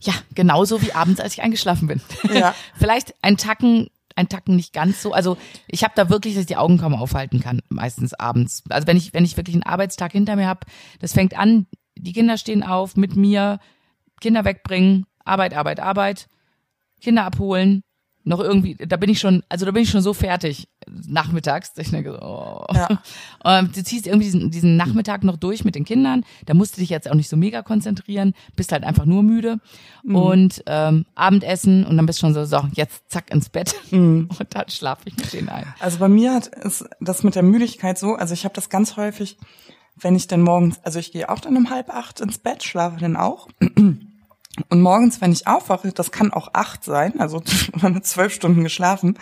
Ja, 0.00 0.12
genauso 0.34 0.82
wie 0.82 0.92
abends, 0.92 1.20
als 1.20 1.34
ich 1.34 1.42
eingeschlafen 1.42 1.88
bin. 1.88 2.00
Ja. 2.32 2.54
Vielleicht 2.76 3.14
ein 3.22 3.36
Tacken, 3.36 3.88
ein 4.16 4.28
Tacken 4.28 4.56
nicht 4.56 4.72
ganz 4.72 5.00
so. 5.00 5.12
Also 5.12 5.36
ich 5.66 5.82
habe 5.82 5.94
da 5.96 6.10
wirklich, 6.10 6.34
dass 6.34 6.42
ich 6.42 6.46
die 6.46 6.56
Augen 6.56 6.78
kaum 6.78 6.94
aufhalten 6.94 7.40
kann, 7.40 7.60
meistens 7.68 8.14
abends. 8.14 8.62
Also 8.68 8.86
wenn 8.86 8.96
ich, 8.96 9.14
wenn 9.14 9.24
ich 9.24 9.36
wirklich 9.36 9.56
einen 9.56 9.62
Arbeitstag 9.62 10.12
hinter 10.12 10.36
mir 10.36 10.46
habe, 10.46 10.66
das 11.00 11.12
fängt 11.12 11.36
an, 11.38 11.66
die 11.96 12.12
Kinder 12.12 12.36
stehen 12.36 12.62
auf, 12.62 12.96
mit 12.96 13.16
mir, 13.16 13.60
Kinder 14.20 14.44
wegbringen, 14.44 15.06
Arbeit, 15.24 15.54
Arbeit, 15.54 15.80
Arbeit, 15.80 16.28
Kinder 17.04 17.24
abholen, 17.24 17.82
noch 18.24 18.40
irgendwie, 18.40 18.74
da 18.74 18.96
bin 18.96 19.10
ich 19.10 19.20
schon, 19.20 19.42
also 19.48 19.66
da 19.66 19.72
bin 19.72 19.82
ich 19.82 19.90
schon 19.90 20.00
so 20.00 20.14
fertig 20.14 20.68
nachmittags, 21.06 21.72
ich 21.76 21.90
denke, 21.90 22.18
oh. 22.22 22.64
Ja. 22.72 22.88
Und 23.44 23.76
du 23.76 23.84
ziehst 23.84 24.06
irgendwie 24.06 24.24
diesen, 24.24 24.50
diesen 24.50 24.76
Nachmittag 24.76 25.24
noch 25.24 25.36
durch 25.36 25.64
mit 25.64 25.74
den 25.74 25.84
Kindern, 25.84 26.24
da 26.46 26.54
musst 26.54 26.76
du 26.76 26.80
dich 26.80 26.88
jetzt 26.88 27.08
auch 27.08 27.14
nicht 27.14 27.28
so 27.28 27.36
mega 27.36 27.62
konzentrieren, 27.62 28.32
bist 28.56 28.72
halt 28.72 28.82
einfach 28.82 29.04
nur 29.04 29.22
müde 29.22 29.60
und 30.04 30.62
ähm, 30.66 31.04
Abendessen 31.14 31.84
und 31.84 31.96
dann 31.96 32.06
bist 32.06 32.20
du 32.20 32.26
schon 32.26 32.34
so, 32.34 32.44
so, 32.46 32.66
jetzt 32.72 33.10
zack 33.10 33.30
ins 33.30 33.50
Bett 33.50 33.74
und 33.92 34.28
dann 34.50 34.68
schlafe 34.68 35.02
ich 35.04 35.16
mit 35.16 35.32
denen 35.32 35.50
ein. 35.50 35.74
Also 35.78 35.98
bei 35.98 36.08
mir 36.08 36.32
hat 36.32 36.46
ist 36.46 36.84
das 37.00 37.22
mit 37.22 37.34
der 37.34 37.42
Müdigkeit 37.42 37.98
so, 37.98 38.14
also 38.14 38.32
ich 38.32 38.44
habe 38.44 38.54
das 38.54 38.70
ganz 38.70 38.96
häufig, 38.96 39.36
wenn 39.96 40.16
ich 40.16 40.26
dann 40.28 40.40
morgens, 40.40 40.82
also 40.82 40.98
ich 40.98 41.12
gehe 41.12 41.28
auch 41.28 41.40
dann 41.40 41.56
um 41.56 41.68
halb 41.70 41.90
acht 41.90 42.20
ins 42.20 42.38
Bett, 42.38 42.64
schlafe 42.64 42.98
dann 42.98 43.16
auch. 43.16 43.48
Und 44.68 44.80
morgens, 44.80 45.20
wenn 45.20 45.32
ich 45.32 45.46
aufwache, 45.46 45.92
das 45.92 46.12
kann 46.12 46.32
auch 46.32 46.50
acht 46.52 46.84
sein, 46.84 47.18
also 47.20 47.42
man 47.80 47.94
hat 47.94 48.06
zwölf 48.06 48.32
Stunden 48.32 48.62
geschlafen, 48.62 49.18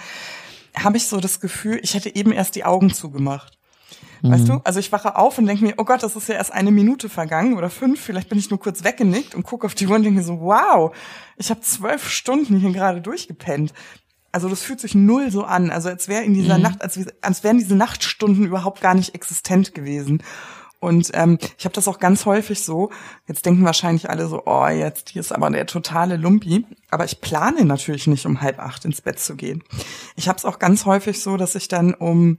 habe 0.76 0.96
ich 0.96 1.06
so 1.06 1.20
das 1.20 1.40
Gefühl, 1.40 1.80
ich 1.82 1.94
hätte 1.94 2.14
eben 2.14 2.32
erst 2.32 2.54
die 2.54 2.64
Augen 2.64 2.92
zugemacht. 2.92 3.58
Weißt 4.24 4.48
du? 4.48 4.60
Also 4.62 4.78
ich 4.78 4.92
wache 4.92 5.16
auf 5.16 5.38
und 5.38 5.46
denke 5.46 5.64
mir, 5.64 5.74
oh 5.78 5.84
Gott, 5.84 6.04
das 6.04 6.14
ist 6.14 6.28
ja 6.28 6.36
erst 6.36 6.52
eine 6.52 6.70
Minute 6.70 7.08
vergangen 7.08 7.56
oder 7.56 7.70
fünf, 7.70 8.00
vielleicht 8.00 8.28
bin 8.28 8.38
ich 8.38 8.50
nur 8.50 8.60
kurz 8.60 8.84
weggenickt 8.84 9.34
und 9.34 9.42
gucke 9.42 9.66
auf 9.66 9.74
die 9.74 9.88
Uhr 9.88 9.96
und 9.96 10.04
denke 10.04 10.20
mir 10.20 10.24
so, 10.24 10.40
wow, 10.40 10.94
ich 11.36 11.50
habe 11.50 11.60
zwölf 11.60 12.08
Stunden 12.08 12.56
hier 12.56 12.72
gerade 12.72 13.00
durchgepennt. 13.00 13.72
Also 14.30 14.48
das 14.48 14.62
fühlt 14.62 14.80
sich 14.80 14.94
null 14.94 15.30
so 15.30 15.42
an, 15.42 15.70
also 15.70 15.88
als 15.88 16.06
wäre 16.06 16.22
in 16.22 16.34
dieser 16.34 16.56
Nacht, 16.56 16.82
als, 16.82 16.98
als 17.20 17.42
wären 17.42 17.58
diese 17.58 17.74
Nachtstunden 17.74 18.46
überhaupt 18.46 18.80
gar 18.80 18.94
nicht 18.94 19.14
existent 19.14 19.74
gewesen. 19.74 20.22
Und 20.82 21.12
ähm, 21.14 21.38
ich 21.56 21.64
habe 21.64 21.74
das 21.74 21.86
auch 21.86 22.00
ganz 22.00 22.26
häufig 22.26 22.60
so. 22.64 22.90
Jetzt 23.28 23.46
denken 23.46 23.64
wahrscheinlich 23.64 24.10
alle 24.10 24.26
so, 24.26 24.42
oh, 24.46 24.66
jetzt 24.66 25.10
hier 25.10 25.20
ist 25.20 25.30
aber 25.30 25.48
der 25.48 25.66
totale 25.66 26.16
Lumpi. 26.16 26.66
Aber 26.90 27.04
ich 27.04 27.20
plane 27.20 27.64
natürlich 27.64 28.08
nicht, 28.08 28.26
um 28.26 28.40
halb 28.40 28.58
acht 28.58 28.84
ins 28.84 29.00
Bett 29.00 29.20
zu 29.20 29.36
gehen. 29.36 29.62
Ich 30.16 30.26
habe 30.28 30.38
es 30.38 30.44
auch 30.44 30.58
ganz 30.58 30.84
häufig 30.84 31.22
so, 31.22 31.36
dass 31.36 31.54
ich 31.54 31.68
dann 31.68 31.94
um 31.94 32.38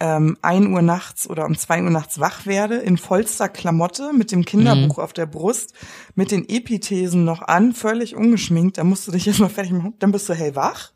ähm, 0.00 0.38
1 0.40 0.68
Uhr 0.68 0.80
nachts 0.80 1.28
oder 1.28 1.44
um 1.44 1.58
2 1.58 1.82
Uhr 1.82 1.90
nachts 1.90 2.18
wach 2.18 2.46
werde, 2.46 2.76
in 2.76 2.96
vollster 2.96 3.50
Klamotte, 3.50 4.14
mit 4.14 4.32
dem 4.32 4.46
Kinderbuch 4.46 4.98
auf 4.98 5.12
der 5.12 5.26
Brust, 5.26 5.74
mit 6.14 6.30
den 6.30 6.48
Epithesen 6.48 7.26
noch 7.26 7.42
an, 7.42 7.74
völlig 7.74 8.16
ungeschminkt. 8.16 8.78
Da 8.78 8.84
musst 8.84 9.06
du 9.06 9.12
dich 9.12 9.26
erstmal 9.26 9.50
fertig 9.50 9.72
machen. 9.72 9.92
Dann 9.98 10.10
bist 10.10 10.26
du 10.26 10.32
hellwach. 10.32 10.92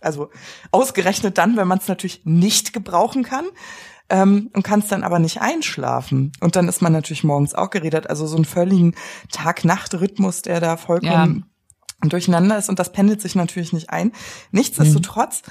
Also 0.00 0.30
ausgerechnet 0.72 1.38
dann, 1.38 1.56
wenn 1.56 1.68
man 1.68 1.78
es 1.78 1.86
natürlich 1.86 2.22
nicht 2.24 2.72
gebrauchen 2.72 3.22
kann 3.22 3.46
ähm, 4.14 4.50
und 4.54 4.62
kannst 4.62 4.92
dann 4.92 5.02
aber 5.02 5.18
nicht 5.18 5.40
einschlafen. 5.40 6.30
Und 6.40 6.54
dann 6.54 6.68
ist 6.68 6.80
man 6.80 6.92
natürlich 6.92 7.24
morgens 7.24 7.52
auch 7.52 7.70
geredet. 7.70 8.08
Also 8.08 8.28
so 8.28 8.36
einen 8.36 8.44
völligen 8.44 8.94
Tag-Nacht-Rhythmus, 9.32 10.42
der 10.42 10.60
da 10.60 10.76
vollkommen 10.76 11.46
durcheinander 12.00 12.58
ist 12.58 12.68
und 12.68 12.78
das 12.78 12.92
pendelt 12.92 13.20
sich 13.20 13.34
natürlich 13.34 13.72
nicht 13.72 13.90
ein. 13.90 14.12
Nichtsdestotrotz 14.52 15.42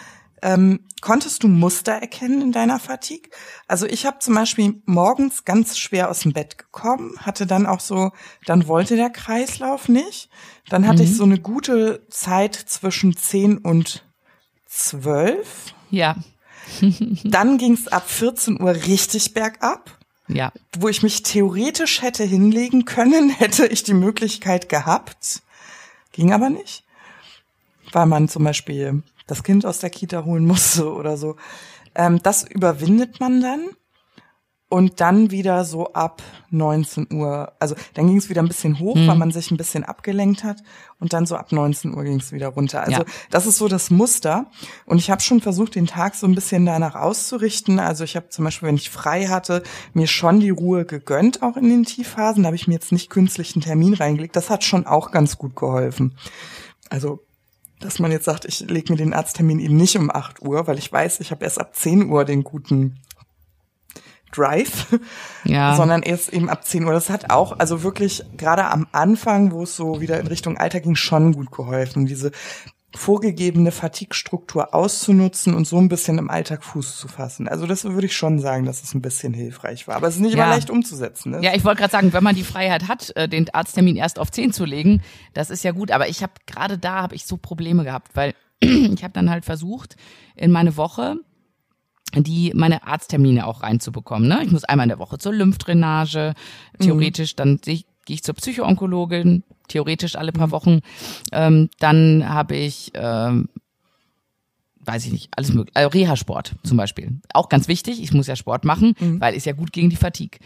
ähm, 0.43 0.82
konntest 1.02 1.43
du 1.43 1.47
Muster 1.47 1.93
erkennen 1.93 2.41
in 2.41 2.52
deiner 2.52 2.80
Fatigue? 2.80 3.32
Also 3.67 3.86
ich 3.86 4.06
habe 4.06 4.19
zum 4.19 4.36
Beispiel 4.36 4.82
morgens 4.86 5.45
ganz 5.45 5.78
schwer 5.78 6.10
aus 6.10 6.19
dem 6.19 6.34
Bett 6.34 6.58
gekommen, 6.58 7.15
hatte 7.17 7.47
dann 7.47 7.65
auch 7.65 7.80
so, 7.80 8.12
dann 8.45 8.67
wollte 8.67 8.95
der 8.95 9.10
Kreislauf 9.10 9.89
nicht. 9.89 10.30
Dann 10.69 10.88
hatte 10.88 11.02
ich 11.04 11.17
so 11.17 11.23
eine 11.23 11.39
gute 11.39 12.06
Zeit 12.10 12.56
zwischen 12.56 13.17
10 13.17 13.58
und 13.58 14.06
12. 14.67 15.73
Ja, 15.89 16.15
Dann 17.24 17.58
ging 17.58 17.74
es 17.74 17.88
ab 17.88 18.10
14 18.10 18.62
Uhr 18.62 18.74
richtig 18.74 19.34
bergab 19.34 19.98
ja. 20.28 20.52
wo 20.78 20.88
ich 20.88 21.04
mich 21.04 21.24
theoretisch 21.24 22.02
hätte 22.02 22.24
hinlegen 22.24 22.86
können, 22.86 23.30
hätte 23.38 23.66
ich 23.68 23.84
die 23.84 23.94
Möglichkeit 23.94 24.70
gehabt. 24.70 25.42
Ging 26.12 26.34
aber 26.34 26.50
nicht. 26.50 26.84
Weil 27.92 28.06
man 28.06 28.30
zum 28.30 28.44
Beispiel 28.44 29.04
das 29.28 29.44
Kind 29.44 29.66
aus 29.66 29.80
der 29.80 29.90
Kita 29.90 30.26
holen 30.26 30.46
musste 30.46 30.92
oder 30.92 31.18
so. 31.18 31.36
Ähm, 31.96 32.22
das 32.24 32.44
überwindet 32.44 33.20
man 33.20 33.42
dann. 33.42 33.70
Und 34.74 35.02
dann 35.02 35.30
wieder 35.30 35.66
so 35.66 35.94
ab 35.94 36.24
19 36.50 37.14
Uhr, 37.14 37.54
also 37.60 37.76
dann 37.94 38.08
ging 38.08 38.18
es 38.18 38.30
wieder 38.30 38.42
ein 38.42 38.48
bisschen 38.48 38.80
hoch, 38.80 38.96
weil 38.96 39.16
man 39.16 39.30
sich 39.30 39.52
ein 39.52 39.58
bisschen 39.58 39.84
abgelenkt 39.84 40.44
hat. 40.44 40.64
Und 41.00 41.14
dann 41.14 41.28
so 41.28 41.36
ab 41.36 41.52
19 41.52 41.94
Uhr 41.94 42.04
ging 42.04 42.20
es 42.20 42.32
wieder 42.32 42.48
runter. 42.48 42.82
Also 42.82 43.02
Ja. 43.02 43.06
das 43.30 43.46
ist 43.46 43.60
so 43.60 43.68
das 43.68 43.92
Muster. 43.92 44.48
Und 44.88 44.98
ich 44.98 45.12
habe 45.12 45.22
schon 45.22 45.42
versucht, 45.42 45.76
den 45.76 45.86
Tag 45.86 46.16
so 46.16 46.26
ein 46.26 46.34
bisschen 46.34 46.66
danach 46.66 46.96
auszurichten. 46.96 47.78
Also 47.78 48.04
ich 48.04 48.16
habe 48.16 48.30
zum 48.30 48.46
Beispiel, 48.46 48.68
wenn 48.68 48.76
ich 48.76 48.90
frei 48.90 49.28
hatte, 49.28 49.62
mir 49.94 50.08
schon 50.08 50.40
die 50.40 50.50
Ruhe 50.50 50.86
gegönnt, 50.86 51.44
auch 51.44 51.56
in 51.56 51.70
den 51.70 51.84
Tiefphasen. 51.84 52.42
Da 52.42 52.48
habe 52.48 52.56
ich 52.56 52.68
mir 52.68 52.74
jetzt 52.74 52.92
nicht 52.92 53.12
künstlich 53.12 53.54
einen 53.54 53.62
Termin 53.62 53.94
reingelegt. 53.94 54.36
Das 54.36 54.50
hat 54.50 54.64
schon 54.64 54.88
auch 54.88 55.12
ganz 55.12 55.38
gut 55.38 55.56
geholfen. 55.56 56.18
Also 56.90 57.20
dass 57.80 58.00
man 58.00 58.12
jetzt 58.12 58.26
sagt, 58.26 58.46
ich 58.46 58.62
lege 58.62 58.92
mir 58.94 58.98
den 58.98 59.14
Arzttermin 59.14 59.60
eben 59.60 59.76
nicht 59.76 59.98
um 59.98 60.10
8 60.10 60.42
Uhr, 60.42 60.66
weil 60.66 60.80
ich 60.80 60.92
weiß, 60.92 61.20
ich 61.20 61.30
habe 61.30 61.44
erst 61.44 61.60
ab 61.60 61.76
10 61.76 62.10
Uhr 62.10 62.26
den 62.26 62.44
guten 62.44 62.96
Drive, 64.36 64.88
Ja. 65.43 65.76
sondern 65.78 66.02
erst 66.04 66.34
eben 66.34 66.50
ab 66.50 66.65
10 66.65 66.84
Uhr. 66.86 66.93
Das 66.93 67.10
hat 67.10 67.30
auch, 67.30 67.60
also 67.60 67.84
wirklich 67.84 68.24
gerade 68.38 68.65
am 68.65 68.88
Anfang, 68.91 69.52
wo 69.52 69.63
es 69.63 69.76
so 69.76 70.02
wieder 70.02 70.19
in 70.19 70.28
Richtung 70.28 70.58
Alter 70.58 70.80
ging, 70.80 70.96
schon 70.96 71.34
gut 71.34 71.52
geholfen, 71.52 72.06
diese 72.06 72.32
vorgegebene 72.96 73.72
Fatigue-Struktur 73.72 74.76
auszunutzen 74.76 75.56
und 75.56 75.65
so 75.67 75.78
ein 75.80 75.89
bisschen 75.89 76.19
im 76.19 76.30
Alltag 76.30 76.63
Fuß 76.63 76.98
zu 76.98 77.08
fassen. 77.08 77.48
Also 77.48 77.65
das 77.65 77.84
würde 77.86 78.06
ich 78.06 78.15
schon 78.15 78.38
sagen, 78.38 78.65
dass 78.65 78.84
es 78.84 78.93
ein 78.93 79.02
bisschen 79.02 79.34
hilfreich 79.34 79.88
war. 79.88 79.96
Aber 79.96 80.08
es 80.08 80.15
ist 80.15 80.22
nicht 80.22 80.36
Ja. 80.36 80.43
immer 80.46 80.54
leicht 80.54 80.69
umzusetzen. 80.69 81.32
Ne? 81.32 81.39
Ja, 81.41 81.56
ich 81.56 81.65
wollte 81.65 81.80
gerade 81.80 81.91
sagen, 81.91 82.13
wenn 82.13 82.24
man 82.24 82.36
die 82.36 82.43
Freiheit 82.43 82.88
hat, 82.88 83.12
äh, 83.15 83.28
den 83.28 83.50
Arzttermin 83.52 83.96
erst 83.96 84.19
auf 84.19 84.30
10 84.32 84.54
zu 84.54 84.63
legen, 84.65 85.02
das 85.34 85.50
ist 85.50 85.63
ja 85.63 85.72
gut. 85.72 85.89
Aber 85.89 86.08
ich 86.08 86.22
habe 86.22 86.34
gerade 86.46 86.78
da 86.78 87.02
habe 87.02 87.15
ich 87.15 87.26
so 87.26 87.38
Probleme 87.38 87.84
gehabt, 87.84 88.12
weil 88.15 88.36
ich 88.60 89.04
habe 89.04 89.13
dann 89.13 89.32
halt 89.32 89.43
versucht, 89.43 89.96
in 90.36 90.52
meine 90.52 90.78
Woche 90.78 91.15
die 92.21 92.52
meine 92.56 92.86
Arzttermine 92.86 93.47
auch 93.47 93.63
reinzubekommen. 93.63 94.30
Ne? 94.30 94.41
Ich 94.43 94.52
muss 94.52 94.63
einmal 94.65 94.86
in 94.86 94.89
der 94.89 94.99
Woche 94.99 95.17
zur 95.17 95.34
Lymphdrainage, 95.34 96.34
theoretisch, 96.80 97.36
dann 97.36 97.60
sehe 97.63 97.73
ich- 97.76 97.86
gehe 98.06 98.15
ich 98.15 98.23
zur 98.23 98.36
Psychoonkologin, 98.36 99.43
theoretisch 99.69 100.15
alle 100.17 100.32
paar 100.34 100.52
Wochen. 100.52 100.82
Ähm, 101.32 101.69
dann 101.80 102.28
habe 102.30 102.56
ich 102.56 102.91
ähm, 102.93 103.47
weiß 104.86 105.06
ich 105.06 105.12
nicht, 105.13 105.30
alles 105.38 105.54
mögliche. 105.54 105.80
Äh, 105.80 105.86
Reha-Sport 105.86 106.56
zum 106.63 106.76
Beispiel. 106.78 107.19
Auch 107.34 107.47
ganz 107.49 107.67
wichtig, 107.67 108.04
ich 108.04 108.13
muss 108.13 108.28
ja 108.28 108.36
Sport 108.36 108.65
machen, 108.65 108.93
weil 109.21 109.34
ist 109.34 109.45
ja 109.45 109.54
gut 109.54 109.71
gegen 109.71 109.89
die 109.89 109.95
Fatigue. 109.95 110.39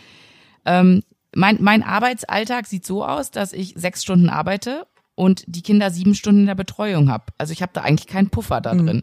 Ähm, 0.66 1.02
mein, 1.36 1.58
mein 1.62 1.82
Arbeitsalltag 1.84 2.68
sieht 2.68 2.86
so 2.86 3.04
aus, 3.04 3.32
dass 3.32 3.52
ich 3.54 3.74
sechs 3.76 4.04
Stunden 4.04 4.30
arbeite 4.30 4.86
und 5.16 5.44
die 5.48 5.64
Kinder 5.64 5.90
sieben 5.90 6.14
Stunden 6.14 6.42
in 6.42 6.46
der 6.46 6.56
Betreuung 6.56 7.10
habe. 7.10 7.26
Also 7.40 7.52
ich 7.54 7.62
habe 7.64 7.72
da 7.74 7.82
eigentlich 7.82 8.06
keinen 8.08 8.30
Puffer 8.30 8.62
da 8.62 8.76
drin. 8.76 9.02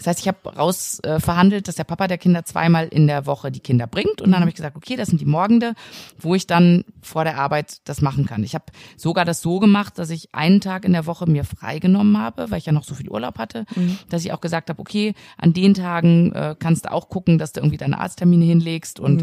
Das 0.00 0.06
heißt, 0.06 0.20
ich 0.20 0.28
habe 0.28 0.56
raus 0.56 0.98
äh, 1.02 1.20
verhandelt, 1.20 1.68
dass 1.68 1.74
der 1.74 1.84
Papa 1.84 2.08
der 2.08 2.16
Kinder 2.16 2.42
zweimal 2.46 2.88
in 2.88 3.06
der 3.06 3.26
Woche 3.26 3.52
die 3.52 3.60
Kinder 3.60 3.86
bringt. 3.86 4.22
Und 4.22 4.32
dann 4.32 4.40
habe 4.40 4.48
ich 4.48 4.56
gesagt, 4.56 4.74
okay, 4.74 4.96
das 4.96 5.08
sind 5.08 5.20
die 5.20 5.26
Morgende, 5.26 5.74
wo 6.18 6.34
ich 6.34 6.46
dann 6.46 6.86
vor 7.02 7.24
der 7.24 7.36
Arbeit 7.36 7.82
das 7.84 8.00
machen 8.00 8.24
kann. 8.24 8.42
Ich 8.42 8.54
habe 8.54 8.64
sogar 8.96 9.26
das 9.26 9.42
so 9.42 9.58
gemacht, 9.58 9.98
dass 9.98 10.08
ich 10.08 10.34
einen 10.34 10.62
Tag 10.62 10.86
in 10.86 10.94
der 10.94 11.04
Woche 11.04 11.28
mir 11.28 11.44
freigenommen 11.44 12.16
habe, 12.16 12.50
weil 12.50 12.56
ich 12.56 12.64
ja 12.64 12.72
noch 12.72 12.84
so 12.84 12.94
viel 12.94 13.10
Urlaub 13.10 13.38
hatte, 13.38 13.66
dass 14.08 14.24
ich 14.24 14.32
auch 14.32 14.40
gesagt 14.40 14.70
habe, 14.70 14.80
okay, 14.80 15.12
an 15.36 15.52
den 15.52 15.74
Tagen 15.74 16.32
äh, 16.32 16.56
kannst 16.58 16.86
du 16.86 16.92
auch 16.92 17.10
gucken, 17.10 17.36
dass 17.36 17.52
du 17.52 17.60
irgendwie 17.60 17.76
deine 17.76 18.00
Arzttermine 18.00 18.46
hinlegst. 18.46 19.00
Und, 19.00 19.20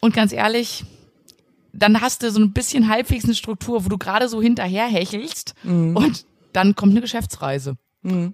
und 0.00 0.14
ganz 0.14 0.32
ehrlich, 0.32 0.84
dann 1.72 2.00
hast 2.00 2.22
du 2.22 2.30
so 2.30 2.38
ein 2.40 2.52
bisschen 2.52 2.88
halbwegs 2.88 3.24
eine 3.24 3.34
Struktur, 3.34 3.84
wo 3.84 3.88
du 3.88 3.98
gerade 3.98 4.28
so 4.28 4.40
hinterher 4.40 4.86
hechelst 4.86 5.56
und 5.96 6.24
dann 6.52 6.76
kommt 6.76 6.92
eine 6.92 7.00
Geschäftsreise. 7.00 7.76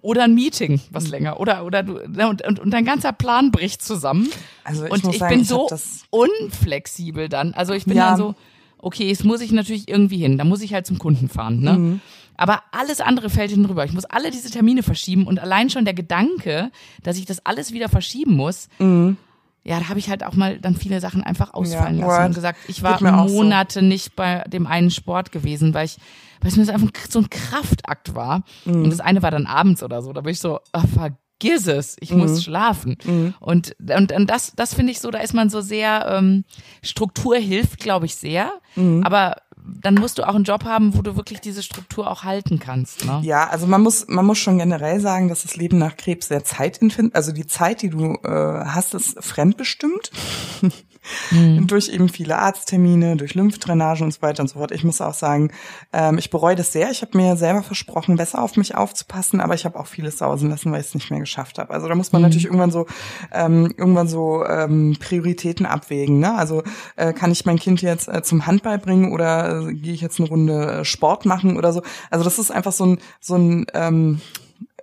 Oder 0.02 0.24
ein 0.24 0.34
Meeting, 0.34 0.80
was 0.90 1.08
länger. 1.08 1.38
Oder, 1.40 1.64
oder 1.64 1.82
du, 1.82 1.98
und, 2.00 2.42
und, 2.44 2.58
und 2.60 2.70
dein 2.70 2.84
ganzer 2.84 3.12
Plan 3.12 3.50
bricht 3.52 3.82
zusammen. 3.82 4.28
Also 4.64 4.84
ich 4.86 4.90
und 4.92 5.04
muss 5.04 5.14
ich 5.14 5.20
sagen, 5.20 5.30
bin 5.34 5.40
ich 5.42 5.48
so 5.48 5.68
unflexibel 6.10 7.28
dann. 7.28 7.54
Also 7.54 7.72
ich 7.72 7.84
bin 7.84 7.96
Ja. 7.96 8.10
dann 8.10 8.16
so, 8.18 8.34
okay, 8.78 9.08
jetzt 9.08 9.24
muss 9.24 9.40
ich 9.40 9.52
natürlich 9.52 9.88
irgendwie 9.88 10.18
hin. 10.18 10.38
Da 10.38 10.44
muss 10.44 10.62
ich 10.62 10.74
halt 10.74 10.86
zum 10.86 10.98
Kunden 10.98 11.28
fahren, 11.28 11.60
ne? 11.60 11.72
Mhm. 11.78 12.00
Aber 12.36 12.62
alles 12.72 13.02
andere 13.02 13.28
fällt 13.28 13.50
hinten 13.50 13.66
rüber. 13.66 13.84
Ich 13.84 13.92
muss 13.92 14.06
alle 14.06 14.30
diese 14.30 14.50
Termine 14.50 14.82
verschieben 14.82 15.26
und 15.26 15.38
allein 15.38 15.68
schon 15.68 15.84
der 15.84 15.92
Gedanke, 15.92 16.70
dass 17.02 17.18
ich 17.18 17.26
das 17.26 17.44
alles 17.44 17.72
wieder 17.72 17.90
verschieben 17.90 18.34
muss, 18.34 18.68
ja, 19.62 19.78
da 19.78 19.88
habe 19.88 19.98
ich 19.98 20.08
halt 20.08 20.24
auch 20.24 20.34
mal 20.34 20.58
dann 20.58 20.74
viele 20.74 21.00
Sachen 21.00 21.22
einfach 21.22 21.52
ausfallen 21.54 21.96
Mhm. 21.96 22.00
Ja, 22.02 22.06
lassen 22.08 22.26
und 22.26 22.34
gesagt, 22.34 22.58
ich 22.68 22.82
war 22.82 22.96
auch 23.18 23.28
so. 23.28 23.34
Monate 23.34 23.82
nicht 23.82 24.16
bei 24.16 24.42
dem 24.48 24.66
einen 24.66 24.90
Sport 24.90 25.32
gewesen, 25.32 25.74
weil 25.74 25.84
ich, 25.86 25.96
weil 26.40 26.50
es 26.50 26.56
mir 26.56 26.72
einfach 26.72 26.88
so 27.08 27.18
ein 27.18 27.28
Kraftakt 27.30 28.14
war. 28.14 28.42
Mhm. 28.64 28.84
Und 28.84 28.90
das 28.90 29.00
eine 29.00 29.22
war 29.22 29.30
dann 29.30 29.46
abends 29.46 29.82
oder 29.82 30.02
so. 30.02 30.12
Da 30.12 30.22
bin 30.22 30.32
ich 30.32 30.40
so, 30.40 30.60
ah, 30.72 30.84
vergiss 30.86 31.66
es, 31.66 31.96
ich 32.00 32.10
Mhm. 32.12 32.18
muss 32.18 32.42
schlafen. 32.42 32.96
Und, 33.40 33.76
und, 33.78 34.12
und 34.12 34.26
das, 34.30 34.52
das 34.56 34.72
finde 34.74 34.92
ich 34.92 35.00
so, 35.00 35.10
da 35.10 35.18
ist 35.18 35.34
man 35.34 35.50
so 35.50 35.60
sehr, 35.60 36.06
ähm, 36.10 36.44
Struktur 36.82 37.36
hilft, 37.36 37.80
glaube 37.80 38.06
ich, 38.06 38.14
sehr. 38.16 38.50
Mhm. 38.76 39.02
Aber 39.04 39.36
dann 39.64 39.94
musst 39.94 40.18
du 40.18 40.28
auch 40.28 40.34
einen 40.34 40.44
Job 40.44 40.64
haben, 40.64 40.96
wo 40.96 41.02
du 41.02 41.16
wirklich 41.16 41.40
diese 41.40 41.62
Struktur 41.62 42.10
auch 42.10 42.24
halten 42.24 42.58
kannst. 42.58 43.04
Ne? 43.04 43.20
Ja, 43.22 43.48
also 43.48 43.66
man 43.66 43.82
muss, 43.82 44.06
man 44.08 44.24
muss 44.24 44.38
schon 44.38 44.58
generell 44.58 45.00
sagen, 45.00 45.28
dass 45.28 45.42
das 45.42 45.56
Leben 45.56 45.78
nach 45.78 45.96
Krebs 45.96 46.28
sehr 46.28 46.44
zeitintensiv, 46.44 47.14
also 47.14 47.32
die 47.32 47.46
Zeit, 47.46 47.82
die 47.82 47.90
du 47.90 48.14
äh, 48.24 48.64
hast, 48.64 48.94
ist 48.94 49.22
fremdbestimmt. 49.22 50.10
Durch 51.66 51.88
eben 51.88 52.08
viele 52.08 52.38
Arzttermine, 52.38 53.16
durch 53.16 53.34
Lymphdrainage 53.34 54.04
und 54.04 54.12
so 54.12 54.22
weiter 54.22 54.42
und 54.42 54.48
so 54.48 54.58
fort. 54.58 54.70
Ich 54.72 54.84
muss 54.84 55.00
auch 55.00 55.14
sagen, 55.14 55.50
ähm, 55.92 56.18
ich 56.18 56.30
bereue 56.30 56.56
das 56.56 56.72
sehr. 56.72 56.90
Ich 56.90 57.02
habe 57.02 57.16
mir 57.16 57.36
selber 57.36 57.62
versprochen, 57.62 58.16
besser 58.16 58.42
auf 58.42 58.56
mich 58.56 58.74
aufzupassen, 58.74 59.40
aber 59.40 59.54
ich 59.54 59.64
habe 59.64 59.78
auch 59.78 59.86
vieles 59.86 60.18
sausen 60.18 60.50
lassen, 60.50 60.72
weil 60.72 60.80
ich 60.80 60.88
es 60.88 60.94
nicht 60.94 61.10
mehr 61.10 61.20
geschafft 61.20 61.58
habe. 61.58 61.72
Also 61.72 61.88
da 61.88 61.94
muss 61.94 62.12
man 62.12 62.22
natürlich 62.22 62.44
irgendwann 62.44 62.70
so 62.70 62.86
ähm, 63.32 63.72
irgendwann 63.76 64.08
so 64.08 64.44
ähm, 64.44 64.96
Prioritäten 65.00 65.66
abwägen. 65.66 66.18
Ne? 66.18 66.34
Also 66.34 66.62
äh, 66.96 67.12
kann 67.12 67.32
ich 67.32 67.44
mein 67.46 67.58
Kind 67.58 67.82
jetzt 67.82 68.08
äh, 68.08 68.22
zum 68.22 68.46
Handball 68.46 68.78
bringen 68.78 69.12
oder 69.12 69.68
äh, 69.68 69.74
gehe 69.74 69.94
ich 69.94 70.00
jetzt 70.00 70.20
eine 70.20 70.28
Runde 70.28 70.80
äh, 70.80 70.84
Sport 70.84 71.24
machen 71.24 71.56
oder 71.56 71.72
so? 71.72 71.82
Also 72.10 72.24
das 72.24 72.38
ist 72.38 72.50
einfach 72.50 72.72
so 72.72 72.86
ein 72.86 72.98
so 73.20 73.36
ein 73.36 73.66
ähm, 73.74 74.20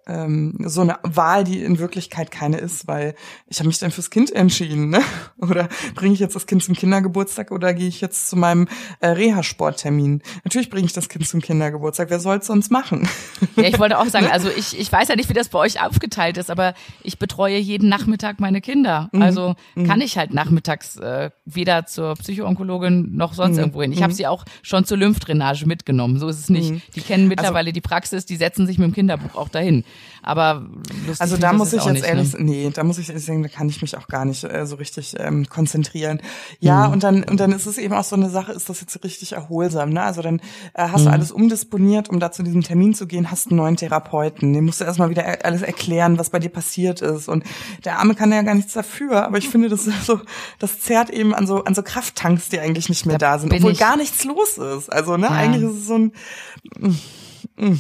ähm, 0.08 0.56
so 0.66 0.82
eine 0.82 0.98
Wahl, 1.04 1.44
die 1.44 1.62
in 1.64 1.80
Wirklichkeit 1.80 2.32
keine 2.32 2.58
ist, 2.58 2.88
weil 2.88 3.14
ich 3.48 3.60
habe 3.60 3.68
mich 3.68 3.78
dann 3.80 3.92
fürs 3.92 4.10
Kind 4.10 4.32
entschieden, 4.32 4.90
ne? 4.90 5.02
Oder 5.38 5.70
bringe 5.96 6.14
ich 6.14 6.20
jetzt 6.20 6.36
das 6.36 6.46
Kind 6.48 6.64
zum 6.64 6.76
Kindergeburtstag 6.76 7.52
oder 7.52 7.74
gehe 7.74 7.88
ich 7.88 8.02
jetzt 8.02 8.30
zu 8.30 8.36
meinem 8.36 8.68
äh, 9.00 9.08
Reha-Sporttermin? 9.10 10.22
Natürlich 10.44 10.70
bringe 10.70 10.86
ich 10.86 10.94
das 10.94 11.10
Kind 11.10 11.28
zum 11.28 11.42
Kindergeburtstag. 11.42 12.10
Wer 12.10 12.20
soll 12.20 12.38
es 12.38 12.48
sonst 12.48 12.72
machen? 12.72 13.08
Ja, 13.56 13.64
ich 13.64 13.80
wollte 13.80 14.00
auch 14.00 14.08
sagen, 14.08 14.28
also 14.32 14.50
ich, 14.50 14.80
ich 14.80 14.92
weiß 14.92 15.08
ja 15.10 15.16
nicht, 15.16 15.30
wie 15.30 15.34
das 15.34 15.50
bei 15.50 15.60
euch 15.60 15.82
aufgeteilt 15.82 16.38
ist, 16.38 16.50
aber 16.50 16.74
ich 17.04 17.20
betreue 17.20 17.58
jeden 17.58 17.90
Nachmittag 17.90 18.40
meine 18.40 18.62
Kinder. 18.62 19.10
Mhm. 19.12 19.22
Also 19.22 19.56
kann 19.86 20.02
ich 20.02 20.18
halt 20.18 20.34
nachmittags 20.34 20.98
äh, 20.98 21.30
weder 21.46 21.86
zur 21.86 22.16
Psychoonkologin 22.16 23.16
noch 23.16 23.34
sonst 23.34 23.56
Mhm. 23.56 23.60
irgendwo 23.60 23.82
hin. 23.82 23.92
Ich 23.92 24.04
habe 24.04 24.14
sie 24.14 24.28
auch 24.28 24.46
schon 24.62 24.86
zur 24.86 24.98
Lymphdrainage 24.98 25.66
mitgenommen. 25.66 26.20
So 26.20 26.28
ist 26.28 26.40
es 26.40 26.50
nicht. 26.50 26.72
Mhm. 26.72 26.82
Die 26.96 27.00
Also 27.00 27.08
kennen 27.08 27.28
mittlerweile 27.28 27.74
die 27.74 27.82
Praxis, 27.82 28.26
die 28.26 28.36
setzen 28.36 28.68
sich 28.68 28.78
mit 28.78 28.88
dem 28.88 28.94
Kinderbuch 28.94 29.36
auch 29.36 29.50
dahin. 29.50 29.84
Aber 30.24 30.68
lustig 31.06 31.22
Also 31.22 31.38
da 31.38 31.54
muss 31.54 31.72
ich 31.72 31.84
jetzt 31.86 31.94
nicht, 31.94 32.06
ehrlich, 32.06 32.34
ne? 32.34 32.44
nee, 32.44 32.70
da 32.74 32.84
muss 32.84 32.98
ich 32.98 33.08
ehrlich 33.08 33.24
sagen, 33.24 33.44
da 33.44 33.50
kann 33.50 33.70
ich 33.70 33.82
mich 33.82 33.96
auch 33.98 34.08
gar 34.08 34.26
nicht 34.26 34.44
äh, 34.44 34.66
so 34.66 34.76
richtig 34.76 35.16
ähm, 35.18 35.48
konzentrieren. 35.48 36.22
Ja, 36.60 36.88
und 36.88 37.04
dann 37.04 37.24
und 37.24 37.40
dann 37.40 37.52
ist 37.54 37.66
es 37.66 37.78
eben 37.78 37.94
auch 37.94 38.04
so 38.04 38.16
eine 38.18 38.30
Sache, 38.30 38.52
ist 38.52 38.68
das 38.70 38.82
jetzt 38.82 39.02
richtig 39.06 39.34
erholsam, 39.34 39.92
ne? 39.92 40.02
Also 40.04 40.22
dann 40.22 40.40
äh, 40.74 40.90
hast 40.90 41.06
du 41.06 41.10
alles 41.10 41.32
umdisponiert, 41.32 42.10
um 42.10 42.20
da 42.20 42.32
zu 42.32 42.44
diesem 42.44 42.62
Termin 42.62 42.94
zu 42.94 43.08
gehen, 43.08 43.32
hast 43.32 43.48
einen 43.48 43.58
neuen 43.58 43.78
Therapeuten, 43.78 44.52
dem 44.54 44.66
musst 44.66 44.82
du 44.82 44.86
erstmal 44.86 45.10
wieder 45.10 45.24
er- 45.24 45.46
alles 45.46 45.62
erklären, 45.62 46.18
was 46.20 46.30
bei 46.30 46.40
dir 46.40 46.50
passiert 46.50 47.02
ist 47.02 47.30
und 47.30 47.46
der 47.86 48.00
Arme 48.00 48.14
kann 48.16 48.32
ja 48.34 48.42
gar 48.42 48.56
nichts 48.56 48.74
dafür, 48.74 49.26
aber 49.26 49.38
ich 49.38 49.48
finde, 49.48 49.70
das 49.70 49.88
ist 49.88 50.06
so, 50.06 50.20
das 50.60 50.82
zerrt 50.82 51.10
eben 51.10 51.34
an 51.34 51.48
so 51.48 51.64
an 51.64 51.74
so 51.74 51.84
Krafttanks, 51.84 52.50
die 52.50 52.60
eigentlich 52.60 52.90
nicht 52.90 53.06
mehr 53.06 53.18
da, 53.18 53.40
sind, 53.40 53.50
bin 53.50 53.60
obwohl 53.60 53.72
ich- 53.72 53.80
gar 53.80 53.96
nichts 53.96 54.26
los 54.26 54.58
ist. 54.58 54.92
Also 54.92 55.16
ne, 55.16 55.30
eigentlich 55.32 55.64
ist 55.64 55.78
es 55.78 55.88
so 55.88 55.96
ein 55.98 56.12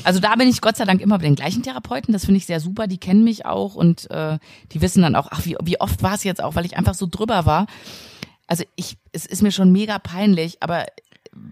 Also 0.03 0.19
da 0.19 0.35
bin 0.35 0.47
ich 0.47 0.61
Gott 0.61 0.77
sei 0.77 0.85
Dank 0.85 1.01
immer 1.01 1.17
bei 1.17 1.25
den 1.25 1.35
gleichen 1.35 1.63
Therapeuten. 1.63 2.13
Das 2.13 2.25
finde 2.25 2.37
ich 2.37 2.45
sehr 2.45 2.59
super. 2.59 2.87
Die 2.87 2.97
kennen 2.97 3.23
mich 3.23 3.45
auch 3.45 3.75
und 3.75 4.09
äh, 4.11 4.39
die 4.71 4.81
wissen 4.81 5.01
dann 5.01 5.15
auch, 5.15 5.27
ach, 5.31 5.45
wie, 5.45 5.55
wie 5.63 5.79
oft 5.79 6.03
war 6.03 6.15
es 6.15 6.23
jetzt 6.23 6.43
auch, 6.43 6.55
weil 6.55 6.65
ich 6.65 6.77
einfach 6.77 6.93
so 6.93 7.07
drüber 7.09 7.45
war. 7.45 7.67
Also 8.47 8.63
ich, 8.75 8.97
es 9.11 9.25
ist 9.25 9.41
mir 9.41 9.51
schon 9.51 9.71
mega 9.71 9.99
peinlich, 9.99 10.57
aber 10.61 10.85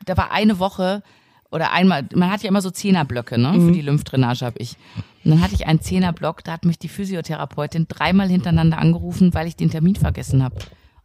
da 0.06 0.17
war 0.17 0.32
eine 0.32 0.60
Woche 0.60 1.04
oder 1.51 1.71
einmal, 1.71 2.08
man 2.13 2.32
hat 2.32 2.43
ja 2.43 2.49
immer 2.49 2.62
so 2.62 2.71
Zehnerblöcke, 2.71 3.38
ne? 3.38 3.54
Für 3.54 3.71
die 3.71 3.82
Lymphdrainage 3.82 4.45
habe 4.45 4.58
ich. 4.60 4.75
Und 5.23 5.32
dann 5.32 5.41
hatte 5.41 5.54
ich 5.54 5.67
einen 5.67 5.80
Zehnerblock, 5.80 6.43
da 6.43 6.54
hat 6.54 6.65
mich 6.65 6.80
die 6.80 6.89
Physiotherapeutin 6.89 7.88
dreimal 7.88 8.28
hintereinander 8.28 8.78
angerufen, 8.78 9.34
weil 9.34 9.47
ich 9.47 9.56
den 9.56 9.69
Termin 9.69 9.95
vergessen 9.95 10.43
habe. 10.43 10.56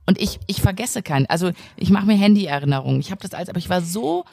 Und 0.06 0.20
ich, 0.20 0.40
ich 0.46 0.60
vergesse 0.60 1.02
keinen. 1.02 1.26
Also 1.26 1.52
ich 1.76 1.90
mache 1.90 2.06
mir 2.06 2.16
Handy-Erinnerungen. 2.16 3.00
Ich 3.00 3.10
habe 3.10 3.20
das 3.22 3.32
als, 3.32 3.48
aber 3.48 3.58
ich 3.58 3.70
war 3.70 3.80
so 3.80 4.24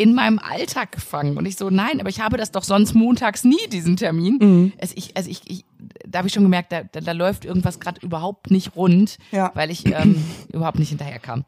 in 0.00 0.14
meinem 0.14 0.38
Alltag 0.38 0.92
gefangen. 0.92 1.36
Und 1.36 1.46
ich 1.46 1.56
so, 1.56 1.68
nein, 1.70 2.00
aber 2.00 2.08
ich 2.08 2.20
habe 2.20 2.36
das 2.36 2.50
doch 2.50 2.64
sonst 2.64 2.94
montags 2.94 3.44
nie, 3.44 3.58
diesen 3.70 3.96
Termin. 3.96 4.38
Mhm. 4.40 4.72
Also 4.80 4.94
ich, 4.96 5.16
also 5.16 5.28
ich, 5.30 5.42
ich 5.46 5.64
da 6.06 6.18
habe 6.18 6.28
ich 6.28 6.34
schon 6.34 6.42
gemerkt, 6.42 6.72
da, 6.72 6.82
da, 6.82 7.00
da 7.00 7.12
läuft 7.12 7.44
irgendwas 7.44 7.80
gerade 7.80 8.00
überhaupt 8.00 8.50
nicht 8.50 8.76
rund, 8.76 9.18
Ja. 9.30 9.46
Mhm. 9.46 9.50
weil 9.54 9.70
ich 9.70 9.86
ähm, 9.86 10.24
überhaupt 10.52 10.78
nicht 10.78 10.88
hinterherkam. 10.90 11.44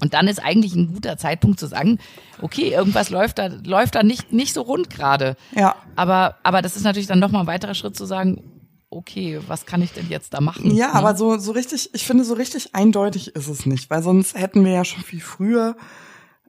Und 0.00 0.14
dann 0.14 0.28
ist 0.28 0.38
eigentlich 0.42 0.74
ein 0.76 0.92
guter 0.94 1.16
Zeitpunkt 1.18 1.58
zu 1.58 1.66
sagen, 1.66 1.98
okay, 2.40 2.70
irgendwas 2.72 3.10
läuft 3.10 3.38
da, 3.38 3.48
läuft 3.64 3.94
da 3.96 4.02
nicht, 4.02 4.32
nicht 4.32 4.54
so 4.54 4.62
rund 4.62 4.90
gerade. 4.90 5.36
Ja. 5.54 5.74
Aber, 5.96 6.36
aber 6.44 6.62
das 6.62 6.76
ist 6.76 6.84
natürlich 6.84 7.08
dann 7.08 7.18
nochmal 7.18 7.42
ein 7.42 7.46
weiterer 7.48 7.74
Schritt 7.74 7.96
zu 7.96 8.04
sagen, 8.06 8.42
okay, 8.90 9.40
was 9.48 9.66
kann 9.66 9.82
ich 9.82 9.92
denn 9.92 10.08
jetzt 10.08 10.32
da 10.34 10.40
machen? 10.40 10.74
Ja, 10.74 10.88
Ne? 10.88 10.94
aber 10.94 11.16
so, 11.16 11.36
so 11.38 11.52
richtig, 11.52 11.90
ich 11.94 12.04
finde, 12.06 12.24
so 12.24 12.34
richtig 12.34 12.74
eindeutig 12.74 13.28
ist 13.34 13.48
es 13.48 13.66
nicht, 13.66 13.90
weil 13.90 14.02
sonst 14.02 14.34
hätten 14.38 14.64
wir 14.64 14.72
ja 14.72 14.84
schon 14.84 15.02
viel 15.02 15.20
früher 15.20 15.76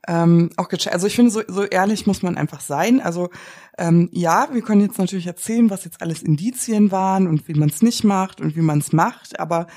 ähm, 0.09 0.49
auch 0.57 0.69
gecheckt. 0.69 0.93
Also 0.93 1.05
ich 1.05 1.15
finde, 1.15 1.29
so, 1.29 1.43
so 1.47 1.63
ehrlich 1.63 2.07
muss 2.07 2.23
man 2.23 2.35
einfach 2.35 2.61
sein. 2.61 2.99
Also 2.99 3.29
ähm, 3.77 4.09
ja, 4.11 4.49
wir 4.51 4.63
können 4.63 4.81
jetzt 4.81 4.97
natürlich 4.97 5.27
erzählen, 5.27 5.69
was 5.69 5.85
jetzt 5.85 6.01
alles 6.01 6.23
Indizien 6.23 6.91
waren 6.91 7.27
und 7.27 7.47
wie 7.47 7.53
man 7.53 7.69
es 7.69 7.83
nicht 7.83 8.03
macht 8.03 8.41
und 8.41 8.55
wie 8.55 8.61
man 8.61 8.79
es 8.79 8.91
macht, 8.91 9.39
aber 9.39 9.67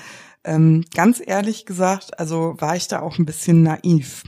ähm, 0.43 0.83
ganz 0.93 1.21
ehrlich 1.25 1.65
gesagt, 1.65 2.19
also 2.19 2.55
war 2.57 2.75
ich 2.75 2.87
da 2.87 2.99
auch 2.99 3.17
ein 3.17 3.25
bisschen 3.25 3.63
naiv. 3.63 4.23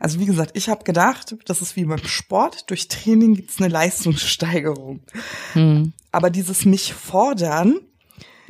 Also 0.00 0.18
wie 0.18 0.26
gesagt, 0.26 0.52
ich 0.54 0.68
habe 0.68 0.82
gedacht, 0.82 1.36
das 1.44 1.62
ist 1.62 1.76
wie 1.76 1.84
beim 1.84 2.04
Sport, 2.04 2.68
durch 2.70 2.88
Training 2.88 3.34
gibt's 3.34 3.60
eine 3.60 3.68
Leistungssteigerung. 3.68 5.00
Aber 6.10 6.30
dieses 6.30 6.64
mich 6.64 6.94
fordern, 6.94 7.78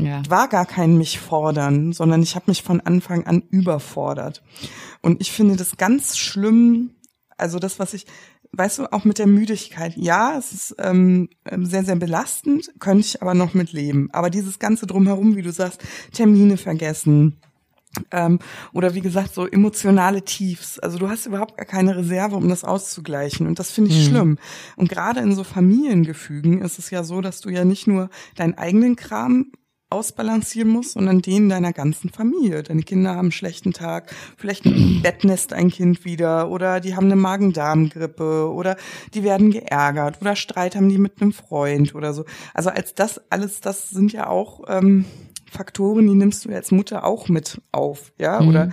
ja. 0.04 0.22
war 0.28 0.48
gar 0.48 0.66
kein 0.66 0.98
mich 0.98 1.18
fordern, 1.18 1.92
sondern 1.92 2.22
ich 2.22 2.34
habe 2.34 2.46
mich 2.48 2.62
von 2.62 2.80
Anfang 2.80 3.26
an 3.26 3.42
überfordert. 3.50 4.42
Und 5.00 5.20
ich 5.20 5.32
finde 5.32 5.56
das 5.56 5.76
ganz 5.76 6.16
schlimm, 6.16 6.90
also 7.36 7.58
das, 7.58 7.78
was 7.78 7.94
ich, 7.94 8.06
weißt 8.52 8.78
du, 8.78 8.92
auch 8.92 9.04
mit 9.04 9.18
der 9.18 9.26
Müdigkeit. 9.26 9.96
Ja, 9.96 10.36
es 10.38 10.52
ist 10.52 10.76
ähm, 10.78 11.28
ähm, 11.44 11.66
sehr, 11.66 11.84
sehr 11.84 11.96
belastend, 11.96 12.70
könnte 12.78 13.00
ich 13.00 13.22
aber 13.22 13.34
noch 13.34 13.54
mit 13.54 13.72
leben. 13.72 14.08
Aber 14.12 14.30
dieses 14.30 14.58
Ganze 14.58 14.86
drumherum, 14.86 15.36
wie 15.36 15.42
du 15.42 15.52
sagst, 15.52 15.82
Termine 16.12 16.56
vergessen, 16.56 17.40
ähm, 18.10 18.38
oder 18.72 18.94
wie 18.94 19.00
gesagt, 19.00 19.34
so 19.34 19.46
emotionale 19.46 20.22
Tiefs. 20.22 20.78
Also 20.78 20.98
du 20.98 21.08
hast 21.08 21.26
überhaupt 21.26 21.56
gar 21.56 21.66
keine 21.66 21.96
Reserve, 21.96 22.36
um 22.36 22.48
das 22.48 22.64
auszugleichen. 22.64 23.46
Und 23.46 23.58
das 23.58 23.70
finde 23.70 23.90
ich 23.90 24.06
schlimm. 24.06 24.38
Und 24.76 24.88
gerade 24.88 25.20
in 25.20 25.34
so 25.34 25.44
Familiengefügen 25.44 26.62
ist 26.62 26.78
es 26.78 26.90
ja 26.90 27.04
so, 27.04 27.20
dass 27.20 27.40
du 27.40 27.50
ja 27.50 27.64
nicht 27.64 27.86
nur 27.86 28.08
deinen 28.36 28.56
eigenen 28.56 28.96
Kram 28.96 29.52
ausbalancieren 29.92 30.70
musst, 30.70 30.92
sondern 30.92 31.22
den 31.22 31.48
deiner 31.48 31.72
ganzen 31.72 32.10
Familie. 32.10 32.62
Deine 32.62 32.82
Kinder 32.82 33.10
haben 33.10 33.26
einen 33.26 33.32
schlechten 33.32 33.72
Tag, 33.72 34.14
vielleicht 34.36 34.64
bettnest 35.02 35.52
ein 35.52 35.70
Kind 35.70 36.04
wieder 36.04 36.50
oder 36.50 36.80
die 36.80 36.96
haben 36.96 37.06
eine 37.06 37.16
Magen-Darm-Grippe 37.16 38.50
oder 38.52 38.76
die 39.14 39.22
werden 39.22 39.50
geärgert 39.50 40.20
oder 40.20 40.36
Streit 40.36 40.74
haben 40.74 40.88
die 40.88 40.98
mit 40.98 41.20
einem 41.20 41.32
Freund 41.32 41.94
oder 41.94 42.12
so. 42.14 42.24
Also 42.54 42.70
als 42.70 42.94
das 42.94 43.20
alles, 43.30 43.60
das 43.60 43.90
sind 43.90 44.12
ja 44.12 44.26
auch 44.26 44.62
ähm, 44.68 45.04
Faktoren, 45.52 46.06
die 46.06 46.14
nimmst 46.14 46.44
du 46.44 46.50
als 46.50 46.70
Mutter 46.70 47.04
auch 47.04 47.28
mit 47.28 47.60
auf, 47.72 48.12
ja? 48.18 48.40
Mhm. 48.40 48.48
Oder 48.48 48.70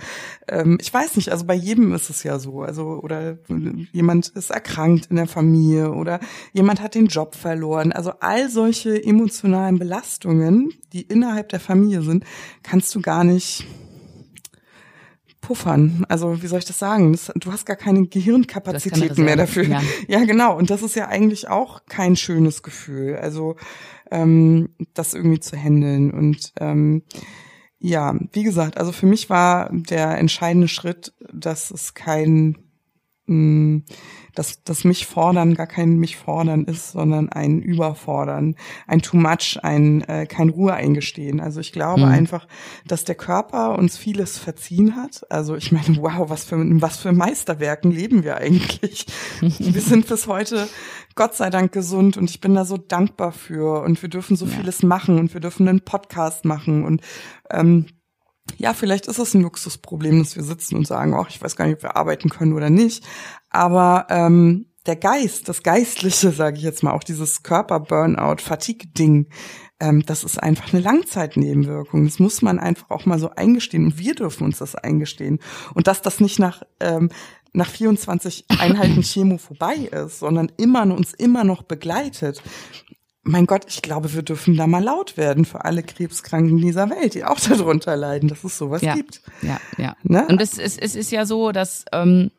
ähm, 0.48 0.78
ich 0.80 0.92
weiß 0.92 1.16
nicht, 1.16 1.30
also 1.30 1.44
bei 1.44 1.54
jedem 1.54 1.92
ist 1.94 2.08
es 2.08 2.22
ja 2.22 2.38
so. 2.38 2.62
Also, 2.62 3.00
oder 3.02 3.38
jemand 3.92 4.28
ist 4.28 4.50
erkrankt 4.50 5.06
in 5.10 5.16
der 5.16 5.26
Familie 5.26 5.92
oder 5.92 6.20
jemand 6.52 6.80
hat 6.80 6.94
den 6.94 7.06
Job 7.06 7.34
verloren. 7.34 7.92
Also 7.92 8.12
all 8.20 8.48
solche 8.48 9.02
emotionalen 9.02 9.78
Belastungen, 9.78 10.72
die 10.92 11.02
innerhalb 11.02 11.50
der 11.50 11.60
Familie 11.60 12.02
sind, 12.02 12.24
kannst 12.62 12.94
du 12.94 13.02
gar 13.02 13.24
nicht 13.24 13.66
puffern. 15.40 16.04
Also 16.08 16.42
wie 16.42 16.46
soll 16.46 16.60
ich 16.60 16.64
das 16.64 16.78
sagen? 16.78 17.12
Das, 17.12 17.32
du 17.34 17.52
hast 17.52 17.66
gar 17.66 17.76
keine 17.76 18.06
Gehirnkapazitäten 18.06 19.24
mehr 19.24 19.36
dafür. 19.36 19.64
ja. 19.64 19.82
ja, 20.08 20.24
genau. 20.24 20.56
Und 20.56 20.70
das 20.70 20.82
ist 20.82 20.94
ja 20.94 21.08
eigentlich 21.08 21.48
auch 21.48 21.82
kein 21.88 22.16
schönes 22.16 22.62
Gefühl. 22.62 23.16
Also 23.16 23.56
ähm, 24.10 24.70
das 24.94 25.14
irgendwie 25.14 25.40
zu 25.40 25.56
handeln. 25.56 26.10
Und 26.10 26.52
ähm, 26.58 27.02
ja, 27.78 28.14
wie 28.32 28.42
gesagt, 28.42 28.76
also 28.78 28.92
für 28.92 29.06
mich 29.06 29.30
war 29.30 29.70
der 29.72 30.18
entscheidende 30.18 30.68
Schritt, 30.68 31.14
dass 31.32 31.70
es 31.70 31.94
kein 31.94 32.58
mh, 33.26 33.82
dass 34.34 34.62
das 34.64 34.84
mich 34.84 35.06
fordern 35.06 35.54
gar 35.54 35.66
kein 35.66 35.96
mich 35.96 36.16
fordern 36.16 36.64
ist, 36.64 36.92
sondern 36.92 37.28
ein 37.30 37.60
Überfordern, 37.60 38.56
ein 38.86 39.02
Too 39.02 39.16
much, 39.16 39.58
ein 39.62 40.02
äh, 40.08 40.26
kein 40.26 40.48
Ruhe 40.50 40.72
eingestehen. 40.74 41.40
Also 41.40 41.60
ich 41.60 41.72
glaube 41.72 42.00
Mhm. 42.02 42.12
einfach, 42.12 42.46
dass 42.86 43.04
der 43.04 43.14
Körper 43.14 43.76
uns 43.78 43.96
vieles 43.96 44.38
verziehen 44.38 44.96
hat. 44.96 45.26
Also 45.30 45.56
ich 45.56 45.72
meine, 45.72 45.96
wow, 45.98 46.28
was 46.30 46.44
für 46.44 46.56
in 46.56 46.80
was 46.82 46.98
für 46.98 47.12
Meisterwerken 47.12 47.90
leben 47.90 48.24
wir 48.24 48.36
eigentlich? 48.36 49.06
wir 49.40 49.80
sind 49.80 50.06
bis 50.06 50.26
heute 50.26 50.68
Gott 51.16 51.34
sei 51.34 51.50
Dank 51.50 51.72
gesund 51.72 52.16
und 52.16 52.30
ich 52.30 52.40
bin 52.40 52.54
da 52.54 52.64
so 52.64 52.76
dankbar 52.76 53.32
für 53.32 53.82
und 53.82 54.00
wir 54.02 54.08
dürfen 54.08 54.36
so 54.36 54.46
Ja. 54.46 54.52
vieles 54.52 54.82
machen 54.82 55.18
und 55.18 55.34
wir 55.34 55.40
dürfen 55.40 55.68
einen 55.68 55.80
Podcast 55.80 56.44
machen 56.44 56.84
und 56.84 57.00
ähm, 57.50 57.86
ja, 58.58 58.74
vielleicht 58.74 59.06
ist 59.06 59.18
es 59.18 59.34
ein 59.34 59.42
Luxusproblem, 59.42 60.20
dass 60.20 60.36
wir 60.36 60.42
sitzen 60.42 60.76
und 60.76 60.86
sagen, 60.86 61.14
ach, 61.14 61.28
ich 61.28 61.40
weiß 61.40 61.56
gar 61.56 61.66
nicht, 61.66 61.76
ob 61.76 61.82
wir 61.82 61.96
arbeiten 61.96 62.28
können 62.28 62.52
oder 62.52 62.70
nicht. 62.70 63.04
Aber 63.50 64.06
ähm, 64.10 64.66
der 64.86 64.96
Geist, 64.96 65.48
das 65.48 65.62
Geistliche, 65.62 66.30
sage 66.30 66.56
ich 66.56 66.62
jetzt 66.62 66.82
mal, 66.82 66.92
auch 66.92 67.04
dieses 67.04 67.42
Körper-Burnout-Fatigue-Ding, 67.42 69.28
ähm, 69.80 70.04
das 70.06 70.24
ist 70.24 70.42
einfach 70.42 70.72
eine 70.72 70.82
Langzeitnebenwirkung. 70.82 72.04
Das 72.04 72.18
muss 72.18 72.42
man 72.42 72.58
einfach 72.58 72.90
auch 72.90 73.06
mal 73.06 73.18
so 73.18 73.30
eingestehen. 73.30 73.86
Und 73.86 73.98
wir 73.98 74.14
dürfen 74.14 74.44
uns 74.44 74.58
das 74.58 74.74
eingestehen. 74.74 75.38
Und 75.74 75.86
dass 75.86 76.02
das 76.02 76.20
nicht 76.20 76.38
nach 76.38 76.62
ähm, 76.80 77.10
nach 77.52 77.68
24 77.68 78.44
Einheiten 78.48 79.02
Chemo 79.02 79.38
vorbei 79.38 79.74
ist, 79.74 80.20
sondern 80.20 80.52
immer 80.56 80.82
uns 80.82 81.12
immer 81.14 81.44
noch 81.44 81.62
begleitet. 81.62 82.42
Mein 83.22 83.44
Gott, 83.46 83.66
ich 83.68 83.82
glaube, 83.82 84.12
wir 84.14 84.22
dürfen 84.22 84.56
da 84.56 84.66
mal 84.66 84.82
laut 84.82 85.16
werden 85.18 85.44
für 85.44 85.64
alle 85.66 85.82
Krebskranken 85.82 86.56
dieser 86.58 86.88
Welt, 86.88 87.14
die 87.14 87.24
auch 87.24 87.38
darunter 87.40 87.94
leiden, 87.96 88.28
dass 88.28 88.44
es 88.44 88.56
sowas 88.56 88.80
Ja. 88.82 88.94
gibt. 88.94 89.20
Ja, 89.42 89.60
ja. 89.76 89.94
Ne? 90.02 90.26
Und 90.28 90.40
es, 90.40 90.56
es, 90.58 90.78
es 90.78 90.94
ist 90.96 91.10
ja 91.12 91.26
so, 91.26 91.52
dass 91.52 91.84
ähm, 91.92 92.30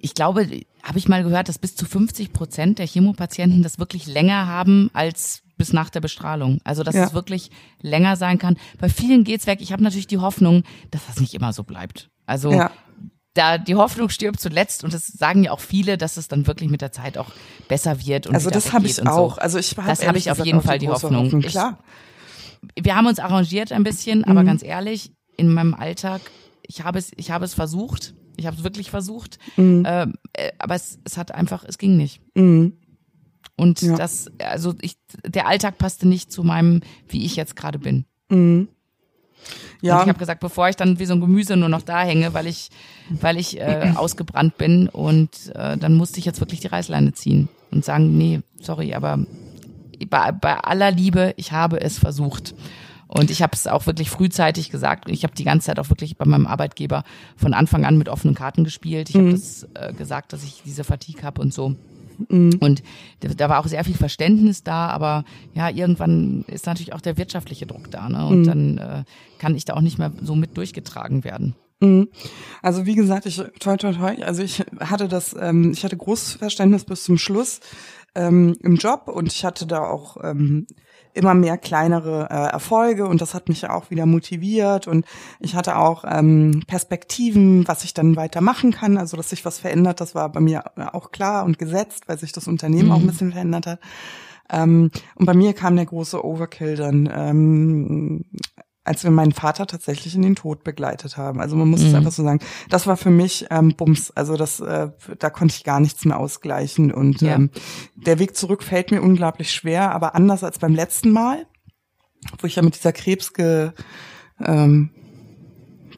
ich 0.00 0.14
glaube, 0.14 0.46
habe 0.82 0.98
ich 0.98 1.08
mal 1.08 1.22
gehört, 1.22 1.48
dass 1.48 1.58
bis 1.58 1.76
zu 1.76 1.84
50 1.86 2.32
Prozent 2.32 2.78
der 2.80 2.86
Chemopatienten 2.86 3.62
das 3.62 3.78
wirklich 3.78 4.06
länger 4.06 4.46
haben 4.48 4.90
als 4.92 5.42
bis 5.56 5.72
nach 5.72 5.90
der 5.90 6.00
Bestrahlung. 6.00 6.58
Also 6.64 6.82
dass 6.82 6.96
Ja. 6.96 7.04
es 7.04 7.14
wirklich 7.14 7.50
länger 7.80 8.16
sein 8.16 8.38
kann. 8.38 8.56
Bei 8.80 8.88
vielen 8.88 9.22
geht's 9.22 9.46
weg. 9.46 9.60
Ich 9.60 9.72
habe 9.72 9.82
natürlich 9.84 10.08
die 10.08 10.18
Hoffnung, 10.18 10.64
dass 10.90 11.06
das 11.06 11.20
nicht 11.20 11.34
immer 11.34 11.52
so 11.52 11.62
bleibt. 11.62 12.10
Also 12.26 12.50
Ja. 12.52 12.72
Da 13.34 13.56
die 13.58 13.74
Hoffnung 13.76 14.08
stirbt 14.10 14.40
zuletzt 14.40 14.84
und 14.84 14.92
das 14.92 15.06
sagen 15.06 15.44
ja 15.44 15.52
auch 15.52 15.60
viele, 15.60 15.96
dass 15.96 16.16
es 16.16 16.28
dann 16.28 16.46
wirklich 16.46 16.68
mit 16.70 16.80
der 16.82 16.92
Zeit 16.92 17.16
auch 17.16 17.30
besser 17.68 18.04
wird 18.04 18.26
und 18.26 18.34
Also 18.34 18.50
das 18.50 18.72
habe 18.72 18.86
ich 18.86 19.06
auch. 19.06 19.36
So. 19.36 19.40
Also 19.40 19.58
ich 19.58 19.74
Das 19.74 20.06
habe 20.06 20.18
ich 20.18 20.30
auf 20.30 20.44
jeden 20.44 20.58
auch 20.58 20.64
Fall 20.64 20.78
die 20.78 20.88
Hoffnung. 20.88 21.40
Ich- 21.40 21.46
Klar. 21.48 21.78
wir 22.80 22.94
haben 22.94 23.06
uns 23.06 23.18
arrangiert 23.18 23.72
ein 23.72 23.84
bisschen, 23.84 24.24
aber 24.24 24.42
Mhm. 24.42 24.46
ganz 24.46 24.62
ehrlich, 24.62 25.12
in 25.36 25.52
meinem 25.52 25.74
Alltag, 25.74 26.20
ich 26.62 26.84
habe 26.84 26.98
es, 26.98 27.10
ich 27.16 27.30
habe 27.30 27.44
es 27.44 27.54
versucht, 27.54 28.14
ich 28.36 28.46
habe 28.46 28.56
es 28.56 28.64
wirklich 28.64 28.90
versucht, 28.90 29.38
Mhm. 29.56 29.82
ähm, 29.86 30.14
äh, 30.34 30.52
aber 30.58 30.74
es, 30.74 30.98
es 31.04 31.16
hat 31.16 31.32
einfach, 31.32 31.64
es 31.66 31.78
ging 31.78 31.96
nicht. 31.96 32.20
Mhm. 32.34 32.74
Und 33.56 33.80
Ja. 33.82 33.96
das, 33.96 34.30
also 34.38 34.74
ich, 34.80 34.96
der 35.26 35.46
Alltag 35.46 35.78
passte 35.78 36.06
nicht 36.06 36.30
zu 36.32 36.42
meinem, 36.42 36.80
wie 37.08 37.24
ich 37.24 37.36
jetzt 37.36 37.56
gerade 37.56 37.78
bin. 37.78 38.04
Mhm. 38.30 38.68
Und 39.80 39.88
Ja, 39.88 40.02
ich 40.02 40.08
habe 40.08 40.18
gesagt, 40.18 40.40
bevor 40.40 40.68
ich 40.68 40.76
dann 40.76 40.98
wie 40.98 41.06
so 41.06 41.14
ein 41.14 41.20
Gemüse 41.20 41.56
nur 41.56 41.68
noch 41.68 41.82
da 41.82 42.02
hänge, 42.02 42.34
weil 42.34 42.46
ich, 42.46 42.70
weil 43.08 43.38
ich 43.38 43.60
äh, 43.60 43.92
ausgebrannt 43.96 44.56
bin 44.58 44.88
und 44.88 45.52
äh, 45.54 45.76
dann 45.76 45.94
musste 45.94 46.18
ich 46.18 46.24
jetzt 46.24 46.40
wirklich 46.40 46.60
die 46.60 46.68
Reißleine 46.68 47.12
ziehen 47.12 47.48
und 47.70 47.84
sagen, 47.84 48.16
nee, 48.16 48.40
sorry, 48.60 48.94
aber 48.94 49.18
bei, 50.08 50.32
bei 50.32 50.58
aller 50.58 50.90
Liebe, 50.90 51.34
ich 51.36 51.52
habe 51.52 51.80
es 51.80 51.98
versucht. 51.98 52.54
Und 53.08 53.30
ich 53.30 53.42
habe 53.42 53.52
es 53.52 53.66
auch 53.66 53.84
wirklich 53.84 54.08
frühzeitig 54.08 54.70
gesagt. 54.70 55.10
Ich 55.10 55.22
habe 55.22 55.34
die 55.34 55.44
ganze 55.44 55.66
Zeit 55.66 55.78
auch 55.78 55.90
wirklich 55.90 56.16
bei 56.16 56.24
meinem 56.24 56.46
Arbeitgeber 56.46 57.04
von 57.36 57.52
Anfang 57.52 57.84
an 57.84 57.98
mit 57.98 58.08
offenen 58.08 58.34
Karten 58.34 58.64
gespielt. 58.64 59.10
Ich 59.10 59.16
habe 59.16 59.32
das 59.32 59.68
äh, 59.74 59.92
gesagt, 59.92 60.32
dass 60.32 60.42
ich 60.42 60.62
diese 60.64 60.82
Fatigue 60.82 61.22
habe 61.22 61.42
und 61.42 61.52
so. 61.52 61.76
Und 62.28 62.82
da, 63.20 63.48
war 63.48 63.58
auch 63.60 63.66
sehr 63.66 63.84
viel 63.84 63.94
Verständnis 63.94 64.62
da, 64.62 64.88
aber 64.88 65.24
ja, 65.54 65.68
irgendwann 65.68 66.44
ist 66.48 66.66
natürlich 66.66 66.92
auch 66.92 67.00
der 67.00 67.16
wirtschaftliche 67.16 67.66
Druck 67.66 67.90
da, 67.90 68.08
ne? 68.08 68.26
Und 68.26 68.44
dann 68.44 68.78
äh, 68.78 69.04
kann 69.38 69.54
ich 69.54 69.64
da 69.64 69.74
auch 69.74 69.80
nicht 69.80 69.98
mehr 69.98 70.12
so 70.22 70.34
mit 70.34 70.56
durchgetragen 70.56 71.24
werden. 71.24 71.54
Mhm. 71.80 72.08
Also 72.62 72.86
wie 72.86 72.94
gesagt, 72.94 73.26
ich 73.26 73.42
toi 73.58 73.76
toi 73.76 73.92
toi, 73.92 74.22
also 74.22 74.42
ich 74.42 74.64
hatte 74.80 75.08
das, 75.08 75.34
ähm, 75.38 75.72
ich 75.72 75.84
hatte 75.84 75.96
großes 75.96 76.34
Verständnis 76.34 76.84
bis 76.84 77.04
zum 77.04 77.18
Schluss 77.18 77.60
ähm, 78.14 78.56
im 78.62 78.76
Job 78.76 79.08
und 79.08 79.26
ich 79.26 79.44
hatte 79.44 79.66
da 79.66 79.82
auch 79.84 80.16
ähm, 80.22 80.66
immer 81.14 81.34
mehr 81.34 81.58
kleinere 81.58 82.28
äh, 82.30 82.52
Erfolge 82.52 83.06
und 83.06 83.20
das 83.20 83.34
hat 83.34 83.48
mich 83.48 83.62
ja 83.62 83.74
auch 83.74 83.90
wieder 83.90 84.06
motiviert 84.06 84.86
und 84.86 85.04
ich 85.40 85.54
hatte 85.54 85.76
auch 85.76 86.04
ähm, 86.06 86.62
Perspektiven, 86.66 87.66
was 87.68 87.84
ich 87.84 87.94
dann 87.94 88.16
weitermachen 88.16 88.72
kann, 88.72 88.96
also 88.96 89.16
dass 89.16 89.30
sich 89.30 89.44
was 89.44 89.58
verändert, 89.58 90.00
das 90.00 90.14
war 90.14 90.30
bei 90.30 90.40
mir 90.40 90.64
auch 90.94 91.10
klar 91.10 91.44
und 91.44 91.58
gesetzt, 91.58 92.04
weil 92.06 92.18
sich 92.18 92.32
das 92.32 92.48
Unternehmen 92.48 92.90
auch 92.92 93.00
ein 93.00 93.06
bisschen 93.06 93.32
verändert 93.32 93.66
hat. 93.66 93.80
Ähm, 94.50 94.90
und 95.14 95.26
bei 95.26 95.34
mir 95.34 95.52
kam 95.54 95.76
der 95.76 95.86
große 95.86 96.24
Overkill 96.24 96.76
dann, 96.76 97.08
ähm, 97.12 98.24
als 98.84 99.04
wir 99.04 99.10
meinen 99.12 99.32
Vater 99.32 99.66
tatsächlich 99.66 100.14
in 100.16 100.22
den 100.22 100.34
Tod 100.34 100.64
begleitet 100.64 101.16
haben. 101.16 101.40
Also 101.40 101.54
man 101.54 101.68
muss 101.68 101.82
es 101.82 101.94
einfach 101.94 102.10
so 102.10 102.24
sagen. 102.24 102.40
Das 102.68 102.86
war 102.88 102.96
für 102.96 103.10
mich 103.10 103.46
ähm, 103.50 103.74
Bums. 103.76 104.10
Also 104.10 104.36
das, 104.36 104.58
äh, 104.58 104.90
da 105.18 105.30
konnte 105.30 105.54
ich 105.56 105.62
gar 105.62 105.78
nichts 105.78 106.04
mehr 106.04 106.18
ausgleichen. 106.18 106.92
Und 106.92 107.20
Ja. 107.22 107.36
ähm, 107.36 107.50
der 107.94 108.18
Weg 108.18 108.34
zurück 108.36 108.62
fällt 108.64 108.90
mir 108.90 109.00
unglaublich 109.00 109.52
schwer, 109.52 109.92
aber 109.94 110.14
anders 110.16 110.42
als 110.42 110.58
beim 110.58 110.74
letzten 110.74 111.10
Mal, 111.10 111.46
wo 112.40 112.46
ich 112.48 112.56
ja 112.56 112.62
mit 112.62 112.74
dieser 112.74 112.92
Krebsge 112.92 113.72
ähm, 114.40 114.90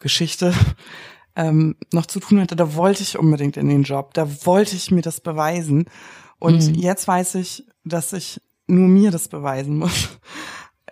Geschichte 0.00 0.52
ähm, 1.36 1.76
noch 1.92 2.06
zu 2.06 2.20
tun 2.20 2.40
hatte, 2.40 2.56
da 2.56 2.74
wollte 2.74 3.02
ich 3.02 3.18
unbedingt 3.18 3.56
in 3.56 3.68
den 3.68 3.82
Job, 3.84 4.12
da 4.14 4.28
wollte 4.44 4.76
ich 4.76 4.90
mir 4.90 5.02
das 5.02 5.20
beweisen. 5.20 5.86
Und 6.38 6.68
Mhm. 6.68 6.74
jetzt 6.74 7.08
weiß 7.08 7.36
ich, 7.36 7.64
dass 7.84 8.12
ich 8.12 8.40
nur 8.66 8.88
mir 8.88 9.10
das 9.10 9.28
beweisen 9.28 9.78
muss. 9.78 10.18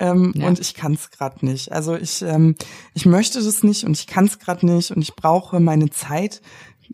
Ähm, 0.03 0.33
Ja. 0.35 0.49
Und 0.49 0.59
ich 0.59 0.75
kann 0.75 0.95
es 0.95 1.11
gerade 1.11 1.47
nicht. 1.47 1.71
Also 1.73 1.95
ich, 1.95 2.23
ähm, 2.23 2.57
ich 2.93 3.07
möchte 3.07 3.43
das 3.43 3.63
nicht 3.63 3.85
und 3.85 3.93
ich 3.97 4.07
kann 4.07 4.25
es 4.27 4.39
gerade 4.39 4.67
nicht 4.67 4.91
und 4.91 5.01
ich 5.01 5.15
brauche 5.15 5.61
meine 5.61 5.91
Zeit, 5.91 6.43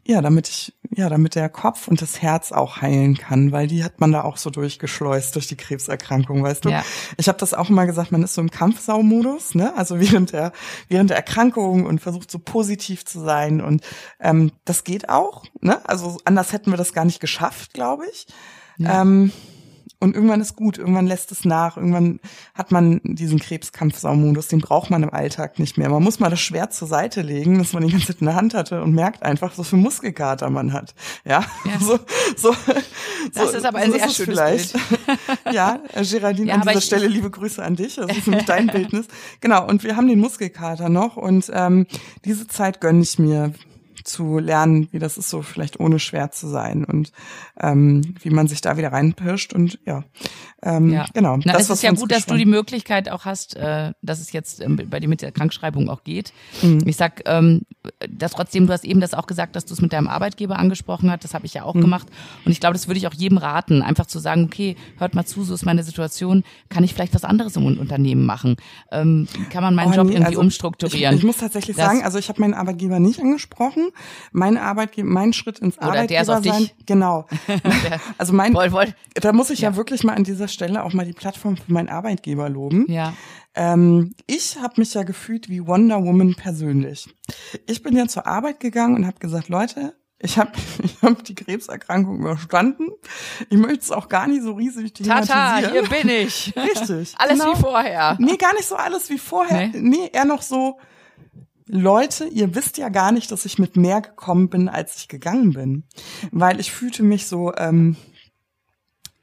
ja, 0.06 0.20
damit 0.20 0.48
ich, 0.48 0.74
ja, 0.94 1.08
damit 1.08 1.34
der 1.34 1.48
Kopf 1.48 1.88
und 1.88 2.00
das 2.02 2.22
Herz 2.22 2.52
auch 2.52 2.82
heilen 2.82 3.16
kann, 3.16 3.50
weil 3.50 3.66
die 3.66 3.82
hat 3.82 4.00
man 4.00 4.12
da 4.12 4.22
auch 4.22 4.36
so 4.36 4.50
durchgeschleust 4.50 5.34
durch 5.34 5.48
die 5.48 5.56
Krebserkrankung, 5.56 6.42
weißt 6.42 6.66
du? 6.66 6.68
Ja. 6.68 6.84
Ich 7.16 7.28
habe 7.28 7.38
das 7.38 7.52
auch 7.54 7.68
immer 7.68 7.86
gesagt, 7.86 8.12
man 8.12 8.22
ist 8.22 8.34
so 8.34 8.40
im 8.40 8.50
Kampfsaumodus, 8.50 9.54
ne? 9.54 9.74
Also 9.76 9.98
während 10.00 10.32
der 10.32 10.52
während 10.88 11.10
der 11.10 11.16
Erkrankung 11.16 11.86
und 11.86 12.00
versucht 12.00 12.30
so 12.30 12.38
positiv 12.38 13.04
zu 13.06 13.20
sein 13.20 13.60
und 13.60 13.82
ähm, 14.20 14.52
das 14.64 14.84
geht 14.84 15.08
auch, 15.08 15.44
ne? 15.60 15.80
Also 15.88 16.18
anders 16.24 16.52
hätten 16.52 16.70
wir 16.70 16.78
das 16.78 16.92
gar 16.92 17.04
nicht 17.04 17.20
geschafft, 17.20 17.72
glaube 17.72 18.04
ich. 18.12 18.26
Ja. 18.78 19.02
Ähm, 19.02 19.32
und 20.00 20.14
irgendwann 20.14 20.40
ist 20.40 20.54
gut, 20.56 20.78
irgendwann 20.78 21.06
lässt 21.06 21.32
es 21.32 21.44
nach, 21.44 21.76
irgendwann 21.76 22.20
hat 22.54 22.70
man 22.70 23.00
diesen 23.02 23.38
Krebskampfsaumodus, 23.40 24.46
den 24.48 24.60
braucht 24.60 24.90
man 24.90 25.02
im 25.02 25.10
Alltag 25.12 25.58
nicht 25.58 25.76
mehr. 25.76 25.88
Man 25.90 26.02
muss 26.02 26.20
mal 26.20 26.30
das 26.30 26.40
Schwert 26.40 26.72
zur 26.72 26.86
Seite 26.88 27.22
legen, 27.22 27.58
das 27.58 27.72
man 27.72 27.84
die 27.84 27.90
ganze 27.90 28.08
Zeit 28.08 28.20
in 28.20 28.26
der 28.26 28.36
Hand 28.36 28.54
hatte 28.54 28.82
und 28.82 28.92
merkt 28.92 29.22
einfach, 29.22 29.52
so 29.54 29.62
viel 29.64 29.78
Muskelkater 29.78 30.50
man 30.50 30.72
hat. 30.72 30.94
Ja, 31.24 31.44
Ja. 31.64 31.78
so, 31.80 31.98
so. 32.36 32.54
Das 33.34 33.50
so, 33.52 33.56
ist 33.58 33.64
aber 33.66 33.78
ein 33.78 33.90
so 33.92 33.98
sehr 33.98 34.06
es 34.06 34.16
schönes 34.16 34.38
vielleicht. 34.38 34.74
ja, 35.52 35.80
äh, 35.92 36.04
Geraldine, 36.04 36.48
Ja, 36.48 36.54
an 36.54 36.60
dieser 36.62 36.78
ich- 36.78 36.84
Stelle 36.84 37.06
liebe 37.08 37.30
Grüße 37.30 37.62
an 37.62 37.74
dich. 37.76 37.96
Das 37.96 38.16
ist 38.16 38.26
nämlich 38.26 38.46
dein 38.46 38.68
Bildnis. 38.68 39.06
Genau, 39.40 39.66
und 39.66 39.82
wir 39.84 39.96
haben 39.96 40.06
den 40.08 40.20
Muskelkater 40.20 40.88
noch 40.88 41.16
und 41.16 41.50
ähm, 41.52 41.86
diese 42.24 42.46
Zeit 42.46 42.80
gönne 42.80 43.02
ich 43.02 43.18
mir 43.18 43.52
zu 44.04 44.38
lernen, 44.38 44.88
wie 44.92 44.98
das 44.98 45.18
ist, 45.18 45.30
so 45.30 45.42
vielleicht 45.42 45.80
ohne 45.80 45.98
schwer 45.98 46.30
zu 46.30 46.48
sein 46.48 46.84
und 46.84 47.12
ähm, 47.60 48.14
wie 48.20 48.30
man 48.30 48.48
sich 48.48 48.60
da 48.60 48.76
wieder 48.76 48.92
reinpirscht 48.92 49.52
und 49.52 49.78
ja, 49.84 50.04
ähm, 50.62 50.92
ja. 50.92 51.06
genau. 51.12 51.36
Na, 51.44 51.52
das, 51.52 51.62
es 51.64 51.70
ist 51.70 51.82
ja 51.82 51.92
gut, 51.92 52.10
dass 52.10 52.26
du 52.26 52.36
die 52.36 52.46
Möglichkeit 52.46 53.08
auch 53.08 53.24
hast, 53.24 53.56
äh, 53.56 53.92
dass 54.02 54.20
es 54.20 54.32
jetzt 54.32 54.60
ähm, 54.60 54.80
bei 54.88 55.00
dir 55.00 55.08
mit 55.08 55.22
der 55.22 55.32
Krankschreibung 55.32 55.88
auch 55.88 56.04
geht. 56.04 56.32
Mhm. 56.62 56.82
Ich 56.86 56.96
sag, 56.96 57.22
ähm, 57.26 57.62
dass 58.08 58.32
trotzdem, 58.32 58.66
du 58.66 58.72
hast 58.72 58.84
eben 58.84 59.00
das 59.00 59.14
auch 59.14 59.26
gesagt, 59.26 59.56
dass 59.56 59.64
du 59.64 59.74
es 59.74 59.80
mit 59.80 59.92
deinem 59.92 60.08
Arbeitgeber 60.08 60.58
angesprochen 60.58 61.10
hast, 61.10 61.24
das 61.24 61.34
habe 61.34 61.46
ich 61.46 61.54
ja 61.54 61.62
auch 61.62 61.74
mhm. 61.74 61.82
gemacht 61.82 62.08
und 62.44 62.52
ich 62.52 62.60
glaube, 62.60 62.74
das 62.74 62.88
würde 62.88 62.98
ich 62.98 63.06
auch 63.06 63.14
jedem 63.14 63.38
raten, 63.38 63.82
einfach 63.82 64.06
zu 64.06 64.18
sagen, 64.18 64.44
okay, 64.44 64.76
hört 64.98 65.14
mal 65.14 65.24
zu, 65.24 65.44
so 65.44 65.54
ist 65.54 65.64
meine 65.64 65.82
Situation, 65.82 66.44
kann 66.68 66.84
ich 66.84 66.94
vielleicht 66.94 67.14
was 67.14 67.24
anderes 67.24 67.56
im 67.56 67.66
Unternehmen 67.66 68.26
machen? 68.26 68.56
Ähm, 68.90 69.28
kann 69.50 69.62
man 69.62 69.74
meinen 69.74 69.92
oh, 69.92 69.96
Job 69.96 70.06
nee, 70.06 70.14
irgendwie 70.14 70.28
also 70.28 70.40
umstrukturieren? 70.40 71.14
Ich, 71.14 71.20
ich, 71.20 71.26
muss 71.26 71.38
tatsächlich 71.38 71.76
das, 71.76 71.86
sagen, 71.86 72.02
also 72.04 72.18
ich 72.18 72.28
habe 72.28 72.40
meinen 72.40 72.54
Arbeitgeber 72.54 72.98
nicht 72.98 73.20
angesprochen. 73.20 73.87
Mein 74.32 74.56
Arbeitgeber, 74.56 75.08
mein 75.08 75.32
Schritt 75.32 75.58
ins 75.58 75.78
Oder 75.78 75.88
Arbeitgeber 75.88 76.24
der 76.24 76.38
ist 76.38 76.44
sein, 76.44 76.62
dich. 76.62 76.74
genau. 76.86 77.26
also 78.18 78.32
mein, 78.32 78.54
woll, 78.54 78.72
woll. 78.72 78.94
da 79.14 79.32
muss 79.32 79.50
ich 79.50 79.60
ja. 79.60 79.70
ja 79.70 79.76
wirklich 79.76 80.04
mal 80.04 80.14
an 80.14 80.24
dieser 80.24 80.48
Stelle 80.48 80.84
auch 80.84 80.92
mal 80.92 81.06
die 81.06 81.12
Plattform 81.12 81.56
für 81.56 81.72
meinen 81.72 81.88
Arbeitgeber 81.88 82.48
loben. 82.48 82.86
Ja. 82.88 83.14
Ähm, 83.54 84.14
ich 84.26 84.56
habe 84.60 84.74
mich 84.76 84.94
ja 84.94 85.02
gefühlt 85.02 85.48
wie 85.48 85.66
Wonder 85.66 86.04
Woman 86.04 86.34
persönlich. 86.34 87.08
Ich 87.66 87.82
bin 87.82 87.96
ja 87.96 88.06
zur 88.06 88.26
Arbeit 88.26 88.60
gegangen 88.60 88.94
und 88.94 89.06
habe 89.06 89.18
gesagt, 89.18 89.48
Leute, 89.48 89.94
ich 90.20 90.38
habe 90.38 90.52
ich 90.82 91.00
hab 91.02 91.24
die 91.24 91.34
Krebserkrankung 91.34 92.20
überstanden. 92.20 92.88
Ich 93.50 93.58
möchte 93.58 93.80
es 93.80 93.90
auch 93.90 94.08
gar 94.08 94.26
nicht 94.26 94.42
so 94.42 94.52
riesig 94.52 94.92
Tata, 94.94 95.58
hier 95.58 95.82
bin 95.84 96.08
ich. 96.08 96.52
Richtig. 96.56 97.14
alles 97.18 97.38
genau. 97.38 97.52
wie 97.52 97.60
vorher. 97.60 98.16
Nee, 98.18 98.36
gar 98.36 98.54
nicht 98.54 98.66
so 98.66 98.76
alles 98.76 99.10
wie 99.10 99.18
vorher. 99.18 99.68
Nee, 99.68 99.80
nee 99.80 100.10
eher 100.12 100.24
noch 100.24 100.42
so, 100.42 100.78
Leute, 101.68 102.26
ihr 102.26 102.54
wisst 102.54 102.78
ja 102.78 102.88
gar 102.88 103.12
nicht, 103.12 103.30
dass 103.30 103.44
ich 103.44 103.58
mit 103.58 103.76
mehr 103.76 104.00
gekommen 104.00 104.48
bin, 104.48 104.68
als 104.68 104.96
ich 104.96 105.08
gegangen 105.08 105.52
bin. 105.52 105.84
Weil 106.32 106.60
ich 106.60 106.72
fühlte 106.72 107.02
mich 107.02 107.26
so, 107.26 107.54
ähm, 107.56 107.96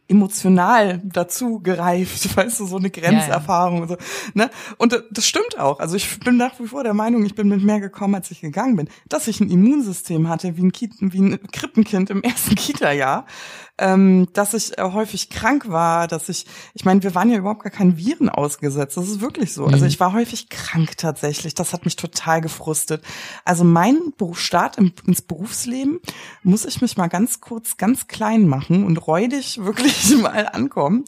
emotional 0.08 1.02
dazu 1.04 1.60
gereift, 1.60 2.36
weißt 2.38 2.60
du, 2.60 2.66
so 2.66 2.78
eine 2.78 2.90
Grenzerfahrung 2.90 3.82
ja, 3.82 3.86
ja. 3.86 3.92
und 3.94 4.00
so, 4.00 4.08
ne? 4.34 4.50
Und 4.78 5.04
das 5.12 5.26
stimmt 5.26 5.58
auch. 5.58 5.80
Also 5.80 5.96
ich 5.96 6.20
bin 6.20 6.38
nach 6.38 6.60
wie 6.60 6.68
vor 6.68 6.84
der 6.84 6.94
Meinung, 6.94 7.26
ich 7.26 7.36
bin 7.36 7.48
mit 7.48 7.64
mehr 7.64 7.80
gekommen, 7.80 8.16
als 8.16 8.32
ich 8.32 8.42
gegangen 8.42 8.76
bin. 8.76 8.90
Dass 9.10 9.28
ich 9.28 9.40
ein 9.40 9.50
Immunsystem 9.50 10.30
hatte, 10.30 10.58
wie 10.58 10.64
ein, 10.64 10.72
Ki 10.72 10.90
wie 11.00 11.22
ein 11.22 11.40
Krippenkind 11.52 12.10
im 12.10 12.22
ersten 12.24 12.56
Kita-Jahr, 12.56 13.26
ähm, 13.78 14.28
dass 14.34 14.54
ich 14.54 14.78
äh, 14.78 14.82
häufig 14.82 15.30
krank 15.30 15.70
war, 15.70 16.08
dass 16.08 16.30
ich, 16.30 16.46
ich 16.74 16.86
meine, 16.86 17.04
wir 17.04 17.14
waren 17.14 17.30
ja 17.30 17.38
überhaupt 17.38 17.64
gar 17.64 17.72
keinen 17.72 17.98
Viren 17.98 18.30
ausgesetzt. 18.30 18.96
Das 18.96 19.10
ist 19.10 19.22
wirklich 19.22 19.54
so. 19.54 19.64
Also 19.64 19.70
mhm. 19.70 19.74
Also 19.74 19.86
ich 19.88 20.00
war 20.00 20.14
häufig 20.14 20.50
krank 20.50 20.98
tatsächlich. 20.98 21.56
Das 21.56 21.74
hat 21.74 21.84
mich 21.84 21.98
total 21.98 22.42
gefrustet. 22.42 23.04
Also 23.44 23.64
mein 23.64 24.14
Start 24.34 24.78
ins 24.78 25.22
Berufsleben 25.22 26.00
muss 26.44 26.66
ich 26.66 26.82
mich 26.82 26.96
mal 26.96 27.08
ganz 27.08 27.42
kurz 27.42 27.78
ganz 27.78 28.08
klein 28.08 28.48
machen 28.48 28.86
und 28.86 28.98
räudig 29.08 29.64
wirklich 29.64 30.16
mal 30.22 30.48
ankommen. 30.48 31.04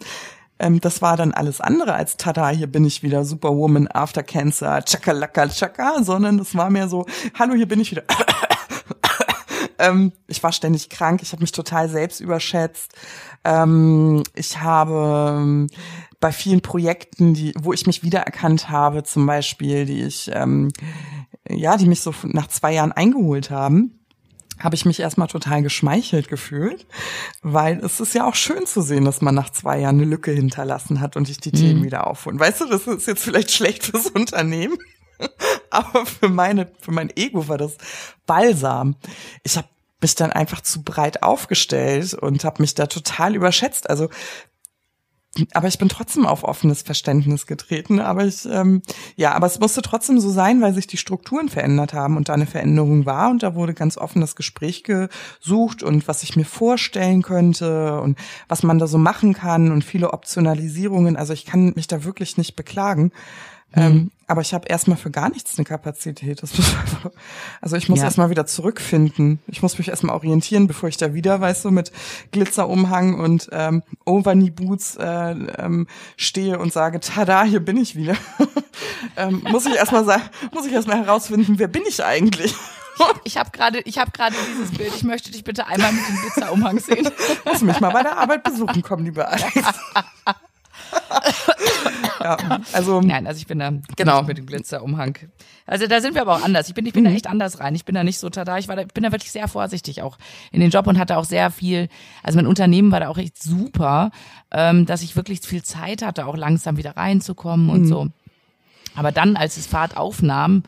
Ähm, 0.59 0.81
das 0.81 1.01
war 1.01 1.17
dann 1.17 1.33
alles 1.33 1.61
andere 1.61 1.93
als 1.93 2.17
Tada, 2.17 2.49
hier 2.49 2.67
bin 2.67 2.83
ich 2.83 3.03
wieder 3.03 3.23
Superwoman 3.23 3.87
after 3.87 4.23
Cancer, 4.23 4.81
Chakalaka 4.81 5.47
Chaka, 5.47 6.03
sondern 6.03 6.37
das 6.37 6.55
war 6.55 6.69
mehr 6.69 6.89
so, 6.89 7.05
hallo, 7.37 7.53
hier 7.53 7.67
bin 7.67 7.79
ich 7.79 7.91
wieder. 7.91 8.03
Ähm, 9.79 10.11
ich 10.27 10.41
war 10.43 10.51
ständig 10.51 10.89
krank, 10.89 11.21
ich 11.21 11.31
habe 11.31 11.41
mich 11.41 11.51
total 11.51 11.89
selbst 11.89 12.19
überschätzt. 12.19 12.93
Ähm, 13.43 14.23
ich 14.35 14.59
habe 14.59 15.37
ähm, 15.37 15.67
bei 16.19 16.31
vielen 16.31 16.61
Projekten, 16.61 17.33
die, 17.33 17.53
wo 17.59 17.73
ich 17.73 17.85
mich 17.85 18.03
wiedererkannt 18.03 18.69
habe, 18.69 19.03
zum 19.03 19.25
Beispiel, 19.25 19.85
die 19.85 20.03
ich, 20.03 20.31
ähm, 20.33 20.71
ja, 21.47 21.77
die 21.77 21.87
mich 21.87 22.01
so 22.01 22.13
nach 22.23 22.47
zwei 22.47 22.73
Jahren 22.73 22.91
eingeholt 22.91 23.51
haben, 23.51 23.97
habe 24.59 24.75
ich 24.75 24.85
mich 24.85 24.99
erstmal 24.99 25.27
total 25.27 25.61
geschmeichelt 25.61 26.27
gefühlt, 26.27 26.87
weil 27.41 27.77
es 27.83 27.99
ist 27.99 28.15
ja 28.15 28.25
auch 28.25 28.35
schön 28.35 28.65
zu 28.65 28.81
sehen, 28.81 29.05
dass 29.05 29.21
man 29.21 29.35
nach 29.35 29.51
zwei 29.51 29.79
Jahren 29.79 29.97
eine 29.97 30.05
Lücke 30.05 30.31
hinterlassen 30.31 30.99
hat 30.99 31.15
und 31.15 31.29
ich 31.29 31.37
die 31.37 31.49
mhm. 31.49 31.55
Themen 31.55 31.83
wieder 31.83 32.07
aufholen. 32.07 32.39
Weißt 32.39 32.61
du, 32.61 32.65
das 32.65 32.87
ist 32.87 33.07
jetzt 33.07 33.23
vielleicht 33.23 33.51
schlecht 33.51 33.85
fürs 33.85 34.07
Unternehmen, 34.07 34.77
aber 35.69 36.05
für 36.05 36.29
meine, 36.29 36.71
für 36.79 36.91
mein 36.91 37.15
Ego 37.15 37.47
war 37.47 37.57
das 37.57 37.77
Balsam. 38.25 38.95
Ich 39.43 39.57
habe 39.57 39.67
mich 40.01 40.15
dann 40.15 40.31
einfach 40.31 40.61
zu 40.61 40.83
breit 40.83 41.23
aufgestellt 41.23 42.13
und 42.13 42.43
habe 42.43 42.61
mich 42.61 42.75
da 42.75 42.87
total 42.87 43.35
überschätzt. 43.35 43.89
Also 43.89 44.09
aber 45.53 45.67
ich 45.67 45.77
bin 45.77 45.89
trotzdem 45.89 46.25
auf 46.25 46.43
offenes 46.43 46.81
Verständnis 46.81 47.45
getreten. 47.45 47.99
Aber 47.99 48.25
ich, 48.25 48.45
ähm, 48.45 48.81
ja, 49.15 49.33
aber 49.33 49.47
es 49.47 49.59
musste 49.59 49.81
trotzdem 49.81 50.19
so 50.19 50.29
sein, 50.29 50.61
weil 50.61 50.73
sich 50.73 50.87
die 50.87 50.97
Strukturen 50.97 51.49
verändert 51.49 51.93
haben 51.93 52.17
und 52.17 52.29
da 52.29 52.33
eine 52.33 52.47
Veränderung 52.47 53.05
war 53.05 53.29
und 53.29 53.43
da 53.43 53.55
wurde 53.55 53.73
ganz 53.73 53.97
offen 53.97 54.21
das 54.21 54.35
Gespräch 54.35 54.83
gesucht 54.83 55.83
und 55.83 56.07
was 56.07 56.23
ich 56.23 56.35
mir 56.35 56.45
vorstellen 56.45 57.21
könnte 57.21 58.01
und 58.01 58.17
was 58.47 58.63
man 58.63 58.79
da 58.79 58.87
so 58.87 58.97
machen 58.97 59.33
kann 59.33 59.71
und 59.71 59.83
viele 59.83 60.13
Optionalisierungen. 60.13 61.15
Also 61.15 61.33
ich 61.33 61.45
kann 61.45 61.73
mich 61.75 61.87
da 61.87 62.03
wirklich 62.03 62.37
nicht 62.37 62.55
beklagen. 62.55 63.11
Mhm. 63.75 63.81
Ähm, 63.81 64.11
aber 64.27 64.41
ich 64.41 64.53
habe 64.53 64.67
erstmal 64.67 64.97
für 64.97 65.09
gar 65.09 65.29
nichts 65.29 65.57
eine 65.57 65.63
Kapazität. 65.63 66.43
Einfach, 66.43 67.11
also 67.61 67.77
ich 67.77 67.87
muss 67.87 67.99
ja. 67.99 68.05
erstmal 68.05 68.29
wieder 68.29 68.45
zurückfinden. 68.45 69.39
Ich 69.47 69.61
muss 69.61 69.77
mich 69.77 69.87
erstmal 69.87 70.15
orientieren, 70.15 70.67
bevor 70.67 70.89
ich 70.89 70.97
da 70.97 71.13
wieder, 71.13 71.39
weißt 71.39 71.65
du, 71.65 71.71
mit 71.71 71.93
Glitzerumhang 72.31 73.19
und 73.19 73.47
ähm, 73.53 73.83
Overknee-Boots 74.05 74.97
äh, 74.97 75.31
ähm, 75.31 75.87
stehe 76.17 76.59
und 76.59 76.73
sage, 76.73 76.99
tada, 76.99 77.43
hier 77.43 77.61
bin 77.61 77.77
ich 77.77 77.95
wieder. 77.95 78.15
ähm, 79.17 79.43
muss 79.49 79.65
ich 79.65 79.75
erstmal 79.75 80.03
sagen, 80.03 80.23
muss 80.53 80.65
ich 80.65 80.73
erstmal 80.73 80.97
herausfinden, 80.97 81.57
wer 81.57 81.69
bin 81.69 81.83
ich 81.87 82.03
eigentlich? 82.03 82.53
Ich 83.23 83.37
habe 83.37 83.51
gerade, 83.51 83.79
ich 83.81 83.99
habe 83.99 84.09
gerade 84.09 84.35
dieses 84.49 84.75
Bild. 84.75 84.91
Ich 84.95 85.03
möchte 85.03 85.29
dich 85.29 85.43
bitte 85.43 85.67
einmal 85.67 85.91
mit 85.91 86.01
dem 86.09 86.15
Glitzerumhang 86.19 86.79
sehen. 86.79 87.07
Lass 87.45 87.61
mich 87.61 87.79
mal 87.79 87.91
bei 87.91 88.01
der 88.01 88.17
Arbeit 88.17 88.43
besuchen 88.43 88.81
kommen, 88.81 89.05
liebe 89.05 89.27
Alex. 89.27 89.53
ja, 92.19 92.37
also 92.73 93.01
nein, 93.01 93.27
also 93.27 93.39
ich 93.39 93.47
bin 93.47 93.59
da 93.59 93.71
genau 93.95 94.23
mit 94.23 94.37
dem 94.37 94.45
Glitzerumhang. 94.45 95.17
Also 95.65 95.87
da 95.87 96.01
sind 96.01 96.15
wir 96.15 96.21
aber 96.21 96.35
auch 96.35 96.43
anders. 96.43 96.67
Ich 96.67 96.73
bin, 96.73 96.85
ich 96.85 96.93
bin 96.93 97.03
mhm. 97.03 97.09
da 97.09 97.13
echt 97.13 97.27
anders 97.27 97.59
rein. 97.59 97.75
Ich 97.75 97.85
bin 97.85 97.95
da 97.95 98.03
nicht 98.03 98.19
so 98.19 98.29
tada. 98.29 98.57
Ich 98.57 98.67
war 98.67 98.75
da, 98.75 98.83
bin 98.83 99.03
da 99.03 99.11
wirklich 99.11 99.31
sehr 99.31 99.47
vorsichtig 99.47 100.01
auch 100.01 100.17
in 100.51 100.61
den 100.61 100.69
Job 100.69 100.87
und 100.87 100.97
hatte 100.97 101.17
auch 101.17 101.25
sehr 101.25 101.51
viel. 101.51 101.89
Also 102.23 102.37
mein 102.37 102.47
Unternehmen 102.47 102.91
war 102.91 102.99
da 102.99 103.09
auch 103.09 103.17
echt 103.17 103.41
super, 103.41 104.11
ähm, 104.51 104.85
dass 104.85 105.01
ich 105.01 105.15
wirklich 105.15 105.41
viel 105.41 105.63
Zeit 105.63 106.01
hatte, 106.01 106.25
auch 106.25 106.37
langsam 106.37 106.77
wieder 106.77 106.97
reinzukommen 106.97 107.69
und 107.69 107.81
mhm. 107.81 107.87
so. 107.87 108.07
Aber 108.95 109.11
dann, 109.11 109.35
als 109.35 109.57
es 109.57 109.67
Fahrt 109.67 109.95
aufnahm, 109.97 110.63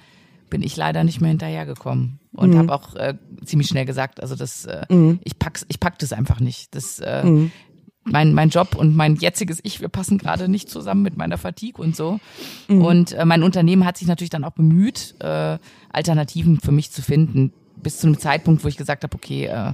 bin 0.50 0.62
ich 0.64 0.76
leider 0.76 1.04
nicht 1.04 1.22
mehr 1.22 1.30
hinterhergekommen 1.30 2.20
und 2.34 2.52
mhm. 2.52 2.58
habe 2.58 2.74
auch 2.74 2.96
äh, 2.96 3.16
ziemlich 3.46 3.68
schnell 3.68 3.86
gesagt, 3.86 4.22
also 4.22 4.36
das, 4.36 4.66
äh, 4.66 4.86
mhm. 4.90 5.20
ich 5.24 5.38
pack's, 5.38 5.66
ich 5.68 5.80
pack 5.80 6.00
das 6.00 6.12
einfach 6.12 6.40
nicht. 6.40 6.76
Das, 6.76 7.00
äh, 7.00 7.24
mhm 7.24 7.52
mein, 8.04 8.34
mein 8.34 8.50
Job 8.50 8.76
und 8.76 8.96
mein 8.96 9.16
jetziges 9.16 9.60
Ich, 9.64 9.82
wir 9.82 9.90
passen 9.90 10.18
gerade 10.18 10.48
nicht 10.48 10.70
zusammen 10.70 11.02
mit 11.02 11.18
meiner 11.18 11.38
Fatigue 11.38 11.84
und 11.84 11.96
so. 11.96 12.20
Mhm. 12.68 12.82
Und 12.82 13.12
äh, 13.14 13.26
mein 13.26 13.44
Unternehmen 13.44 13.86
hat 13.86 13.98
sich 13.98 14.08
natürlich 14.08 14.30
dann 14.30 14.44
auch 14.44 14.54
bemüht, 14.54 15.16
äh, 15.20 15.58
Alternativen 15.92 16.60
für 16.60 16.72
mich 16.72 16.92
zu 16.92 17.02
finden, 17.02 17.54
bis 17.76 17.98
zu 17.98 18.08
einem 18.08 18.18
Zeitpunkt, 18.18 18.64
wo 18.64 18.68
ich 18.68 18.78
gesagt 18.78 19.04
habe, 19.04 19.16
okay, 19.16 19.46
äh, 19.46 19.74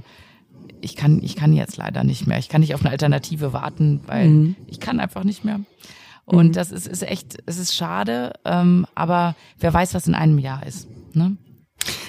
ich 0.80 0.96
kann, 0.96 1.22
ich 1.22 1.36
kann 1.36 1.52
jetzt 1.52 1.76
leider 1.76 2.04
nicht 2.04 2.26
mehr. 2.26 2.38
Ich 2.38 2.48
kann 2.48 2.60
nicht 2.60 2.74
auf 2.74 2.82
eine 2.82 2.90
Alternative 2.90 3.52
warten, 3.52 4.00
weil 4.06 4.28
mhm. 4.28 4.56
ich 4.66 4.80
kann 4.80 5.00
einfach 5.00 5.24
nicht 5.24 5.44
mehr. 5.44 5.60
Und 6.24 6.48
mhm. 6.48 6.52
das 6.52 6.72
ist, 6.72 6.86
ist 6.86 7.02
echt, 7.02 7.38
es 7.46 7.58
ist 7.58 7.74
schade, 7.74 8.32
ähm, 8.44 8.86
aber 8.94 9.36
wer 9.58 9.72
weiß, 9.72 9.94
was 9.94 10.08
in 10.08 10.14
einem 10.14 10.38
Jahr 10.38 10.66
ist. 10.66 10.88
Ne? 11.14 11.36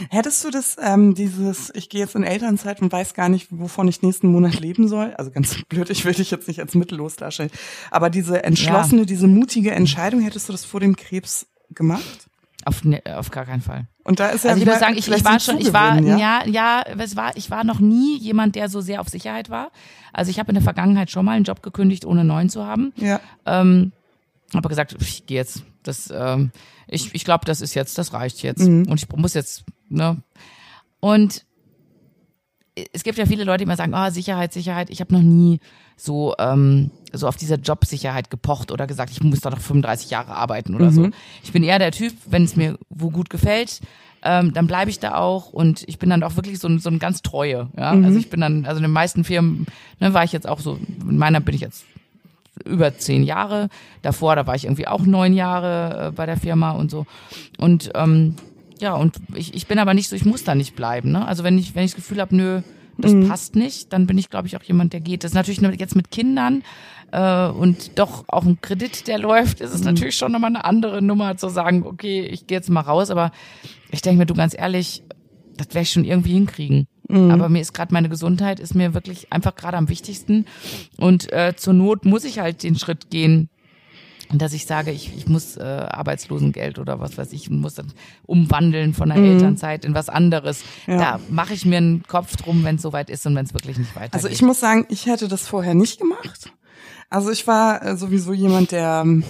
Hättest 0.10 0.44
du 0.44 0.52
das, 0.52 0.78
ähm, 0.82 1.16
dieses, 1.16 1.72
ich 1.76 1.90
gehe 1.90 2.02
jetzt 2.02 2.16
in 2.16 2.24
Elternzeit 2.24 2.82
und 2.82 2.92
weiß 2.92 3.14
gar 3.14 3.30
nicht, 3.30 3.48
wovon 3.52 3.88
ich 3.88 4.02
nächsten 4.02 4.28
Monat 4.28 4.60
leben 4.60 4.88
soll? 4.88 5.14
Also 5.16 5.32
ganz 5.32 5.62
blöd, 5.70 5.90
ich 5.90 6.06
will 6.06 6.14
dich 6.14 6.32
jetzt 6.32 6.48
nicht 6.48 6.60
als 6.60 6.76
mittellos 6.76 7.16
darstellen. 7.16 7.52
Aber 7.92 8.10
diese 8.10 8.44
entschlossene, 8.44 9.02
ja. 9.02 9.06
diese 9.06 9.28
mutige 9.28 9.72
Entscheidung, 9.72 10.22
hättest 10.22 10.50
du 10.50 10.54
das 10.54 10.66
vor 10.66 10.80
dem 10.80 10.96
Krebs 10.96 11.48
gemacht? 11.72 12.28
Auf, 12.66 12.84
ne, 12.84 13.02
auf 13.16 13.32
gar 13.32 13.46
keinen 13.46 13.62
Fall. 13.62 13.88
Und 14.04 14.20
da 14.20 14.28
ist 14.28 14.44
ja 14.44 14.52
also 14.52 14.62
ich 14.62 14.68
muss 14.68 14.80
sagen, 14.80 14.98
ich, 14.98 15.08
ich 15.08 15.26
war 15.26 15.40
schon, 15.40 15.58
ich 15.58 15.72
war, 15.72 16.02
ja? 16.02 16.18
ja, 16.18 16.46
ja, 16.46 16.84
es 16.98 17.16
war, 17.16 17.36
ich 17.38 17.50
war 17.50 17.64
noch 17.64 17.80
nie 17.80 18.18
jemand, 18.18 18.56
der 18.56 18.68
so 18.68 18.82
sehr 18.82 19.00
auf 19.00 19.08
Sicherheit 19.08 19.50
war. 19.50 19.72
Also 20.12 20.32
ich 20.32 20.40
habe 20.40 20.50
in 20.50 20.56
der 20.56 20.64
Vergangenheit 20.64 21.12
schon 21.12 21.26
mal 21.26 21.34
einen 21.34 21.46
Job 21.46 21.62
gekündigt, 21.62 22.06
ohne 22.06 22.24
neuen 22.24 22.50
zu 22.50 22.66
haben. 22.66 22.94
Ja. 22.98 23.22
Ähm, 23.46 23.92
habe 24.54 24.70
gesagt, 24.70 24.96
ich 25.00 25.26
gehe 25.26 25.38
jetzt. 25.38 25.64
Das, 25.84 26.12
ähm, 26.14 26.52
ich, 26.88 27.14
ich 27.14 27.26
glaube, 27.26 27.46
das 27.46 27.62
ist 27.62 27.74
jetzt, 27.74 27.98
das 27.98 28.14
reicht 28.14 28.44
jetzt. 28.44 28.68
Mhm. 28.68 28.88
Und 28.90 29.02
ich 29.02 29.10
muss 29.16 29.34
jetzt, 29.34 29.66
ne? 29.90 30.22
Und 31.00 31.46
es 32.94 33.04
gibt 33.04 33.18
ja 33.18 33.26
viele 33.26 33.44
Leute, 33.44 33.60
die 33.60 33.64
immer 33.64 33.76
sagen, 33.76 33.94
ah, 33.94 34.08
oh, 34.08 34.12
Sicherheit, 34.12 34.54
Sicherheit. 34.54 34.90
Ich 34.90 35.02
habe 35.02 35.14
noch 35.14 35.22
nie 35.22 35.60
so 35.96 36.36
ähm, 36.38 36.92
so 37.12 37.28
auf 37.28 37.36
dieser 37.36 37.56
Jobsicherheit 37.56 38.30
gepocht 38.30 38.72
oder 38.72 38.88
gesagt, 38.88 39.12
ich 39.12 39.22
muss 39.22 39.40
da 39.40 39.50
noch 39.50 39.60
35 39.60 40.10
Jahre 40.10 40.36
arbeiten 40.36 40.76
oder 40.76 40.92
mhm. 40.92 40.96
so. 40.96 41.10
Ich 41.44 41.52
bin 41.52 41.64
eher 41.64 41.80
der 41.80 41.92
Typ, 41.92 42.14
wenn 42.26 42.44
es 42.44 42.56
mir 42.56 42.78
wo 42.90 43.10
gut 43.10 43.30
gefällt, 43.30 43.82
ähm, 44.24 44.54
dann 44.54 44.68
bleibe 44.68 44.90
ich 44.90 45.00
da 45.00 45.16
auch 45.16 45.52
und 45.52 45.84
ich 45.88 46.00
bin 46.00 46.10
dann 46.10 46.24
auch 46.24 46.36
wirklich 46.36 46.60
so, 46.60 46.68
ein 46.68 46.80
so 46.80 46.90
ein 46.90 47.00
ganz 47.00 47.22
treue. 47.22 47.70
Ja? 47.78 47.94
Mhm. 47.94 48.06
Also 48.06 48.20
ich 48.20 48.30
bin 48.30 48.42
dann, 48.42 48.66
also 48.66 48.78
in 48.78 48.84
den 48.84 48.92
meisten 48.92 49.24
Firmen 49.24 49.66
ne, 50.00 50.14
war 50.14 50.24
ich 50.24 50.32
jetzt 50.32 50.48
auch 50.48 50.60
so, 50.60 50.80
in 51.02 51.18
meiner 51.18 51.40
bin 51.40 51.56
ich 51.56 51.62
jetzt 51.62 51.86
über 52.66 52.98
zehn 52.98 53.24
Jahre. 53.24 53.70
Davor, 54.02 54.36
da 54.36 54.48
war 54.48 54.56
ich 54.56 54.66
irgendwie 54.66 54.88
auch 54.88 55.06
neun 55.06 55.34
Jahre 55.34 56.08
äh, 56.08 56.12
bei 56.12 56.26
der 56.26 56.38
Firma 56.38 56.72
und 56.72 56.92
so. 56.92 57.06
Und 57.58 57.92
ähm, 57.96 58.36
ja, 58.80 58.94
und 58.94 59.16
ich, 59.34 59.54
ich 59.54 59.68
bin 59.68 59.80
aber 59.80 59.94
nicht 59.94 60.10
so, 60.10 60.16
ich 60.16 60.26
muss 60.26 60.44
da 60.44 60.56
nicht 60.56 60.76
bleiben. 60.76 61.12
Ne? 61.12 61.28
Also 61.28 61.44
wenn 61.44 61.58
ich, 61.58 61.76
wenn 61.76 61.84
ich 61.84 61.92
das 61.92 61.98
Gefühl 62.04 62.22
habe, 62.22 62.36
nö, 62.36 62.62
das 62.98 63.14
mhm. 63.14 63.28
passt 63.28 63.56
nicht, 63.56 63.94
dann 63.94 64.08
bin 64.08 64.18
ich, 64.18 64.30
glaube 64.30 64.48
ich, 64.48 64.58
auch 64.58 64.64
jemand, 64.64 64.94
der 64.94 65.02
geht. 65.02 65.24
Das 65.24 65.32
ist 65.32 65.36
natürlich 65.36 65.62
nur 65.62 65.72
jetzt 65.74 65.96
mit 65.96 66.12
Kindern 66.12 66.64
äh, 67.12 67.48
und 67.48 67.98
doch 68.00 68.26
auch 68.28 68.46
ein 68.46 68.60
Kredit, 68.62 69.08
der 69.08 69.20
läuft, 69.20 69.62
ist 69.62 69.74
es 69.74 69.82
mhm. 69.82 69.88
natürlich 69.88 70.16
schon 70.16 70.32
nochmal 70.32 70.50
eine 70.50 70.66
andere 70.66 71.02
Nummer 71.02 71.38
zu 71.38 71.50
sagen, 71.50 71.84
okay, 71.86 72.22
ich 72.22 72.48
gehe 72.48 72.58
jetzt 72.58 72.70
mal 72.70 72.82
raus, 72.82 73.10
aber 73.10 73.32
ich 73.92 74.02
denke 74.02 74.20
mir, 74.20 74.26
du 74.26 74.34
ganz 74.34 74.56
ehrlich, 74.58 75.04
das 75.56 75.68
werde 75.70 75.82
ich 75.82 75.92
schon 75.92 76.06
irgendwie 76.06 76.34
hinkriegen. 76.34 76.88
Mhm. 77.08 77.32
Aber 77.32 77.50
mir 77.50 77.62
ist 77.62 77.74
gerade 77.74 77.94
meine 77.94 78.10
Gesundheit, 78.10 78.60
ist 78.60 78.76
mir 78.76 78.94
wirklich 78.94 79.32
einfach 79.32 79.56
gerade 79.56 79.78
am 79.78 79.90
wichtigsten. 79.90 80.46
Und 80.98 81.32
äh, 81.32 81.54
zur 81.56 81.74
Not 81.74 82.06
muss 82.06 82.24
ich 82.24 82.40
halt 82.40 82.64
den 82.64 82.78
Schritt 82.78 83.10
gehen, 83.10 83.50
dass 84.34 84.54
ich 84.54 84.66
sage, 84.66 84.92
ich, 84.92 85.16
ich 85.16 85.28
muss 85.28 85.56
äh, 85.56 85.62
Arbeitslosengeld 85.64 86.80
oder 86.80 87.00
was 87.00 87.18
weiß 87.18 87.32
ich, 87.32 87.50
muss 87.50 87.76
dann 87.76 87.94
umwandeln 88.26 88.94
von 88.94 89.10
der 89.10 89.18
mhm. 89.18 89.34
Elternzeit 89.34 89.86
in 89.86 89.94
was 89.94 90.10
anderes. 90.10 90.64
Ja. 90.86 90.98
Da 90.98 91.20
mache 91.30 91.54
ich 91.54 91.66
mir 91.66 91.78
einen 91.78 92.04
Kopf 92.04 92.36
drum, 92.36 92.64
wenn 92.64 92.76
es 92.76 92.82
soweit 92.82 93.10
ist 93.10 93.26
und 93.26 93.36
wenn 93.36 93.46
es 93.46 93.54
wirklich 93.54 93.78
nicht 93.78 93.96
weitergeht. 93.96 94.16
Also 94.16 94.28
ich 94.28 94.42
muss 94.42 94.60
sagen, 94.60 94.86
ich 94.90 95.06
hätte 95.06 95.28
das 95.28 95.48
vorher 95.48 95.76
nicht 95.76 96.00
gemacht. 96.00 96.52
Also 97.10 97.32
ich 97.32 97.48
war 97.48 97.82
äh, 97.84 97.96
sowieso 97.96 98.34
jemand, 98.34 98.72
der 98.72 99.04
ähm, 99.06 99.24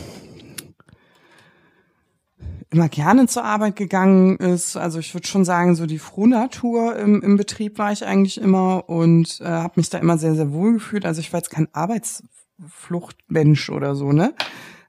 immer 2.70 2.90
gerne 2.90 3.28
zur 3.28 3.44
Arbeit 3.46 3.76
gegangen 3.76 4.38
ist. 4.38 4.76
Also 4.76 5.00
ich 5.00 5.14
würde 5.14 5.28
schon 5.28 5.46
sagen, 5.46 5.76
so 5.76 5.86
die 5.86 6.00
Frohnatur 6.00 6.96
im, 6.98 7.22
im 7.22 7.38
Betrieb 7.38 7.78
war 7.78 7.92
ich 7.92 8.06
eigentlich 8.06 8.42
immer 8.42 8.90
und 8.90 9.40
äh, 9.42 9.46
habe 9.46 9.74
mich 9.78 9.90
da 9.90 10.00
immer 10.00 10.18
sehr, 10.18 10.36
sehr 10.36 10.52
wohl 10.52 10.74
gefühlt. 10.74 11.06
Also 11.06 11.22
ich 11.22 11.32
war 11.32 11.40
jetzt 11.40 11.52
kein 11.52 11.68
Arbeitsfluchtmensch 11.74 13.70
oder 13.70 13.96
so, 13.96 14.12
ne? 14.12 14.34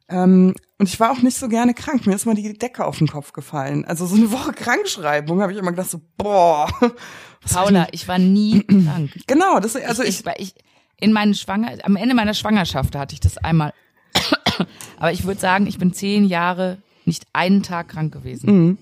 Ähm, 0.08 0.54
und 0.78 0.88
ich 0.88 0.98
war 1.00 1.12
auch 1.12 1.22
nicht 1.22 1.36
so 1.36 1.48
gerne 1.48 1.74
krank. 1.74 2.06
Mir 2.06 2.14
ist 2.14 2.24
mal 2.24 2.34
die 2.34 2.56
Decke 2.56 2.84
auf 2.84 2.98
den 2.98 3.08
Kopf 3.08 3.32
gefallen. 3.32 3.84
Also 3.84 4.06
so 4.06 4.16
eine 4.16 4.32
Woche 4.32 4.52
Krankschreibung 4.52 5.42
habe 5.42 5.52
ich 5.52 5.58
immer 5.58 5.70
gedacht 5.70 5.90
so, 5.90 6.00
boah. 6.16 6.68
Paula, 7.52 7.86
ich, 7.92 8.02
ich 8.02 8.08
war 8.08 8.18
nie 8.18 8.62
krank. 8.62 9.10
Genau, 9.26 9.60
das 9.60 9.76
also 9.76 10.02
ich, 10.02 10.24
ich, 10.26 10.32
ich 10.38 10.54
in 11.00 11.12
meinen 11.12 11.34
Schwanger, 11.34 11.76
am 11.84 11.96
Ende 11.96 12.14
meiner 12.14 12.34
Schwangerschaft 12.34 12.96
hatte 12.96 13.14
ich 13.14 13.20
das 13.20 13.38
einmal. 13.38 13.72
Aber 14.98 15.12
ich 15.12 15.24
würde 15.24 15.40
sagen, 15.40 15.66
ich 15.66 15.78
bin 15.78 15.92
zehn 15.92 16.24
Jahre 16.24 16.78
nicht 17.08 17.26
einen 17.32 17.62
Tag 17.62 17.88
krank 17.88 18.12
gewesen. 18.12 18.50
Mhm. 18.50 18.78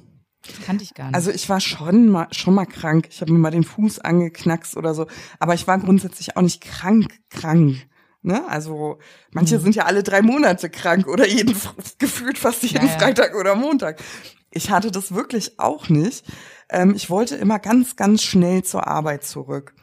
Das 0.47 0.61
kannte 0.64 0.85
ich 0.85 0.95
gar 0.95 1.07
nicht. 1.07 1.14
Also 1.14 1.31
ich 1.31 1.49
war 1.49 1.61
schon 1.61 2.09
mal 2.09 2.29
schon 2.31 2.55
mal 2.55 2.66
krank. 2.66 3.09
Ich 3.11 3.20
habe 3.20 3.33
mir 3.33 3.39
mal 3.39 3.51
den 3.51 3.64
Fuß 3.64 4.01
angeknackst 4.01 4.77
oder 4.77 4.95
so, 4.95 5.07
aber 5.39 5.55
ich 5.55 5.66
war 5.66 5.79
grundsätzlich 5.79 6.37
auch 6.37 6.43
nicht 6.43 6.61
krank 6.61 7.09
krank. 7.31 7.77
Ne? 8.22 8.47
Also 8.49 8.99
manche 9.31 9.59
mhm. 9.59 9.62
sind 9.62 9.77
ja 9.77 9.85
alle 9.85 10.03
drei 10.03 10.20
Monate 10.20 10.68
krank 10.68 11.07
oder 11.07 11.27
jeden 11.27 11.57
gefühlt 11.99 12.39
fast 12.39 12.62
jeden 12.62 12.87
ja, 12.87 12.93
ja. 12.93 12.99
Freitag 12.99 13.35
oder 13.35 13.55
Montag. 13.55 14.03
Ich 14.51 14.70
hatte 14.70 14.91
das 14.91 15.14
wirklich 15.14 15.59
auch 15.59 15.89
nicht. 15.89 16.24
Ähm, 16.68 16.95
ich 16.97 17.11
wollte 17.11 17.37
immer 17.37 17.59
ganz, 17.59 17.95
ganz 17.95 18.22
schnell 18.22 18.64
zur 18.64 18.87
Arbeit 18.87 19.24
zurück. 19.24 19.74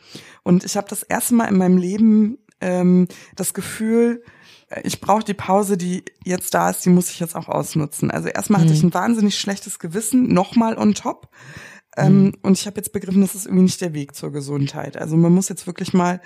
Und 0.44 0.64
ich 0.64 0.76
habe 0.76 0.90
das 0.90 1.04
erste 1.04 1.36
Mal 1.36 1.46
in 1.46 1.58
meinem 1.58 1.78
Leben 1.78 2.38
ähm, 2.60 3.08
das 3.36 3.54
Gefühl, 3.54 4.24
ich 4.84 5.02
brauche 5.02 5.24
die 5.24 5.34
Pause, 5.34 5.78
die 5.78 6.04
jetzt 6.24 6.54
da 6.54 6.70
ist, 6.70 6.86
die 6.86 6.90
muss 6.90 7.10
ich 7.10 7.20
jetzt 7.20 7.36
auch 7.36 7.48
ausnutzen. 7.48 8.12
Also 8.12 8.30
erstmal 8.30 8.62
mhm. 8.62 8.66
hatte 8.66 8.74
ich 8.74 8.84
mhm. 8.84 8.90
ein 8.90 8.94
wahnsinnig 8.94 9.38
schlechtes 9.38 9.80
Gewissen, 9.80 10.34
nochmal 10.34 10.78
on 10.78 10.94
top. 10.94 11.30
Ähm, 11.96 12.24
mhm. 12.24 12.34
Und 12.42 12.58
ich 12.58 12.66
habe 12.66 12.78
jetzt 12.78 12.92
begriffen, 12.92 13.22
das 13.22 13.36
ist 13.36 13.46
irgendwie 13.46 13.64
nicht 13.64 13.82
der 13.82 13.94
Weg 13.94 14.16
zur 14.16 14.32
Gesundheit. 14.32 14.98
Also 14.98 15.16
man 15.16 15.34
muss 15.34 15.50
jetzt 15.50 15.68
wirklich 15.68 15.94
mal 15.94 16.22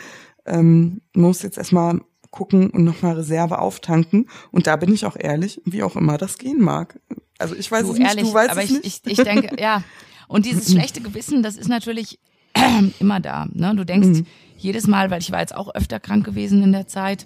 ähm, 0.48 1.02
muss 1.14 1.41
jetzt 1.41 1.58
erstmal 1.58 2.02
gucken 2.32 2.70
und 2.70 2.84
nochmal 2.84 3.16
Reserve 3.16 3.60
auftanken. 3.60 4.30
Und 4.52 4.68
da 4.68 4.76
bin 4.76 4.93
ich 4.93 5.06
auch 5.06 5.16
ehrlich, 5.18 5.62
wie 5.66 5.84
auch 5.84 5.95
immer 5.95 6.18
das 6.18 6.38
gehen 6.38 6.62
mag. 6.62 7.00
Also 7.38 7.56
ich 7.56 7.72
weiß 7.72 7.84
du, 7.84 7.93
es 7.93 8.00
nicht, 8.00 8.08
ehrlich, 8.08 8.30
du 8.30 8.34
weißt 8.34 8.52
aber 8.52 8.64
es 8.64 8.72
ich, 8.72 8.84
nicht. 8.84 9.08
Ich, 9.08 9.20
ich 9.20 9.24
denke, 9.24 9.62
ja. 9.62 9.84
Und 10.28 10.45
dieses 10.45 10.72
schlechte 10.72 11.02
Gewissen, 11.02 11.43
das 11.43 11.56
ist 11.56 11.68
natürlich 11.68 12.20
immer 13.00 13.20
da. 13.20 13.48
Ne? 13.52 13.76
Du 13.76 13.86
denkst 13.86 14.20
mhm. 14.20 14.26
jedes 14.58 14.88
Mal, 14.88 15.12
weil 15.12 15.22
ich 15.22 15.32
war 15.32 15.39
jetzt 15.39 15.56
auch 15.56 15.74
öfter 15.74 16.00
krank 16.00 16.26
gewesen 16.26 16.64
in 16.64 16.72
der 16.72 16.88
Zeit, 16.88 17.26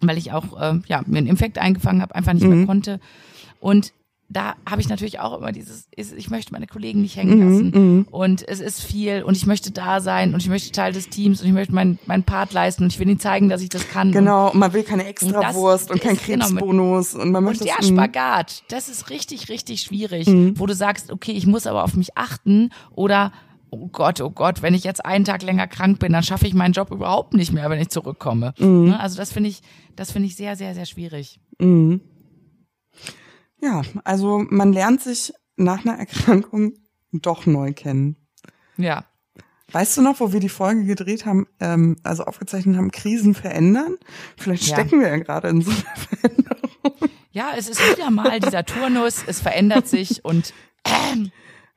weil 0.00 0.18
ich 0.18 0.32
auch 0.32 0.60
äh, 0.60 0.80
ja 0.86 1.02
mir 1.06 1.18
einen 1.18 1.26
Infekt 1.26 1.58
eingefangen 1.58 2.02
habe, 2.02 2.14
einfach 2.14 2.32
nicht 2.32 2.44
mhm. 2.44 2.56
mehr 2.56 2.66
konnte. 2.66 3.00
Und 3.60 3.92
da 4.32 4.54
habe 4.68 4.80
ich 4.80 4.88
natürlich 4.88 5.20
auch 5.20 5.38
immer 5.38 5.52
dieses, 5.52 5.88
ich 5.94 6.30
möchte 6.30 6.52
meine 6.52 6.66
Kollegen 6.66 7.02
nicht 7.02 7.16
hängen 7.16 7.38
mhm, 7.38 7.50
lassen. 7.50 7.70
Mhm, 7.70 8.06
und 8.10 8.48
es 8.48 8.60
ist 8.60 8.82
viel 8.82 9.22
und 9.22 9.36
ich 9.36 9.46
möchte 9.46 9.70
da 9.70 10.00
sein 10.00 10.32
und 10.32 10.40
ich 10.40 10.48
möchte 10.48 10.72
Teil 10.72 10.92
des 10.92 11.08
Teams 11.08 11.40
und 11.40 11.46
ich 11.46 11.52
möchte 11.52 11.74
meinen 11.74 11.98
mein 12.06 12.22
Part 12.22 12.52
leisten 12.52 12.84
und 12.84 12.92
ich 12.92 12.98
will 12.98 13.08
ihnen 13.08 13.20
zeigen, 13.20 13.48
dass 13.48 13.60
ich 13.60 13.68
das 13.68 13.88
kann. 13.88 14.12
Genau, 14.12 14.50
und 14.50 14.58
man 14.58 14.72
will 14.72 14.84
keine 14.84 15.04
Extrawurst 15.04 15.90
und, 15.90 15.96
und 15.96 16.02
kein 16.02 16.18
genau 16.26 16.46
Krebsbonus 16.46 17.12
genau, 17.12 17.24
und 17.24 17.32
man 17.32 17.44
möchte. 17.44 17.64
Und 17.64 17.70
der 17.78 17.86
Spagat, 17.86 18.64
das 18.68 18.88
ist 18.88 19.10
richtig, 19.10 19.48
richtig 19.48 19.82
schwierig, 19.82 20.26
mhm. 20.26 20.58
wo 20.58 20.66
du 20.66 20.74
sagst, 20.74 21.12
okay, 21.12 21.32
ich 21.32 21.46
muss 21.46 21.66
aber 21.66 21.84
auf 21.84 21.94
mich 21.94 22.16
achten 22.16 22.70
oder 22.94 23.32
oh 23.72 23.88
Gott, 23.88 24.20
oh 24.20 24.30
Gott, 24.30 24.62
wenn 24.62 24.74
ich 24.74 24.84
jetzt 24.84 25.04
einen 25.04 25.24
Tag 25.24 25.42
länger 25.42 25.66
krank 25.66 25.98
bin, 25.98 26.12
dann 26.12 26.22
schaffe 26.22 26.46
ich 26.46 26.54
meinen 26.54 26.72
Job 26.74 26.90
überhaupt 26.90 27.34
nicht 27.34 27.52
mehr, 27.52 27.68
wenn 27.70 27.80
ich 27.80 27.88
zurückkomme. 27.88 28.54
Mhm. 28.58 28.90
Ne? 28.90 29.00
Also 29.00 29.16
das 29.16 29.32
finde 29.32 29.48
ich, 29.48 29.62
das 29.96 30.12
finde 30.12 30.28
ich 30.28 30.36
sehr, 30.36 30.56
sehr, 30.56 30.74
sehr 30.74 30.84
schwierig. 30.86 31.40
Mhm. 31.58 32.02
Ja, 33.60 33.82
also 34.04 34.44
man 34.48 34.72
lernt 34.72 35.00
sich 35.00 35.32
nach 35.56 35.84
einer 35.84 35.98
Erkrankung 35.98 36.74
doch 37.12 37.46
neu 37.46 37.72
kennen. 37.72 38.16
Ja. 38.76 39.04
Weißt 39.70 39.96
du 39.96 40.02
noch, 40.02 40.20
wo 40.20 40.34
wir 40.34 40.40
die 40.40 40.50
Folge 40.50 40.84
gedreht 40.84 41.24
haben, 41.24 41.46
ähm, 41.58 41.96
also 42.02 42.24
aufgezeichnet 42.24 42.76
haben, 42.76 42.90
Krisen 42.90 43.34
verändern? 43.34 43.96
Vielleicht 44.36 44.64
stecken 44.64 44.96
ja. 44.96 45.00
wir 45.00 45.08
ja 45.08 45.16
gerade 45.16 45.48
in 45.48 45.62
so 45.62 45.70
einer 45.70 45.96
Veränderung. 45.96 47.10
Ja, 47.30 47.52
es 47.56 47.70
ist 47.70 47.80
wieder 47.90 48.10
mal 48.10 48.38
dieser 48.38 48.66
Turnus, 48.66 49.24
es 49.26 49.40
verändert 49.40 49.88
sich 49.88 50.22
und 50.26 50.52
ähm, 50.84 51.32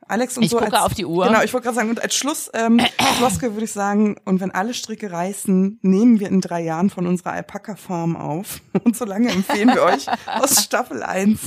Alex 0.08 0.36
und 0.36 0.44
ich 0.44 0.50
so. 0.50 0.58
Ich 0.58 0.64
gucke 0.64 0.76
als, 0.76 0.84
auf 0.84 0.94
die 0.94 1.06
Uhr. 1.06 1.26
Genau, 1.26 1.42
ich 1.42 1.52
wollte 1.52 1.64
gerade 1.64 1.76
sagen, 1.76 1.90
und 1.90 2.02
als 2.02 2.14
Schluss, 2.14 2.50
ähm, 2.54 2.80
Floskel 3.18 3.52
würde 3.54 3.64
ich 3.64 3.72
sagen, 3.72 4.16
und 4.24 4.40
wenn 4.40 4.50
alle 4.50 4.74
Stricke 4.74 5.10
reißen, 5.10 5.78
nehmen 5.82 6.20
wir 6.20 6.28
in 6.28 6.40
drei 6.40 6.62
Jahren 6.62 6.90
von 6.90 7.06
unserer 7.06 7.32
Alpaka-Farm 7.32 8.16
auf. 8.16 8.60
Und 8.84 8.96
solange 8.96 9.30
empfehlen 9.30 9.74
wir 9.74 9.82
euch 9.82 10.06
aus 10.26 10.62
Staffel 10.62 11.02
1 11.02 11.40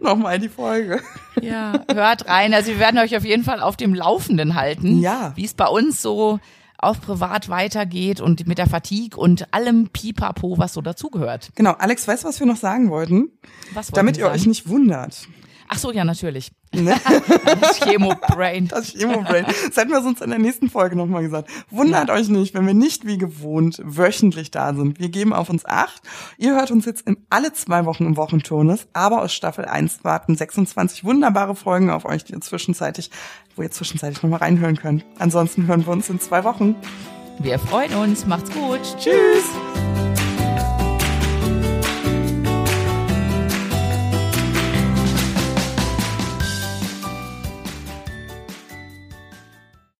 nochmal 0.00 0.38
die 0.38 0.48
Folge. 0.48 1.00
Ja, 1.40 1.84
hört 1.92 2.26
rein. 2.26 2.54
Also 2.54 2.72
wir 2.72 2.78
werden 2.78 2.98
euch 2.98 3.16
auf 3.16 3.24
jeden 3.24 3.44
Fall 3.44 3.60
auf 3.60 3.76
dem 3.76 3.94
Laufenden 3.94 4.54
halten. 4.54 5.00
Ja. 5.00 5.32
Wie 5.36 5.44
es 5.44 5.54
bei 5.54 5.66
uns 5.66 6.02
so 6.02 6.40
auch 6.78 7.00
privat 7.00 7.48
weitergeht 7.48 8.20
und 8.20 8.46
mit 8.46 8.58
der 8.58 8.66
Fatigue 8.66 9.16
und 9.16 9.54
allem 9.54 9.88
Pipapo, 9.88 10.58
was 10.58 10.74
so 10.74 10.80
dazugehört. 10.80 11.50
Genau. 11.54 11.72
Alex, 11.72 12.06
weißt 12.08 12.24
du, 12.24 12.28
was 12.28 12.40
wir 12.40 12.46
noch 12.46 12.56
sagen 12.56 12.90
wollten? 12.90 13.30
Was 13.72 13.86
wollten 13.86 13.94
Damit 13.94 14.16
ihr 14.16 14.24
sagen? 14.24 14.34
euch 14.34 14.46
nicht 14.46 14.68
wundert. 14.68 15.28
Ach 15.74 15.78
so, 15.78 15.90
ja, 15.90 16.04
natürlich. 16.04 16.52
Ne? 16.74 16.94
das 17.60 17.80
Chemo-Brain. 17.80 18.68
Das 18.68 18.92
Chemo-Brain. 18.92 19.44
Das 19.44 19.76
hätten 19.76 19.90
wir 19.90 20.02
uns 20.02 20.20
in 20.22 20.30
der 20.30 20.38
nächsten 20.38 20.70
Folge 20.70 20.96
nochmal 20.96 21.22
gesagt. 21.22 21.50
Wundert 21.70 22.08
ja. 22.08 22.14
euch 22.14 22.28
nicht, 22.28 22.54
wenn 22.54 22.66
wir 22.66 22.74
nicht 22.74 23.06
wie 23.06 23.18
gewohnt 23.18 23.78
wöchentlich 23.82 24.50
da 24.50 24.72
sind. 24.74 24.98
Wir 24.98 25.10
geben 25.10 25.34
auf 25.34 25.50
uns 25.50 25.66
acht. 25.66 26.02
Ihr 26.38 26.54
hört 26.54 26.70
uns 26.70 26.86
jetzt 26.86 27.06
in 27.06 27.18
alle 27.28 27.52
zwei 27.52 27.84
Wochen 27.84 28.06
im 28.06 28.16
Wochenturnus, 28.16 28.86
aber 28.94 29.22
aus 29.22 29.34
Staffel 29.34 29.66
1 29.66 30.02
warten 30.02 30.34
26 30.34 31.04
wunderbare 31.04 31.54
Folgen 31.54 31.90
auf 31.90 32.06
euch, 32.06 32.24
die 32.24 32.32
ihr 32.32 32.40
zwischenzeitlich, 32.40 33.10
wo 33.56 33.62
ihr 33.62 33.70
zwischenzeitlich 33.70 34.22
nochmal 34.22 34.40
reinhören 34.40 34.76
könnt. 34.76 35.04
Ansonsten 35.18 35.66
hören 35.66 35.86
wir 35.86 35.92
uns 35.92 36.08
in 36.08 36.20
zwei 36.20 36.44
Wochen. 36.44 36.74
Wir 37.38 37.58
freuen 37.58 37.94
uns. 37.94 38.26
Macht's 38.26 38.50
gut. 38.50 38.80
Tschüss. 38.98 39.44